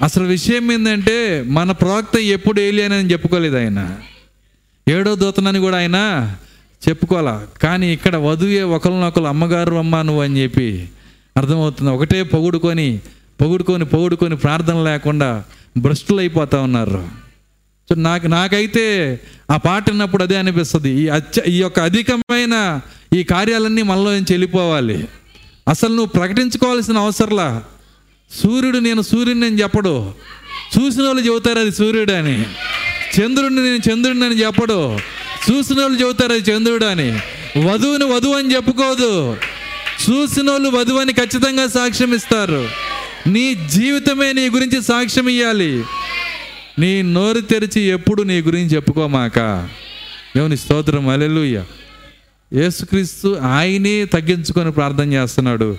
అసలు 0.02 0.24
విషయం 0.24 0.72
ఏంటంటే 0.72 1.44
మన 1.48 1.72
ప్రవక్త 1.72 2.18
ఎప్పుడు 2.18 2.60
ఏలియనని 2.60 2.96
అని 2.96 3.12
చెప్పుకోలేదు 3.12 3.58
ఆయన. 3.58 3.98
ఏడో 4.90 5.16
దూతనని 5.16 5.60
కూడా 5.60 5.78
ఆయన 5.78 6.36
చెప్పుకోవాలా? 6.90 7.48
కానీ 7.64 7.94
ఇక్కడ 7.94 8.16
వధువే 8.16 8.62
ఒకరినొకరు 8.62 9.24
అమ్మగారు 9.24 9.76
అమ్మ 9.76 10.02
నువ్వు 10.02 10.24
అని 10.24 10.44
చెప్పి 10.44 10.90
అర్థమవుతుంది. 11.38 11.92
ఒకటే 11.92 12.24
పొగుడుకొని 12.24 13.00
పొగుడుకొని 13.42 13.86
పొగుడుకొని 13.86 14.36
ప్రార్థన 14.36 14.84
లేకుండా 14.84 15.44
భ్రష్టులు 15.78 16.20
అయిపోతూ 16.20 16.62
ఉన్నారు. 16.62 17.08
సో 17.90 17.96
నాకు 17.96 18.28
నాకైతే 18.28 19.20
ఆ 19.52 19.58
పాట 19.58 19.90
విన్నప్పుడు 19.90 20.24
అదే 20.24 20.38
అనిపిస్తుంది. 20.38 20.92
ఈ 20.92 21.08
అచ్చ 21.08 21.44
ఈ 21.48 21.58
యొక్క 21.58 21.80
అధికమైన 21.80 22.82
ఈ 23.14 23.24
కార్యాలన్నీ 23.24 23.82
మనలో 23.82 24.12
నుంచి 24.12 24.34
వెళ్ళిపోవాలి. 24.34 25.08
అసలు 25.68 25.90
నువ్వు 25.90 26.06
ప్రకటించుకోవాల్సిన 26.06 26.98
అవసరంలా? 26.98 27.64
సూర్యుడు 28.44 28.78
నేను 28.78 29.02
సూర్యుడిని 29.02 29.50
నేను 29.50 29.62
చెప్పడు. 29.62 30.14
చూసిన 30.78 31.04
వాళ్ళు 31.04 31.22
చెబుతారు 31.22 31.60
అది 31.60 31.72
సూర్యుడు 31.72 32.12
అని. 32.12 32.44
చంద్రుడిని 33.20 33.64
నేను 33.64 33.94
చంద్రుడిని 33.94 34.26
అని 34.26 34.42
చెప్పడు. 34.42 34.98
చూసిన 35.52 35.82
వాళ్ళు 35.82 36.00
చెబుతారు 36.00 36.34
అది 36.34 36.52
చంద్రుడు 36.52 36.86
అని. 36.86 37.12
వధువుని 37.60 38.06
వధువు 38.06 38.34
అని 38.34 38.56
చెప్పుకోదు. 38.56 39.38
చూసిన 40.10 40.52
వాళ్ళు 40.52 40.70
వధువు 40.70 41.00
అని 41.00 41.14
ఖచ్చితంగా 41.14 41.68
సాక్ష్యం 41.68 42.14
ఇస్తారు. 42.14 42.70
నీ 43.28 43.56
జీవితమే 43.56 44.34
నీ 44.34 44.50
గురించి 44.50 44.84
సాక్ష్యం 44.84 45.28
ఇవ్వాలి 45.28 45.84
నీ 46.80 47.02
నోరు 47.02 47.40
తెరిచి 47.40 47.82
ఎప్పుడు 47.82 48.24
నీ 48.24 48.42
గురించి 48.42 48.76
చెప్పుకోమాక? 48.76 49.70
దేవుని 50.36 50.58
స్తోత్రం. 50.58 51.10
అలెలుయ్యా 51.10 51.66
యేసుక్రీస్తు 52.54 53.38
ఆయనే 53.42 54.06
తగ్గించుకొని 54.06 54.72
ప్రార్థన 54.72 55.14
చేస్తున్నాడు. 55.14 55.78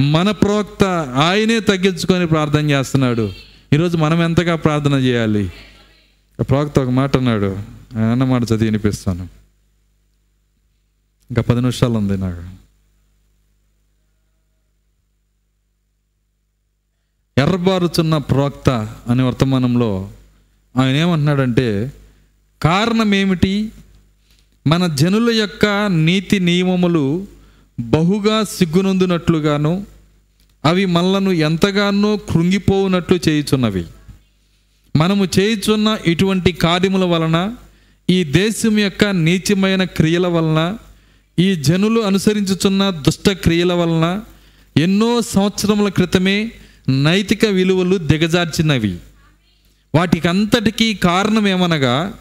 మన 0.00 0.30
ప్రవక్త 0.30 0.84
ఆయనే 1.14 1.60
తగ్గించుకొని 1.60 2.26
ప్రార్థన 2.26 2.70
చేస్తున్నాడు. 2.70 3.32
ఈరోజు 3.72 3.96
మనం 3.96 4.22
ఎంతగా 4.22 4.56
ప్రార్థన 4.56 4.92
చేయాలి? 4.92 5.52
ఆ 6.40 6.42
ప్రవక్త 6.42 6.78
ఒక 6.78 6.88
మాట 6.88 7.16
అన్నాడు. 7.16 7.56
ఆయన 7.96 8.04
అన్న 8.04 8.24
మాట 8.24 8.42
చదివి 8.42 8.64
వినిపిస్తాను. 8.64 9.24
ఇంకా 11.30 11.42
పది 11.42 11.60
నిమిషాలు 11.60 11.92
ఉంది 11.92 12.16
నాకు. 12.16 12.42
ఎర్రబారుచున్న 17.40 18.18
ప్రవక్త 18.18 18.70
అనే 19.08 19.22
వర్తమానంలో 19.22 20.10
ఆయన 20.76 20.96
ఏమంటున్నాడంటే 20.96 21.92
కారణం 22.62 23.14
ఏమిటి? 23.14 23.72
మన 24.66 24.86
జనుల 24.86 25.30
యొక్క 25.30 25.66
నీతి 25.90 26.40
నియమములు 26.40 27.26
బహుగా 27.80 28.44
సిగ్గునందునట్లుగాను 28.44 29.86
అవి 30.64 30.86
మనలను 30.86 31.30
ఎంతగానో 31.30 32.16
కృంగిపోవునట్లు 32.16 33.18
చేయుచున్నవి. 33.28 33.84
మనము 34.96 35.24
చేయుచున్న 35.38 35.98
ఇటువంటి 36.06 36.52
కార్యముల 36.52 37.04
వలన 37.04 37.54
ఈ 38.10 38.24
దేశం 38.24 38.78
యొక్క 38.78 39.04
నీచమైన 39.04 39.84
క్రియల 39.84 40.26
వలన 40.26 40.76
ఈ 41.38 41.54
జనులు 41.54 42.00
అనుసరించుచున్న 42.00 42.90
దుష్ట 42.90 43.28
క్రియల 43.30 43.72
వలన 43.72 44.20
ఎన్నో 44.76 45.22
సంవత్సరముల 45.22 45.88
క్రితమే 45.88 46.52
నైతిక 46.88 47.44
విలువలు 47.44 47.96
దిగజార్చినవి. 47.96 48.96
వాటికంతటికీ 49.94 50.94
కారణం 50.94 51.48
ఏమనగా 51.48 52.14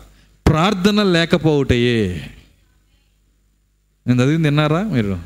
ప్రార్థన 0.54 1.04
లేకపోవటయే. 1.04 2.30
నేను 4.08 4.24
చదివింది 4.24 4.48
విన్నారా 4.48 4.84
మీరు? 4.84 5.20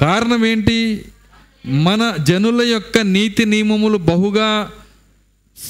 కారణం 0.00 0.46
ఏంటి 0.46 1.04
మన 1.66 2.16
జనుల 2.22 2.62
యొక్క 2.62 2.98
నీతి 2.98 3.44
నియమములు 3.44 3.98
బహుగా 3.98 4.70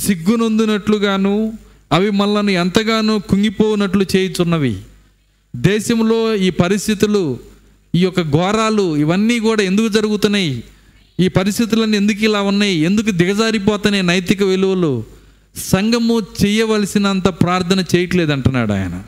సిగ్గునొందినట్లుగాను 0.03 1.59
అవి 1.93 2.11
మనల్ని 2.11 2.53
ఎంతగానో 2.53 3.19
కుంగిపోనట్లు 3.19 4.07
చేయుచున్నవి. 4.17 4.81
దేశంలో 5.57 6.35
ఈ 6.35 6.51
పరిస్థితులు 6.51 7.39
ఈ 7.95 7.99
యొక్క 7.99 8.23
ఘోరాలు 8.23 8.97
ఇవన్నీ 8.97 9.41
కూడా 9.41 9.63
ఎందుకు 9.63 9.89
జరుగుతున్నాయి? 9.89 10.65
ఈ 11.21 11.29
పరిస్థితులన్నీ 11.29 11.97
ఎందుకు 11.97 12.25
ఇలా 12.25 12.43
ఉన్నాయి? 12.43 12.79
ఎందుకు 12.79 13.11
దిగజారిపోతున్నాయి 13.11 14.03
నైతిక 14.03 14.43
విలువలు? 14.43 15.16
సంఘము 15.57 16.21
చేయవలసినంత 16.21 17.29
ప్రార్థన 17.29 17.85
చేయట్లేదు 17.97 18.33
అంటున్నాడు 18.33 18.73
ఆయన. 18.73 19.03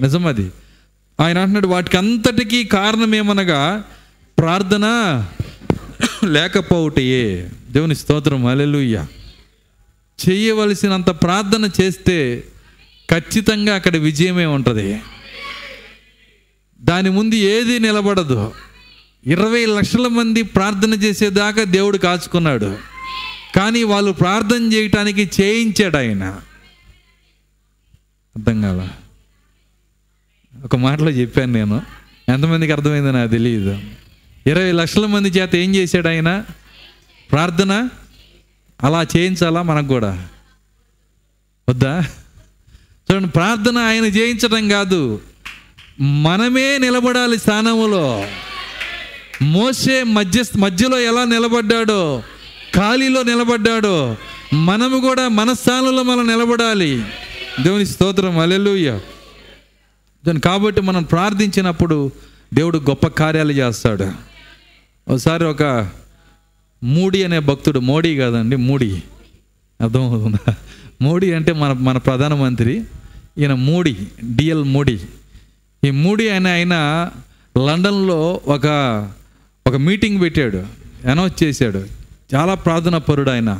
నిజమది. 0.00 0.50
ఆయన 1.20 1.38
అంటున్నాడు 1.38 1.66
వాటికి 1.66 1.96
అంతటికీ 1.96 2.64
కారణం 2.64 3.14
ఏమనగా 3.14 3.84
ప్రార్థన 4.38 4.84
లేకపోవటయే. 6.24 7.50
దేవుని 7.70 7.94
స్తోత్రం 7.94 8.46
అలెలుయ్య 8.46 9.06
చేయవలసినంత 10.30 11.10
ప్రార్థన 11.10 11.70
చేస్తే 11.80 12.44
ఖచ్చితంగా 13.10 13.74
అక్కడ 13.74 13.96
విజయమే 13.96 14.46
ఉంటుంది. 14.46 15.00
దాని 16.80 17.10
ముందు 17.10 17.34
ఏది 17.34 17.78
నిలబడదు. 17.78 18.52
ఇరవై 19.26 19.66
లక్షల 19.66 20.06
మంది 20.06 20.42
ప్రార్థన 20.42 20.94
చేసేదాకా 20.94 21.64
దేవుడు 21.64 21.98
కాచుకున్నాడు. 21.98 22.91
కానీ 23.56 23.82
వాళ్ళు 23.82 24.12
ప్రార్థన 24.12 24.72
చేయటానికి 24.72 25.30
చేయించాడు 25.40 25.96
ఆయన. 25.96 26.24
అర్థం 28.36 28.62
కాల? 28.62 28.88
ఒక 30.64 30.76
మాటలో 30.76 31.10
చెప్పాను 31.10 31.52
నేను. 31.52 31.82
ఎంతమందికి 32.28 32.72
అర్థమైందో 32.72 33.10
నాకు 33.10 33.30
తెలియదు 33.30 33.80
ఇరవై 34.46 34.72
లక్షల 34.72 35.06
మంది 35.06 35.28
చేత 35.28 35.56
ఏం 35.56 35.74
చేశాడు 35.74 36.08
ఆయన? 36.08 36.44
ప్రార్థన? 37.32 37.88
అలా 38.82 39.06
చేయించాలా 39.16 39.62
మనకు 39.62 39.86
కూడా? 39.86 40.28
వద్దా? 41.68 42.00
చూడండి 43.10 43.28
ప్రార్థన 43.28 43.78
ఆయన 43.78 44.04
చేయించడం 44.04 44.68
కాదు. 44.68 45.20
మనమే 46.00 46.78
నిలబడాలి 46.78 47.38
స్థానములో. 47.38 48.28
మోసే 49.42 50.02
మధ్య 50.02 50.42
మధ్యలో 50.56 51.00
ఎలా 51.00 51.24
నిలబడ్డాడో 51.24 52.22
ఖాళీలో 52.76 53.22
నిలబడ్డాడో. 53.22 54.16
మనము 54.52 55.00
కూడా 55.00 55.28
మన 55.28 55.52
స్థానంలో 55.52 56.02
మనం 56.02 56.26
నిలబడాలి. 56.26 57.04
దేవుని 57.62 57.86
స్తోత్రం. 57.86 58.38
అలెలుయ్య 58.38 59.00
దాని 60.26 60.40
కాబట్టి 60.40 60.80
మనం 60.80 61.02
ప్రార్థించినప్పుడు 61.02 62.12
దేవుడు 62.54 62.78
గొప్ప 62.78 63.06
కార్యాలు 63.06 63.52
చేస్తాడు. 63.52 64.12
ఒకసారి 65.08 65.44
ఒక 65.44 65.90
మూడి 66.84 67.24
అనే 67.24 67.38
భక్తుడు 67.38 67.78
మోడీ 67.78 68.16
కాదండి 68.16 68.56
మూడి. 68.56 69.02
అర్థమవుతుందా? 69.80 70.54
మోడీ 71.02 71.32
అంటే 71.32 71.52
మన 71.52 71.72
మన 71.72 71.98
ప్రధానమంత్రి. 71.98 72.84
ఈయన 73.38 73.54
మోడీ 73.54 73.96
డిఎల్ 74.24 74.64
మోడీ. 74.64 75.00
ఈ 75.84 75.90
మోడీ 75.90 76.28
అనే 76.28 76.52
ఆయన 76.52 76.74
లండన్లో 77.66 78.40
ఒక 78.46 78.66
ఒక 79.66 79.74
మీటింగ్ 79.74 80.20
పెట్టాడు. 80.20 80.66
అనౌన్స్ 81.10 81.42
చేశాడు. 81.42 82.01
చాలా 82.34 82.54
ప్రార్థన 82.54 82.96
పరుడు 82.98 83.30
ఆయన 83.30 83.50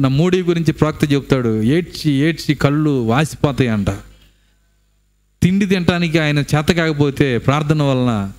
నా 0.00 0.08
మోడీ 0.08 0.42
గురించి 0.42 0.72
ప్రాక్త 0.72 1.12
చెప్తాడు. 1.12 1.62
ఏడ్చి 1.62 2.10
ఏడ్చి 2.10 2.54
కళ్ళు 2.54 2.90
వాసిపోతాయి 3.06 3.70
అంట 3.70 3.90
తిండి 5.42 5.66
తినటానికి 5.66 6.18
ఆయన 6.18 6.38
చేత 6.38 6.68
కాకపోతే 6.78 7.38
ప్రార్థన 7.38 7.82
వలన 7.82 8.32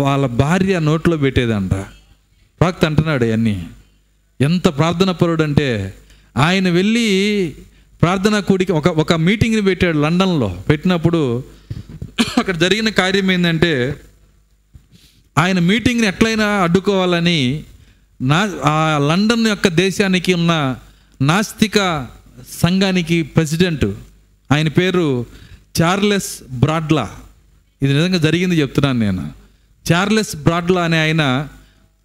వాళ్ళ 0.00 0.26
భార్య 0.26 0.78
నోట్లో 0.78 1.16
పెట్టేదంట. 1.16 1.74
ప్రాక్త 2.60 2.84
అంటున్నాడు 2.84 3.24
అన్నీ 3.24 3.66
ఎంత 4.40 4.68
ప్రార్థన 4.68 5.10
పరుడు 5.10 5.42
అంటే 5.42 5.94
ఆయన 6.36 6.68
వెళ్ళి 6.68 7.08
ప్రార్థన 8.02 8.38
కూడికి 8.40 8.72
ఒక 8.72 8.88
ఒక 8.88 9.12
మీటింగ్ని 9.26 9.62
పెట్టాడు 9.62 9.98
లండన్లో. 9.98 10.48
పెట్టినప్పుడు 10.68 11.42
అక్కడ 12.38 12.56
జరిగిన 12.56 12.88
కార్యం 12.88 13.30
ఏంటంటే 13.30 13.72
ఆయన 15.38 15.58
మీటింగ్ని 15.58 16.06
ఎట్లయినా 16.06 16.46
అడ్డుకోవాలని 16.46 17.64
నా 18.22 18.50
ఆ 18.64 18.98
లండన్ 18.98 19.46
యొక్క 19.46 19.68
దేశానికి 19.68 20.34
ఉన్న 20.34 20.76
నాస్తిక 21.22 22.06
సంఘానికి 22.62 23.22
ప్రెసిడెంట్ 23.22 23.84
ఆయన 24.52 24.68
పేరు 24.68 25.26
చార్లెస్ 25.82 26.52
బ్రాడ్లా. 26.52 27.10
ఇది 27.82 27.92
నిజంగా 27.92 28.18
జరిగింది 28.18 28.60
చెప్తున్నాను 28.60 28.98
నేను. 28.98 29.30
చార్లెస్ 29.92 30.36
బ్రాడ్లా 30.36 30.82
అనే 30.82 31.00
ఆయన 31.00 31.48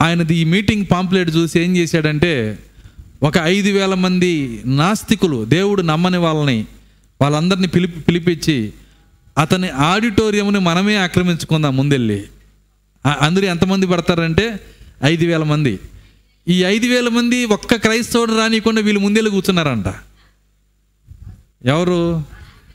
ఆయనది 0.02 0.36
ఈ 0.36 0.44
మీటింగ్ 0.44 0.86
పాంప్లెట్ 0.92 1.36
చూసి 1.36 1.60
ఏం 1.60 1.78
చేశాడంటే 1.78 2.60
ఒక 3.24 3.38
ఐదు 3.38 3.70
వేల 3.70 3.94
మంది 3.94 4.62
నాస్తికులు 4.66 5.46
దేవుడు 5.46 5.82
నమ్మని 5.82 6.18
వాళ్ళని 6.18 6.66
వాళ్ళందరినీ 7.22 7.68
పిలిపి 7.68 8.00
పిలిపించి 8.00 8.74
అతని 9.38 9.70
ఆడిటోరియంని 9.70 10.60
మనమే 10.60 10.96
ఆక్రమించుకుందాం 10.96 11.78
ముందెళ్ళి. 11.78 12.24
అందరూ 13.22 13.46
ఎంతమంది 13.46 13.88
పడతారంటే 13.88 14.60
ఐదు 15.04 15.26
వేల 15.26 15.44
మంది. 15.44 15.80
ఈ 16.50 16.64
ఐదు 16.64 16.88
వేల 16.88 17.08
మంది 17.08 17.46
ఒక్క 17.46 17.76
క్రైస్తవుడు 17.76 18.38
రానికుండా 18.38 18.82
వీళ్ళు 18.82 19.00
ముందెళ్ళి 19.00 19.32
కూర్చున్నారంట. 19.32 19.86
ఎవరు? 21.66 22.24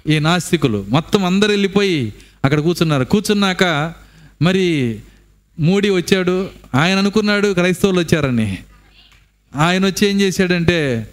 ఈ 0.08 0.18
నాస్తికులు. 0.18 0.86
మొత్తం 0.88 1.24
అందరు 1.24 1.48
వెళ్ళిపోయి 1.48 2.14
అక్కడ 2.44 2.60
కూర్చున్నారు. 2.60 3.04
కూర్చున్నాక 3.04 3.94
మరి 4.42 5.00
మోడీ 5.60 5.90
వచ్చాడు. 5.90 6.50
ఆయన 6.74 6.98
అనుకున్నాడు 6.98 7.52
క్రైస్తవులు 7.52 8.00
వచ్చారని. 8.00 8.58
ఆయన 9.56 9.86
వచ్చి 9.86 10.08
ఏం 10.08 10.20
చేశాడంటే 10.20 11.08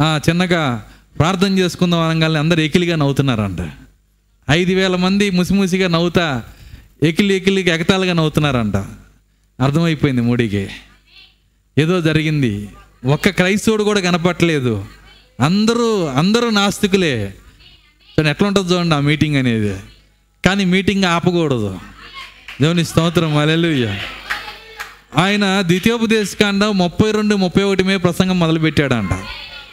చిన్నగా 0.00 0.86
ప్రార్థన 1.18 1.58
చేసుకుందాం 1.58 2.00
అనగానే 2.00 2.38
అందరు 2.38 2.60
ఎకిలిగా 2.60 2.96
నవ్వుతున్నారంట. 2.96 3.70
ఐదు 4.50 4.72
వేల 4.72 4.96
మంది 4.96 5.30
ముసిముసిగా 5.30 5.88
నవ్వుతా 5.88 6.42
ఎకిలి 7.02 7.34
ఎకిలికి 7.34 7.70
ఎగతాలుగా 7.70 8.12
నవ్వుతున్నారంట. 8.12 8.76
అర్థమైపోయింది 9.62 10.22
మోడీకి. 10.22 10.68
ఏదో 11.78 12.00
జరిగింది. 12.00 12.68
ఒక్క 13.04 13.28
క్రైస్తవుడు 13.28 13.84
కూడా 13.84 14.00
కనపట్టలేదు 14.00 14.86
అందరూ 15.40 16.04
అందరూ 16.04 16.50
నాస్తికులే. 16.50 17.34
చూడండి 18.10 18.30
ఎట్లా 18.30 18.48
ఉంటుంది 18.48 18.74
చూడండి 18.74 18.94
ఆ 18.94 19.00
మీటింగ్ 19.00 19.36
అనేది. 19.36 19.76
కానీ 20.44 20.64
మీటింగ్ 20.64 21.04
ఆపకూడదు. 21.04 21.78
దేవుని 22.60 22.84
స్తోత్రం 22.84 23.36
అలెలుయ్య 23.36 23.98
ఆయన 25.16 25.60
ద్వితీయోపదేశకాండ 25.60 26.64
ముప్పై 26.64 27.10
రెండు 27.10 27.36
ముప్పై 27.36 27.62
ఒకటి 27.62 27.82
మీద 27.82 28.00
ప్రసంగం 28.02 28.38
మొదలుపెట్టాడంట. 28.38 29.10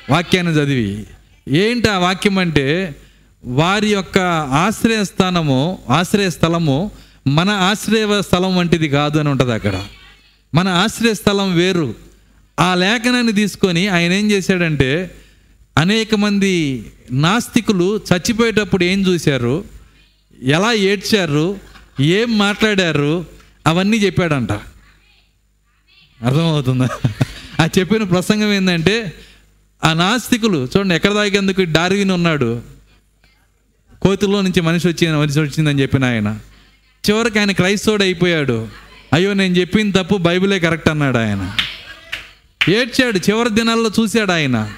వాక్యాన్ని 0.10 0.54
చదివి. 0.54 1.08
ఏంటి 1.48 1.90
ఆ 1.90 1.98
వాక్యం 1.98 2.38
అంటే 2.38 2.96
వారి 3.46 3.88
యొక్క 3.88 4.20
ఆశ్రయ 4.66 5.04
స్థానము 5.04 5.80
ఆశ్రయ 5.90 6.30
స్థలము 6.30 6.92
మన 7.28 7.50
ఆశ్రయ 7.50 8.22
స్థలం 8.22 8.58
వంటిది 8.58 8.90
కాదు 8.90 9.20
అని 9.20 9.30
ఉంటుంది 9.30 9.54
అక్కడ. 9.54 9.84
మన 10.54 10.68
ఆశ్రయ 10.68 11.14
స్థలం 11.14 11.56
వేరు. 11.56 11.96
ఆ 12.60 12.76
లేఖనాన్ని 12.76 13.34
తీసుకొని 13.34 13.88
ఆయన 13.88 14.12
ఏం 14.12 14.32
చేశాడంటే 14.32 15.16
అనేక 15.78 16.16
మంది 16.16 16.86
నాస్తికులు 17.12 18.02
చచ్చిపోయేటప్పుడు 18.14 18.84
ఏం 18.84 19.02
చూశారు? 19.02 19.64
ఎలా 20.44 20.74
ఏడ్చారు? 20.74 21.60
ఏం 22.00 22.38
మాట్లాడారు? 22.38 23.26
అవన్నీ 23.68 23.98
చెప్పాడంట. 23.98 24.52
అర్థమవుతుందా? 26.22 26.90
ఆ 27.60 27.70
చెప్పిన 27.80 28.04
ప్రసంగం 28.04 28.54
ఏంటంటే 28.54 29.14
ఆ 29.84 29.94
నాస్తికులు 29.94 30.68
చూడండి 30.78 30.96
ఎక్కడ 30.96 31.12
దాగేందుకు 31.14 31.62
డార్విన్ 31.62 32.12
ఉన్నాడు? 32.12 32.62
కోతిలో 34.02 34.42
నుంచి 34.42 34.62
మనిషి 34.62 34.88
వచ్చింది 34.88 35.18
మనిషి 35.18 35.40
వచ్చిందని 35.40 35.82
చెప్పిన 35.82 36.06
ఆయన. 36.06 36.40
చివరికి 37.10 37.40
ఆయన 37.40 37.52
క్రైస్తవుడు 37.52 38.04
అయిపోయాడు. 38.04 38.68
అయ్యో 39.14 39.34
నేను 39.34 39.56
చెప్పిన 39.56 39.92
తప్పు 39.92 40.16
బైబిలే 40.16 40.60
కరెక్ట్ 40.60 40.90
అన్నాడు 40.90 41.18
ఆయన. 41.18 41.56
ఏడ్చాడు 42.70 43.18
చివరి 43.18 43.50
దినాల్లో 43.50 43.92
చూశాడు 44.00 44.32
ఆయన. 44.32 44.72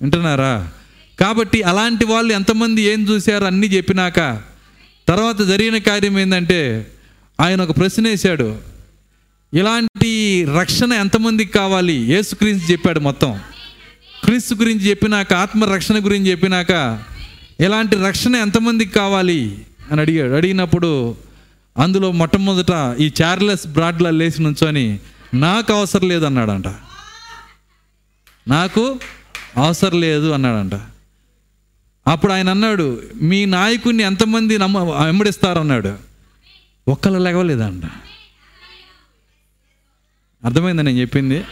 వింటున్నారా? 0.00 0.70
కాబట్టి 1.20 1.62
అలాంటి 1.62 2.04
వాళ్ళు 2.04 2.32
ఎంతమంది 2.32 2.82
ఏం 2.82 3.08
చూశారు 3.08 3.44
అన్నీ 3.44 3.66
చెప్పినాక 3.66 4.42
తర్వాత 5.08 5.42
జరిగిన 5.42 5.78
కార్యం 5.78 6.18
ఏంటంటే 6.18 6.86
ఆయన 7.40 7.62
ఒక 7.62 7.76
ప్రశ్న 7.76 8.08
వేశాడు. 8.08 8.58
ఇలాంటి 9.54 10.44
రక్షణ 10.58 10.92
ఎంతమందికి 10.92 11.52
కావాలి? 11.52 11.92
యేసుక్రీస్తు 11.92 12.72
చెప్పాడు 12.72 13.00
మొత్తం. 13.00 13.40
క్రీస్తు 14.24 14.54
గురించి 14.54 14.90
చెప్పినాక 14.90 15.32
ఆత్మ 15.32 15.64
రక్షణ 15.64 16.04
గురించి 16.04 16.30
చెప్పినాక 16.30 17.02
ఇలాంటి 17.60 17.96
రక్షణ 17.96 18.36
ఎంతమందికి 18.36 18.92
కావాలి? 18.92 19.58
అని 19.92 20.00
అడిగాడు. 20.00 20.32
అడిగినప్పుడు 20.32 21.16
అందులో 21.78 22.12
మొట్టమొదట 22.12 22.96
ఈ 23.00 23.12
చార్లెస్ 23.22 23.66
బ్రాడ్లా 23.66 24.10
లేచి 24.10 24.42
నుంచొని 24.42 24.98
నాకు 25.34 25.72
అవసరం 25.72 26.08
లేదు 26.08 26.24
అన్నాడంట. 26.24 26.66
నాకు 28.48 28.98
అవసరం 29.56 30.00
లేదు 30.00 30.30
అన్నాడంట. 30.30 30.74
అప్పుడు 32.08 32.32
ఆయన 32.32 32.50
అన్నాడు 32.50 33.02
మీ 33.22 33.44
నాయకుడిని 33.44 34.02
ఎంతమంది 34.02 34.58
నమ్మ 34.58 34.78
వెంబడిస్తారన్నాడు 34.78 35.98
ఒక్కళ్ళు 36.88 37.18
లేవలేదంట. 37.18 37.84
అర్థమైందా 40.44 40.82
నేను 40.82 41.00
చెప్పింది? 41.00 41.44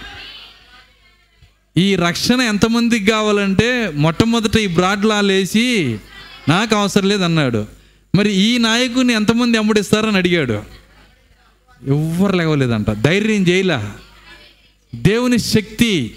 ఈ 1.76 1.96
రక్షణ 1.96 2.40
ఎంతమందికి 2.40 3.06
కావాలంటే 3.06 3.92
మొట్టమొదట 3.94 4.56
ఈ 4.56 4.66
బ్రాడ్లా 4.66 5.20
లేచి 5.20 5.98
నాకు 6.48 6.76
అవసరం 6.76 7.08
లేదు 7.08 7.22
అన్నాడు. 7.22 7.81
మరి 8.14 8.32
ఈ 8.32 8.58
నాయకుడిని 8.58 9.12
ఎంతమంది 9.12 9.58
అమ్ముడిస్తారని 9.58 10.16
అడిగాడు. 10.16 10.62
ఎవ్వరు 11.88 12.36
లేవలేదంట. 12.36 12.90
ధైర్యం 12.90 13.48
చేయలా. 13.48 13.92
దేవుని 14.94 15.38
శక్తి 15.38 16.14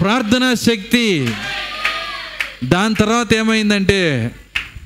ప్రార్థనా 0.00 0.54
శక్తి. 0.54 1.30
దాని 2.64 2.94
తర్వాత 2.94 3.34
ఏమైందంటే 3.34 4.30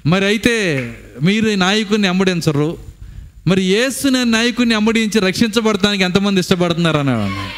మరి 0.07 0.25
అయితే 0.25 0.55
మీరు 1.23 1.49
నాయకుడిని 1.49 2.09
అమ్మడించరు. 2.09 2.79
మరి 3.47 3.63
యేసుని 3.63 4.25
నాయకుడిని 4.25 4.75
అమ్మడించి 4.75 5.21
రక్షించబడటానికి 5.21 6.05
ఎంతమంది 6.05 6.41
ఇష్టపడుతున్నారు 6.41 6.97
అన్నాడు 6.97 7.51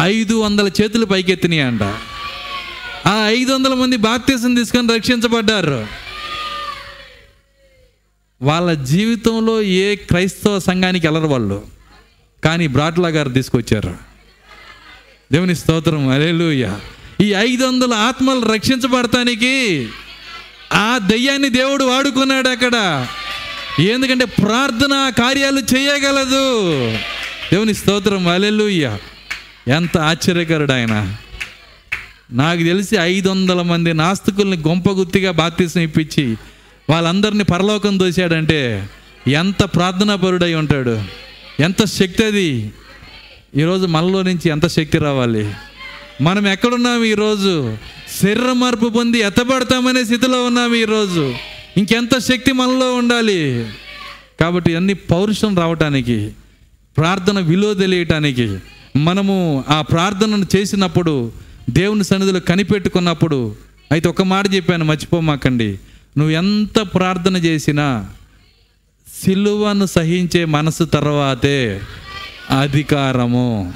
ఐదు 0.00 0.34
వందల 0.34 0.68
చేతులు 0.82 1.06
పైకెత్తినాయి 1.06 1.60
అంట 1.60 1.82
ఆ 3.06 3.28
ఐదు 3.28 3.52
వందల 3.52 3.74
మంది 3.74 3.96
బాప్తీసం 3.96 4.54
తీసుకొని 4.54 4.94
రక్షించబడ్డారు. 4.94 6.07
వాళ్ళ 8.42 8.72
జీవితంలో 8.72 9.62
ఏ 9.62 9.94
క్రైస్తవ 9.94 10.58
సంఘానికి 10.58 11.06
వెళ్ళరు 11.06 11.26
వాళ్ళు. 11.26 11.62
కానీ 12.44 12.66
బ్రాట్లా 12.66 13.08
గారు 13.08 13.28
తీసుకొచ్చారు. 13.28 13.96
దేవుని 15.32 15.54
స్తోత్రం 15.54 16.08
అలేలుయ 16.08 16.74
ఈ 17.20 17.32
ఐదు 17.32 17.64
వందల 17.64 17.94
ఆత్మలు 17.94 18.52
రక్షించబడటానికి 18.52 19.88
ఆ 20.72 20.98
దయ్యాన్ని 20.98 21.48
దేవుడు 21.48 21.84
వాడుకున్నాడు 21.84 22.48
అక్కడ. 22.48 23.06
ఎందుకంటే 23.78 24.24
ప్రార్థన 24.24 25.12
కార్యాలు 25.18 25.60
చేయగలదు. 25.60 26.70
దేవుని 27.52 27.74
స్తోత్రం 27.74 28.28
అలెలుయ్య 28.28 28.98
ఎంత 29.68 29.98
ఆశ్చర్యకరుడు 29.98 30.72
ఆయన. 30.72 31.16
నాకు 32.32 32.62
తెలిసి 32.62 32.96
ఐదు 32.96 33.28
వందల 33.28 33.62
మంది 33.62 33.92
నాస్తికుల్ని 33.92 34.56
గొంపగుత్తిగా 34.56 35.30
బాప్తీసం 35.30 35.80
ఇప్పించి 35.80 36.36
వాళ్ళందరినీ 36.90 37.44
పరలోకం 37.44 37.98
దోశాడంటే 37.98 38.88
ఎంత 39.28 39.64
ప్రార్థనాపరుడై 39.64 40.54
ఉంటాడు 40.54 41.02
ఎంత 41.60 41.84
శక్తి 41.84 42.24
అది. 42.24 42.72
ఈరోజు 43.56 43.86
మనలో 43.86 44.22
నుంచి 44.22 44.48
ఎంత 44.48 44.66
శక్తి 44.66 44.98
రావాలి. 44.98 45.54
మనం 46.20 46.48
ఎక్కడున్నాం 46.48 47.04
ఈరోజు? 47.04 47.76
శరీర 48.22 48.52
మార్పు 48.52 48.88
పొంది 48.88 49.18
ఎత్తబడతామనే 49.18 50.04
స్థితిలో 50.04 50.44
ఉన్నాం 50.44 50.74
ఈరోజు. 50.74 51.34
ఇంకెంత 51.76 52.18
శక్తి 52.18 52.52
మనలో 52.52 52.94
ఉండాలి? 52.94 53.70
కాబట్టి 54.40 54.76
అన్ని 54.76 54.94
పౌరుషం 54.94 55.58
రావటానికి 55.58 56.32
ప్రార్థన 56.96 57.38
విలువ 57.40 57.74
తెలియటానికి 57.74 58.58
మనము 58.96 59.64
ఆ 59.68 59.82
ప్రార్థనను 59.82 60.46
చేసినప్పుడు 60.56 61.32
దేవుని 61.70 62.04
సన్నిధిలో 62.04 62.40
కనిపెట్టుకున్నప్పుడు 62.40 63.56
అయితే 63.92 64.08
ఒక 64.08 64.22
మాట 64.22 64.54
చెప్పాను 64.54 64.84
మర్చిపోమాకండి. 64.84 65.78
నువ్వు 66.18 66.34
ఎంత 66.34 66.80
ప్రార్థన 66.80 67.36
చేసినా 67.36 68.06
సిలువను 69.24 69.86
సహించే 69.86 70.44
మనసు 70.44 70.84
తర్వాతే 70.84 71.80
అధికారము. 72.60 73.74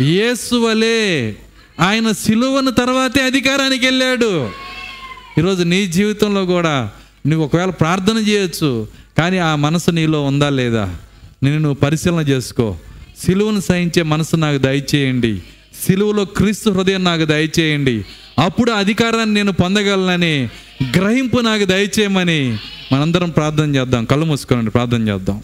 యేసువలే 0.00 1.36
ఆయన 1.80 2.12
సిలువను 2.12 2.70
తర్వాతే 2.70 3.22
అధికారానికి 3.22 3.86
వెళ్ళాడు. 3.86 4.50
ఈరోజు 5.38 5.62
నీ 5.62 5.86
జీవితంలో 5.86 6.46
కూడా 6.46 6.90
నువ్వు 7.26 7.46
ఒకవేళ 7.46 7.70
ప్రార్థన 7.70 8.16
చేయొచ్చు 8.16 8.88
కానీ 9.18 9.38
ఆ 9.38 9.54
మనసు 9.54 9.90
నీలో 9.90 10.24
ఉందా 10.24 10.48
లేదా? 10.48 10.96
నేను 11.42 11.58
నువ్వు 11.58 11.74
పరిశీలన 11.74 12.20
చేసుకో. 12.20 12.76
సిలువను 13.26 13.60
సహించే 13.60 14.02
మనసు 14.02 14.36
నాకు 14.36 14.58
దయచేయండి. 14.58 15.42
సిలువలో 15.86 16.24
క్రీస్తు 16.24 16.70
హృదయం 16.70 17.04
నాకు 17.04 17.24
దయచేయండి. 17.24 18.04
అప్పుడు 18.38 18.70
అధికారాన్ని 18.70 19.34
నేను 19.34 19.52
పొందగలనని 19.52 20.48
గ్రహింపు 20.90 21.40
నాకు 21.40 21.64
దయచేయమని 21.64 22.58
మనందరం 22.92 23.30
ప్రార్థన 23.30 23.76
చేద్దాం. 23.76 24.04
కళ్ళు 24.04 24.26
మూసుకోనండి 24.26 24.70
ప్రార్థన 24.70 25.08
చేద్దాం. 25.08 25.42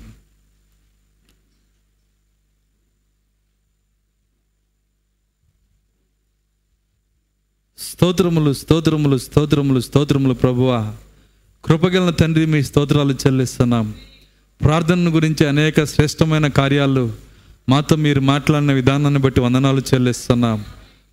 స్తోత్రములు 7.79 8.53
స్తోత్రములు 8.53 9.17
స్తోత్రములు 9.17 9.81
స్తోత్రములు 9.81 10.35
ప్రభువా. 10.35 10.95
కృపగలన 11.65 12.11
తండ్రి 12.11 12.47
మీ 12.47 12.63
స్తోత్రాలు 12.63 13.13
చెల్లిస్తున్నాం. 13.13 13.95
ప్రార్థన 14.65 15.15
గురించి 15.15 15.47
అనేక 15.47 15.85
శ్రేష్టమైన 15.85 16.47
కార్యాలు 16.47 17.13
మాతో 17.69 17.97
మీరు 17.97 18.21
మాట్లాడిన 18.21 18.73
విధానాన్ని 18.73 19.21
బట్టి 19.21 19.41
వందనాలు 19.41 19.81
చెల్లిస్తున్నాం. 19.95 20.65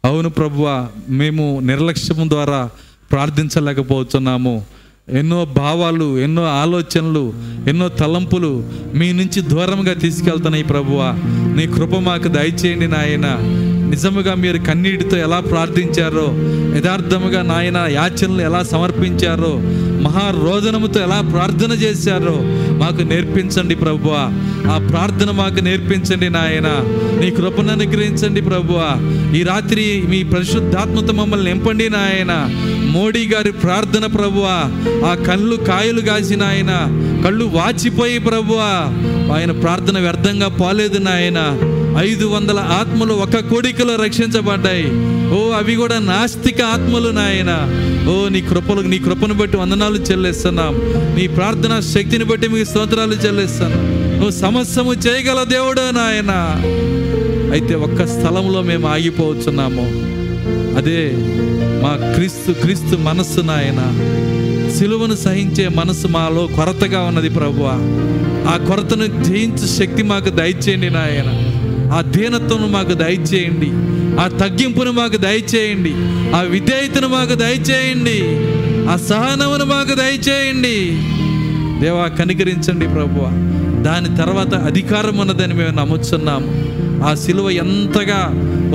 అవును 0.06 0.30
ప్రభువ 0.30 0.92
మేము 1.10 1.60
నిర్లక్ష్యం 1.60 2.30
ద్వారా 2.30 2.70
ప్రార్థించలేకపోతున్నాము. 3.12 4.66
ఎన్నో 5.10 5.46
భావాలు 5.46 6.20
ఎన్నో 6.20 6.46
ఆలోచనలు 6.46 7.34
ఎన్నో 7.68 7.88
తలంపులు 7.88 8.64
మీ 8.96 9.12
నుంచి 9.12 9.42
దూరంగా 9.42 9.94
తీసుకెళ్తున్నాయి 9.94 10.64
ప్రభువా. 10.64 11.12
నీ 11.56 11.68
కృప 11.68 11.96
మాకు 11.96 12.28
దయచేయండి 12.28 12.88
నాయన. 12.88 13.38
నిజముగా 13.90 14.36
మీరు 14.36 14.58
కన్నీటితో 14.58 15.18
ఎలా 15.18 15.40
ప్రార్థించారో 15.40 16.28
యథార్థముగా 16.78 17.42
నాయన 17.42 17.78
యాచనలు 17.78 18.42
ఎలా 18.42 18.64
సమర్పించారో 18.64 19.60
మహారోదనముతో 20.02 21.00
ఎలా 21.00 21.22
ప్రార్థన 21.32 21.72
చేశారో 21.72 22.36
మాకు 22.78 23.02
నేర్పించండి 23.02 23.76
ప్రభువా. 23.76 24.22
ఆ 24.74 24.88
ప్రార్థన 24.92 25.32
మాకు 25.32 25.60
నేర్పించండి 25.64 26.30
నాయన. 26.30 26.68
నీ 27.22 27.32
కృపను 27.32 27.72
అనుగ్రహించండి 27.72 28.42
ప్రభువా. 28.42 28.90
ఈ 29.38 29.44
రాత్రి 29.44 30.04
మీ 30.10 30.24
పరిశుద్ధాత్మతో 30.24 31.14
మమ్మల్ని 31.14 31.54
నింపండి 31.54 31.90
నాయన. 31.90 32.34
మోడీ 32.96 33.28
గారి 33.28 33.52
ప్రార్థన 33.52 34.06
ప్రభువా 34.06 34.58
ఆ 35.10 35.16
కళ్ళు 35.28 35.56
కాయలు 35.56 36.02
కాసిన 36.02 36.44
ఆయన 36.44 36.72
కళ్ళు 37.26 37.46
వాచిపోయి 37.46 38.20
ప్రభువా 38.20 38.74
ఆయన 39.36 39.52
ప్రార్థన 39.52 40.00
వ్యర్థంగా 40.00 40.48
పోలేదు 40.48 40.98
నాయన. 40.98 41.40
ఐదు 41.98 42.26
వందల 42.26 42.60
ఆత్మలు 42.60 43.14
ఒక 43.14 43.36
కోడికలో 43.36 43.96
రక్షించబడ్డాయి. 43.96 44.88
ఓ 45.30 45.52
అవి 45.52 45.76
కూడా 45.76 46.00
నాస్తిక 46.00 46.62
ఆత్మలు 46.62 47.10
నాయన. 47.10 47.52
ఓ 48.10 48.30
నీ 48.30 48.42
కృపలు 48.42 48.82
నీ 48.82 48.98
కృపను 48.98 49.34
బట్టి 49.34 49.58
వందనాలు 49.58 49.96
చెల్లిస్తున్నాం. 49.96 50.74
నీ 51.18 51.28
ప్రార్థన 51.28 51.80
శక్తిని 51.80 52.24
బట్టి 52.24 52.48
మీకు 52.48 52.70
స్తోత్రాలు 52.70 53.14
చెల్లిస్తున్నాం. 53.14 53.86
నువ్వు 54.14 54.32
సమస్యము 54.32 54.94
చేయగల 54.94 55.44
దేవుడు 55.44 55.82
నాయన. 55.82 56.34
అయితే 57.52 57.76
ఒక్క 57.76 58.06
స్థలంలో 58.06 58.62
మేము 58.62 58.88
ఆగిపోవచ్చున్నాము 58.88 60.16
అదే 60.78 61.02
మా 61.84 62.14
క్రీస్తు 62.14 62.52
క్రీస్తు 62.52 62.98
మనస్సు 62.98 63.42
నాయన 63.42 63.82
సిలువను 64.78 65.16
సహించే 65.16 65.68
మనసు 65.68 66.08
మాలో 66.08 66.50
కొరతగా 66.56 67.02
ఉన్నది 67.02 67.30
ప్రభువ. 67.30 67.68
ఆ 68.50 68.58
కొరతను 68.68 69.24
జయించే 69.24 69.68
శక్తి 69.68 70.04
మాకు 70.04 70.30
దయచేయండి 70.30 70.90
నాయన. 70.90 71.30
ఆ 71.94 72.02
దీనత్వను 72.02 72.68
మాకు 72.68 72.94
దయచేయండి. 72.94 73.70
ఆ 74.20 74.28
తగ్గింపును 74.28 74.92
మాకు 74.92 75.18
దయచేయండి. 75.18 75.94
ఆ 76.36 76.42
విధేయతను 76.42 77.08
మాకు 77.08 77.36
దయచేయండి. 77.36 78.22
ఆ 78.90 78.96
సహనమును 78.96 79.66
మాకు 79.66 79.96
దయచేయండి. 79.96 80.92
దేవా 81.86 82.08
కనికరించండి 82.08 82.88
ప్రభువ. 82.88 83.24
దాని 83.82 84.18
తర్వాత 84.18 84.56
అధికారం 84.56 85.18
ఉన్నదని 85.18 85.54
మేము 85.54 85.80
నమ్ముతున్నాము 85.80 86.76
ఆ 87.08 87.14
సిలువ 87.14 87.50
ఎంతగా 87.50 88.22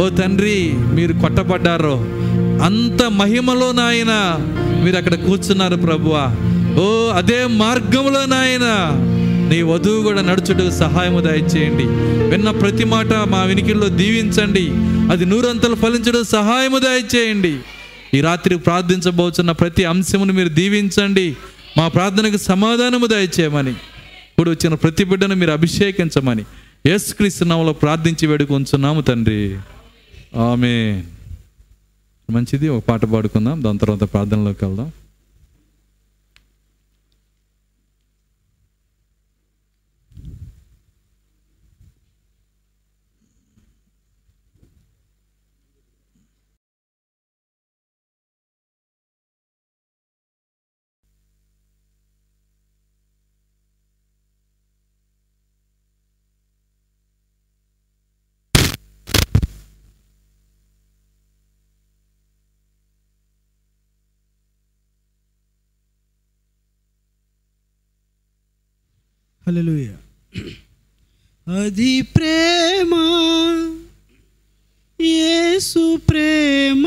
ఓ 0.03 0.09
తండ్రి 0.09 0.73
మీరు 0.75 1.13
కొట్టబడ్డారో 1.13 2.05
అంత 2.61 3.03
మహిమలో 3.03 3.73
నాయన 3.73 4.13
మీరు 4.85 4.97
అక్కడ 4.97 5.15
కూర్చున్నారు 5.15 5.77
ప్రభువా. 5.77 6.25
ఓ 6.83 7.13
అదే 7.17 7.47
మార్గంలో 7.47 8.25
నాయన 8.27 8.67
నీ 9.51 9.63
వధువు 9.63 10.03
కూడా 10.03 10.23
నడుచుటకు 10.23 10.71
సహాయము 10.71 11.21
దయచేయండి. 11.21 11.85
విన్న 12.31 12.51
ప్రతి 12.51 12.85
మాట 12.85 13.13
మా 13.15 13.43
వినికిల్లో 13.43 13.89
దీవించండి. 13.89 14.71
అది 15.13 15.25
నూరంతలు 15.25 15.75
ఫలించడం 15.75 16.25
సహాయము 16.25 16.79
దయచేయండి. 16.79 17.59
ఈ 18.15 18.21
రాత్రి 18.21 18.59
ప్రార్థించబోతున్న 18.59 19.51
ప్రతి 19.51 19.85
అంశమును 19.85 20.33
మీరు 20.33 20.49
దీవించండి. 20.49 21.37
మా 21.79 21.89
ప్రార్థనకు 21.89 22.37
సమాధానము 22.37 23.07
దయచేయమని 23.07 23.71
ఇప్పుడు 23.71 24.51
వచ్చిన 24.51 24.75
ప్రతి 24.75 25.05
బిడ్డను 25.05 25.35
మీరు 25.35 25.51
అభిషేకించమని 25.51 26.45
యేసుక్రీస్తు 26.87 27.45
నామలో 27.45 27.73
ప్రార్థించి 27.73 28.27
వేడుకొంచున్నాము 28.27 29.01
తండ్రి. 29.01 29.57
ఆమె 30.37 31.03
మంచిది. 32.31 32.68
ఒక 32.68 32.83
పాట 32.89 33.05
పాడుకుందాం. 33.05 33.62
దాని 33.64 33.78
తర్వాత 33.78 34.01
ప్రార్థనలోకి 34.01 34.64
వెళ్దాం. 34.64 34.91
హల్లెలూయా 69.51 69.95
అది 71.47 71.95
ప్రేమ 72.15 72.93
యేసు 74.99 75.83
ప్రేమ 76.09 76.85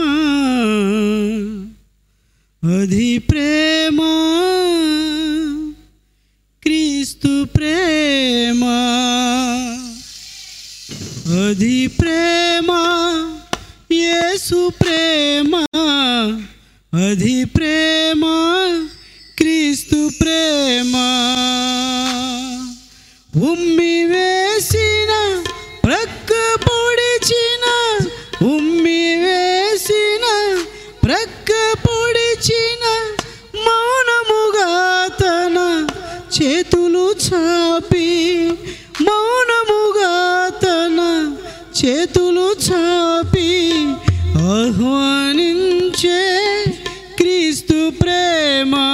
అది 2.63 3.09
ప్రేమ 3.29 3.99
క్రీస్తు 6.63 7.33
ప్రేమ 7.55 8.63
అది 16.93 17.37
ప్రేమ 17.49 18.23
క్రీస్తు 47.91 48.92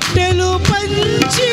కట్టెలు 0.00 0.48
పంచి 0.66 1.46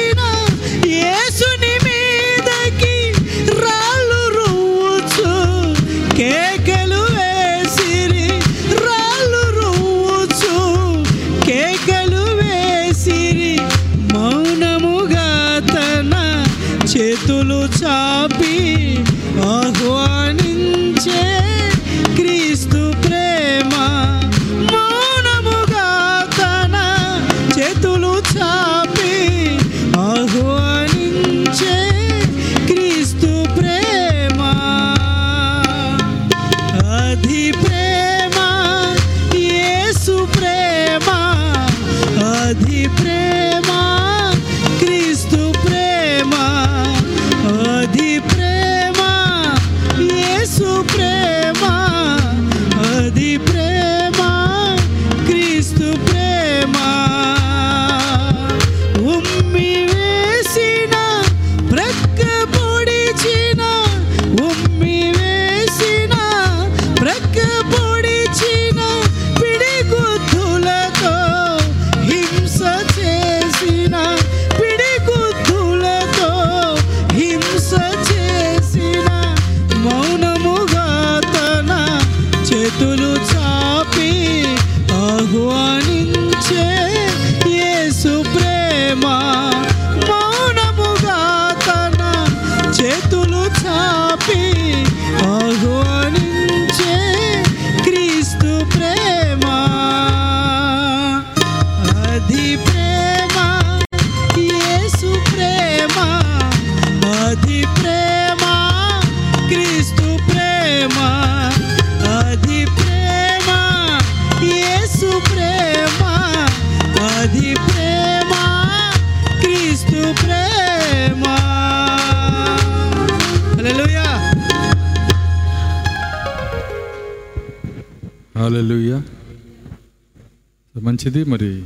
మంచిది 131.05 131.29
మరి 131.29 131.65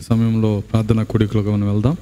సమయంలో 0.00 0.60
ప్రార్థన 0.60 1.02
కోడికలుగా 1.02 1.56
మనం 1.56 1.70
వెళ్దాం. 1.70 1.96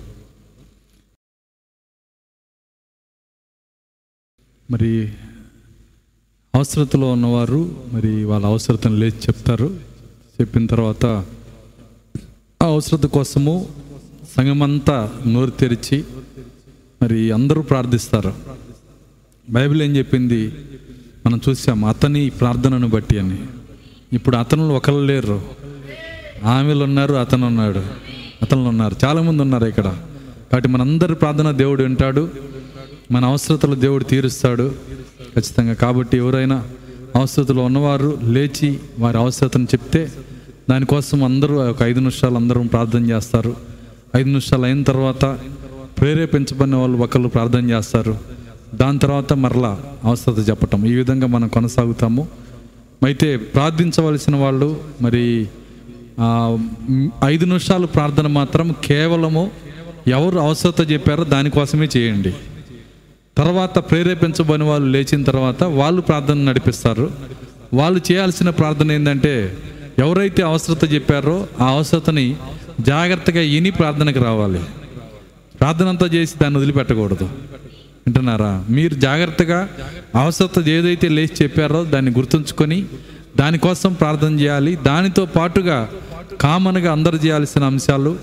మరి 4.71 5.13
అవసరతలో 6.55 7.13
ఉన్నవారు 7.13 7.85
మరి 7.93 8.25
వాళ్ళ 8.25 8.47
అవసరతను 8.47 8.97
లేచి 8.97 9.19
చెప్తారు. 9.19 9.81
చెప్పిన 10.41 10.67
తర్వాత 10.67 11.07
ఆ 12.63 12.67
అవసరత 12.67 13.07
కోసము 13.07 13.69
సంగమంతా 14.37 15.23
నోరు 15.27 15.51
తెరిచి 15.51 16.05
మరి 17.03 17.31
అందరూ 17.31 17.63
ప్రార్థిస్తారు. 17.63 18.35
బైబిల్ 19.51 19.83
ఏం 19.83 19.97
చెప్పింది? 19.97 20.49
మనం 21.27 21.41
చూసాం 21.49 21.85
అతని 21.85 22.31
ప్రార్థనను 22.31 22.89
బట్టి 22.89 23.19
అని. 23.19 23.47
ఇప్పుడు 24.13 24.37
అతను 24.37 24.69
ఒకరు 24.69 25.05
లేరు. 25.05 25.70
ఆమెలు 26.45 26.85
ఉన్నారు 26.85 27.15
అతను 27.15 27.47
ఉన్నాడు 27.47 27.83
అతను 28.43 28.69
ఉన్నారు 28.69 28.97
చాలామంది 29.05 29.43
ఉన్నారు 29.43 29.65
ఇక్కడ. 29.65 29.85
కాబట్టి 30.53 30.69
మనందరి 30.69 31.15
ప్రార్థన 31.15 31.51
దేవుడు 31.51 31.83
వింటాడు. 31.83 32.31
మన 33.13 33.25
అవసరతలు 33.25 33.75
దేవుడు 33.75 34.05
తీరుస్తాడు. 34.05 34.75
ఖచ్చితంగా. 35.35 35.73
కాబట్టి 35.73 36.17
ఎవరైనా 36.17 36.65
అవసరతలు 37.17 37.61
ఉన్నవారు 37.61 38.19
లేచి 38.23 38.81
వారి 38.99 39.17
అవసరతను 39.17 39.65
చెప్తే 39.65 40.13
దానికోసం 40.71 41.25
అందరూ 41.25 41.61
ఒక 41.61 41.83
ఐదు 41.83 41.99
నిమిషాలు 41.99 42.35
అందరూ 42.35 42.63
ప్రార్థన 42.63 43.11
చేస్తారు. 43.11 43.57
ఐదు 44.17 44.29
నిమిషాలు 44.29 44.65
అయిన 44.65 44.83
తర్వాత 44.83 45.39
ప్రేరేపించబడిన 46.01 46.77
వాళ్ళు 46.77 46.99
ఒకళ్ళు 46.99 47.29
ప్రార్థన 47.29 47.71
చేస్తారు. 47.71 48.19
దాని 48.75 48.99
తర్వాత 48.99 49.33
మరలా 49.33 49.81
అవసరత 50.05 50.49
చెప్పటం. 50.49 50.87
ఈ 50.87 50.95
విధంగా 50.95 51.27
మనం 51.27 51.49
కొనసాగుతాము. 51.49 52.29
అయితే 53.05 53.37
ప్రార్థించవలసిన 53.37 54.37
వాళ్ళు 54.37 54.81
మరి 55.03 55.49
ఐదు 57.25 57.45
నిమిషాలు 57.45 57.87
ప్రార్థన 57.87 58.27
మాత్రం 58.27 58.75
కేవలము 58.85 59.51
ఎవరు 60.09 60.39
అవసరత 60.39 60.91
చెప్పారో 60.93 61.25
దానికోసమే 61.25 61.89
చేయండి. 61.97 62.33
తర్వాత 63.37 63.79
ప్రేరేపించబడిన 63.79 64.65
వాళ్ళు 64.65 64.89
లేచిన 64.89 65.23
తర్వాత 65.23 65.63
వాళ్ళు 65.63 66.03
ప్రార్థన 66.03 66.39
నడిపిస్తారు. 66.51 67.11
వాళ్ళు 67.75 68.01
చేయాల్సిన 68.13 68.51
ప్రార్థన 68.51 68.93
ఏంటంటే 68.93 69.57
ఎవరైతే 69.99 70.43
అవసరత 70.43 70.93
చెప్పారో 70.95 71.47
ఆ 71.61 71.67
అవసరతని 71.69 72.37
జాగ్రత్తగా 72.81 73.41
ఇని 73.41 73.71
ప్రార్థనకు 73.71 74.19
రావాలి. 74.25 74.61
ప్రార్థన 75.61 75.89
అంతా 75.89 76.07
చేసి 76.07 76.35
దాన్ని 76.43 76.59
వదిలిపెట్టకూడదు. 76.59 77.25
వింటున్నారా? 78.07 78.65
మీరు 78.71 78.95
జాగ్రత్తగా 78.95 79.69
అవసరత 80.15 80.69
ఏదైతే 80.69 81.09
లేచి 81.09 81.37
చెప్పారో 81.43 81.85
దాన్ని 81.85 82.11
గుర్తుంచుకొని 82.11 82.85
దానికోసం 83.37 83.93
ప్రార్థన 83.93 84.41
చేయాలి. 84.41 84.77
దానితో 84.77 85.25
పాటుగా 85.27 85.89
కామన్గా 86.41 86.93
అందరు 86.93 87.17
చేయాల్సిన 87.17 87.65
అంశాలు 87.65 88.17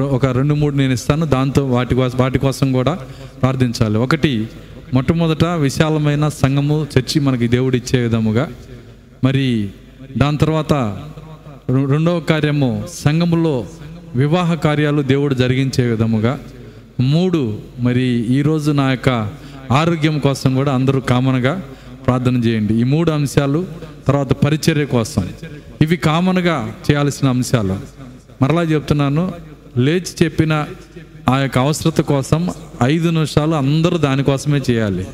ఒక 0.00 0.26
రెండు 0.26 0.54
మూడు 0.54 0.76
నేను 0.76 0.92
ఇస్తాను. 0.92 1.26
దాంతో 1.26 1.66
వాటి 1.66 1.94
కోసం 1.94 2.18
వాటి 2.18 2.38
కోసం 2.38 2.72
కూడా 2.72 2.94
ప్రార్థించాలి. 3.42 3.98
ఒకటి 3.98 4.48
మొట్టమొదట 4.94 5.44
విశాలమైన 5.44 6.28
సంఘము 6.28 6.86
చర్చి 6.98 7.20
మనకి 7.20 7.48
దేవుడు 7.48 7.76
ఇచ్చే 7.76 8.02
విధముగా. 8.02 8.48
మరి 9.24 9.68
దాని 10.18 10.38
తర్వాత 10.38 10.72
రెండవ 11.90 12.20
కార్యము 12.20 12.84
సంఘములో 12.92 13.66
వివాహ 14.14 14.54
కార్యాలు 14.54 15.02
దేవుడు 15.02 15.34
జరిగించే 15.34 15.90
విధముగా. 15.90 16.38
మూడు 17.00 17.58
మరి 17.78 18.04
ఈరోజు 18.36 18.70
నా 18.70 18.90
యొక్క 18.90 19.28
ఆరోగ్యం 19.72 20.18
కోసం 20.18 20.54
కూడా 20.54 20.74
అందరూ 20.74 21.00
కామన్గా 21.00 21.62
ప్రార్థన 22.06 22.36
చేయండి. 22.36 22.74
ఈ 22.74 22.82
మూడు 22.84 23.10
అంశాలు 23.10 23.66
తర్వాత 24.08 24.32
పరిచర్య 24.32 24.84
కోసం. 24.84 25.28
ఇవి 25.82 25.96
కామన్గా 25.96 26.74
చేయాల్సిన 26.90 27.28
అంశాలు. 27.28 27.78
మరలా 28.42 28.62
చెప్తున్నాను 28.62 29.32
లేచి 29.76 30.24
చెప్పిన 30.24 30.66
ఆ 31.28 31.38
యొక్క 31.38 31.58
అవసరత 31.58 32.00
కోసం 32.00 32.50
ఐదు 32.82 33.10
నిమిషాలు 33.10 33.54
అందరూ 33.54 33.96
దానికోసమే 33.96 34.60
చేయాలి. 34.70 35.06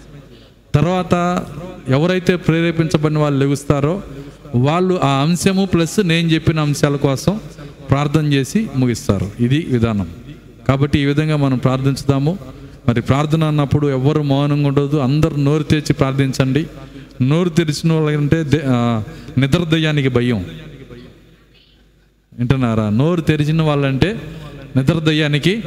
తర్వాత 0.74 1.44
ఎవరైతే 1.88 2.36
ప్రేరేపించబడిన 2.36 3.18
వాళ్ళు 3.18 3.40
లెగుస్తారో 3.40 4.02
వాళ్ళు 4.54 5.00
ఆ 5.02 5.08
అంశము 5.08 5.64
ప్లస్ 5.66 6.00
నేను 6.00 6.28
చెప్పిన 6.28 6.60
అంశాల 6.60 6.96
కోసం 6.96 7.40
ప్రార్థన 7.90 8.26
చేసి 8.32 8.70
ముగిస్తారు. 8.76 9.30
ఇది 9.40 9.66
విధానం. 9.70 10.08
కాబట్టి 10.68 10.98
ఈ 10.98 11.04
విధంగా 11.04 11.36
మనం 11.36 11.58
ప్రార్థించుదాము. 11.58 12.38
మరి 12.88 13.00
ప్రార్థన 13.00 13.44
అన్నప్పుడు 13.44 13.86
ఎవరు 13.86 14.22
మౌనంగా 14.22 14.68
ఉండదు 14.68 14.96
అందరు 14.96 15.34
నోరు 15.34 15.62
తెచ్చి 15.62 15.92
ప్రార్థించండి. 15.92 16.66
నోరు 17.22 17.48
తెరిచిన 17.48 17.92
వాళ్ళంటే 17.92 18.44
నిద్ర 19.38 19.64
దయ్యానికి 19.64 20.08
భయం. 20.08 20.44
వింటున్నారా? 22.38 22.90
నోరు 22.90 23.20
తెరిచిన 23.20 23.62
వాళ్ళంటే 23.62 24.20
నిద్ర 24.76 24.98
దయ్యానికి 24.98 25.62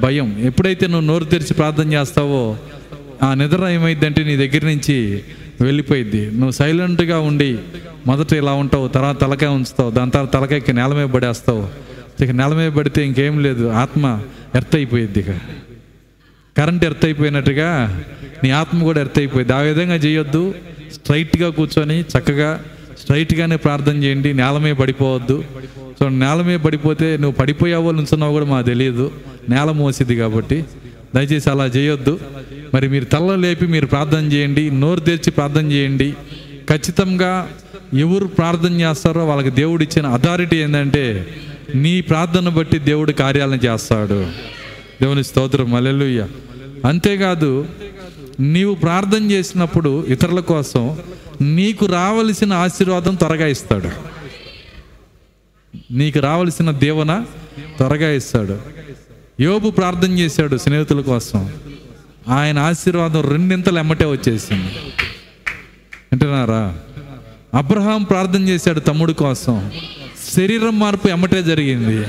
భయం. 0.00 0.38
ఎప్పుడైతే 0.44 0.86
నువ్వు 0.86 1.06
నోరు 1.06 1.24
తెరిచి 1.24 1.54
ప్రార్థన 1.54 1.92
చేస్తావో 1.92 2.56
ఆ 3.22 3.34
నిద్ర 3.34 3.68
ఏమైందంటే 3.68 4.24
నీ 4.24 4.36
దగ్గర 4.36 4.64
నుంచి 4.66 5.22
వెళ్ళిపోయిద్ది. 5.60 6.30
నువ్వు 6.30 6.50
సైలెంట్గా 6.50 7.20
ఉండి 7.20 7.58
మొదట 8.06 8.32
ఇలా 8.32 8.52
ఉంటావు 8.52 8.88
తర్వాత 8.88 9.20
తలకాయ 9.20 9.48
ఉంచుతావు 9.48 9.90
దాని 9.90 10.10
తర్వాత 10.10 10.32
తలకాయకి 10.32 10.72
నేల 10.72 10.86
మీద 10.86 11.08
పడేస్తావు. 11.08 11.68
ఇక 12.24 12.30
నేల 12.30 12.48
మీద 12.48 12.72
పడితే 12.72 13.06
ఇంకేం 13.06 13.42
లేదు 13.42 13.68
ఆత్మ 13.68 14.22
ఎర్త్ 14.54 14.76
అయిపోయిద్ది 14.76 15.20
ఇక. 15.20 15.30
కరెంట్ 16.58 16.84
ఎర్త్ 16.84 17.04
అయిపోయినట్టుగా 17.04 18.02
నీ 18.44 18.50
ఆత్మ 18.50 18.82
కూడా 18.82 19.00
ఎర్త్ 19.00 19.18
అయిపోయింది. 19.18 19.52
ఆ 19.52 19.58
విధంగా 19.58 19.94
చేయొద్దు. 19.94 20.54
స్ట్రైట్గా 21.08 21.48
కూర్చొని 21.50 22.00
చక్కగా 22.00 22.48
స్ట్రైట్గానే 23.00 23.56
ప్రార్థన 23.56 24.04
చేయండి 24.04 24.34
నేల 24.34 24.58
మీద 24.58 24.74
పడిపోవద్దు. 24.74 25.44
సో 25.98 26.08
నేల 26.08 26.42
మీద 26.46 26.58
పడిపోతే 26.60 27.16
నువ్వు 27.16 27.32
పడిపోయావో 27.32 27.90
నుంచున్నావు 27.90 28.32
కూడా 28.32 28.44
మాకు 28.44 28.66
తెలియదు. 28.66 29.12
నేల 29.48 29.70
మోసిద్ది 29.70 30.16
కాబట్టి 30.16 30.64
దయచేసి 31.14 31.50
అలా 31.50 31.66
చేయొద్దు. 31.66 32.20
మరి 32.74 32.88
మీరు 32.88 33.04
తల్ల 33.04 33.34
లేపి 33.34 33.66
మీరు 33.66 33.86
ప్రార్థన 33.86 34.24
చేయండి 34.32 34.70
నోరు 34.70 35.00
తెరిచి 35.00 35.30
ప్రార్థన 35.30 35.72
చేయండి. 35.72 36.14
ఖచ్చితంగా 36.70 37.48
ఎవరు 37.94 38.26
ప్రార్థన 38.26 38.80
చేస్తారో 38.80 39.26
వాళ్ళకి 39.26 39.50
దేవుడు 39.50 39.82
ఇచ్చిన 39.82 40.06
అథారిటీ 40.06 40.56
ఏంటంటే 40.56 41.26
నీ 41.74 42.00
ప్రార్థన 42.00 42.48
బట్టి 42.48 42.78
దేవుడు 42.78 43.12
కార్యాలను 43.12 43.66
చేస్తాడు. 43.66 44.26
దేవుని 45.02 45.24
స్తోత్రం. 45.24 45.74
అలెలుయ్య 45.74 46.26
అంతేకాదు 46.84 47.66
నీవు 48.40 48.74
ప్రార్థన 48.74 49.30
చేసినప్పుడు 49.30 50.06
ఇతరుల 50.06 50.40
కోసం 50.40 50.98
నీకు 51.40 51.86
రావలసిన 51.86 52.52
ఆశీర్వాదం 52.52 53.14
త్వరగా 53.14 53.46
ఇస్తాడు. 53.46 53.90
నీకు 55.90 56.18
రావలసిన 56.18 56.70
దేవన 56.70 57.24
త్వరగా 57.76 58.12
ఇస్తాడు. 58.12 58.58
యోబు 59.40 59.70
ప్రార్థన 59.70 60.18
చేశాడు 60.18 60.56
స్నేహితుల 60.56 61.00
కోసం. 61.00 61.52
ఆయన 62.28 62.58
ఆశీర్వాదం 62.58 63.30
రెండింతలు 63.30 63.78
ఎమ్మటే 63.78 64.04
వచ్చేసింది. 64.04 64.68
వింటున్నారా? 66.12 66.78
అబ్రహాం 67.54 68.02
ప్రార్థన 68.02 68.48
చేశాడు 68.48 68.80
తమ్ముడు 68.80 69.12
కోసం. 69.12 69.70
శరీరం 70.36 70.78
మార్పు 70.78 71.08
ఎమ్మటే 71.08 71.42
జరిగింది. 71.42 72.06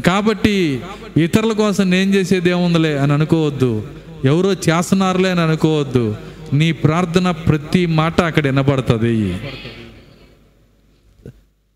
కాబట్టి 0.00 0.80
ఇతరుల 1.16 1.52
కోసం 1.52 1.90
నేను 1.90 2.14
చేసేది 2.14 2.50
ఏముందిలే 2.50 2.98
అని 2.98 3.12
అనుకోవద్దు. 3.12 3.86
ఎవరో 4.24 4.52
చేస్తున్నారులే 4.52 5.30
అని 5.30 5.40
అనుకోవద్దు. 5.40 6.16
నీ 6.52 6.72
ప్రార్థన 6.72 7.30
ప్రతి 7.30 7.86
మాట 7.86 8.20
అక్కడ 8.20 8.46
వినబడుతుంది. 8.46 9.40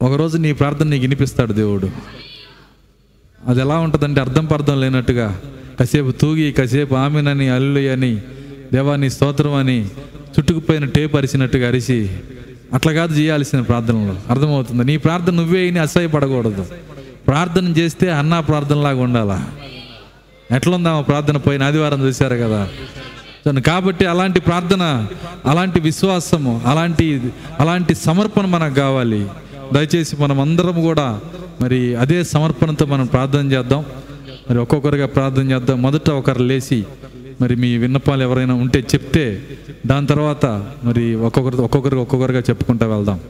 ఒకరోజు 0.03 0.37
నీ 0.37 0.53
ప్రార్థన 0.53 0.87
నీకు 0.87 1.03
వినిపిస్తాడు 1.03 1.53
దేవుడు. 1.53 1.91
అది 3.47 3.61
ఎలా 3.61 3.79
ఉంటుందంటే 3.79 4.21
అర్థం 4.21 4.45
పర్థం 4.45 4.81
లేనట్టుగా. 4.81 5.41
కాసేపు 5.81 6.11
తూగి 6.11 6.53
కాసేపు 6.53 6.95
ఆమెనని 6.95 7.49
అల్లు 7.49 7.81
అని 7.81 8.17
దేవాన్ని 8.73 9.11
స్తోత్రం 9.11 9.55
అని 9.55 9.87
చుట్టుకుపోయిన 10.39 10.85
టేప్ 10.85 11.17
అరిచినట్టుగా 11.17 11.69
అరిచి 11.69 12.11
అట్లా 12.73 12.93
కాదు 12.93 13.15
చేయాల్సిన 13.15 13.61
ప్రార్థనలో. 13.61 14.17
అర్థమవుతుంది. 14.31 14.85
నీ 14.85 14.97
ప్రార్థన 14.97 15.35
నువ్వే 15.35 15.61
అయినా 15.61 15.83
అసహ్యపడకూడదు. 15.83 16.67
ప్రార్థన 17.27 17.67
చేస్తే 17.67 18.11
అన్నా 18.11 18.41
ప్రార్థనలాగా 18.41 19.03
ఉండాలా? 19.03 19.49
ఎట్లుందా 20.57 21.01
ప్రార్థన? 21.01 21.37
పోయిన 21.37 21.63
ఆదివారం 21.63 22.01
చూశారు 22.07 22.37
కదా. 22.37 22.69
కాబట్టి 23.67 24.07
అలాంటి 24.07 24.41
ప్రార్థన 24.41 25.07
అలాంటి 25.47 25.81
విశ్వాసము 25.81 26.61
అలాంటి 26.67 27.07
అలాంటి 27.61 27.95
సమర్పణ 27.95 28.47
మనకు 28.47 28.75
కావాలి. 28.75 29.27
దయచేసి 29.73 30.17
మనం 30.23 30.41
అందరం 30.41 30.83
కూడా 30.83 31.21
మరి 31.61 31.97
అదే 31.97 32.25
సమర్పణతో 32.25 32.85
మనం 32.87 33.07
ప్రార్థన 33.07 33.53
చేద్దాం. 33.53 33.85
మరి 34.51 34.59
ఒక్కొక్కరిగా 34.59 35.07
ప్రార్థన 35.07 35.51
చేద్దాం. 35.51 35.83
మొదట 35.83 36.11
ఒకరు 36.11 36.43
లేచి 36.43 36.85
మరి 37.41 37.57
మీ 37.57 37.77
విన్నపాలు 37.77 38.23
ఎవరైనా 38.23 38.55
ఉంటే 38.55 38.79
చెప్తే 38.79 39.43
దాని 39.87 40.07
తర్వాత 40.07 40.47
మరి 40.85 41.15
ఒక్కొక్కరి 41.15 41.57
ఒక్కొక్కరికి 41.57 42.01
ఒక్కొక్కరిగా 42.01 42.41
చెప్పుకుంటూ 42.41 42.87
వెళ్దాం. 42.87 43.21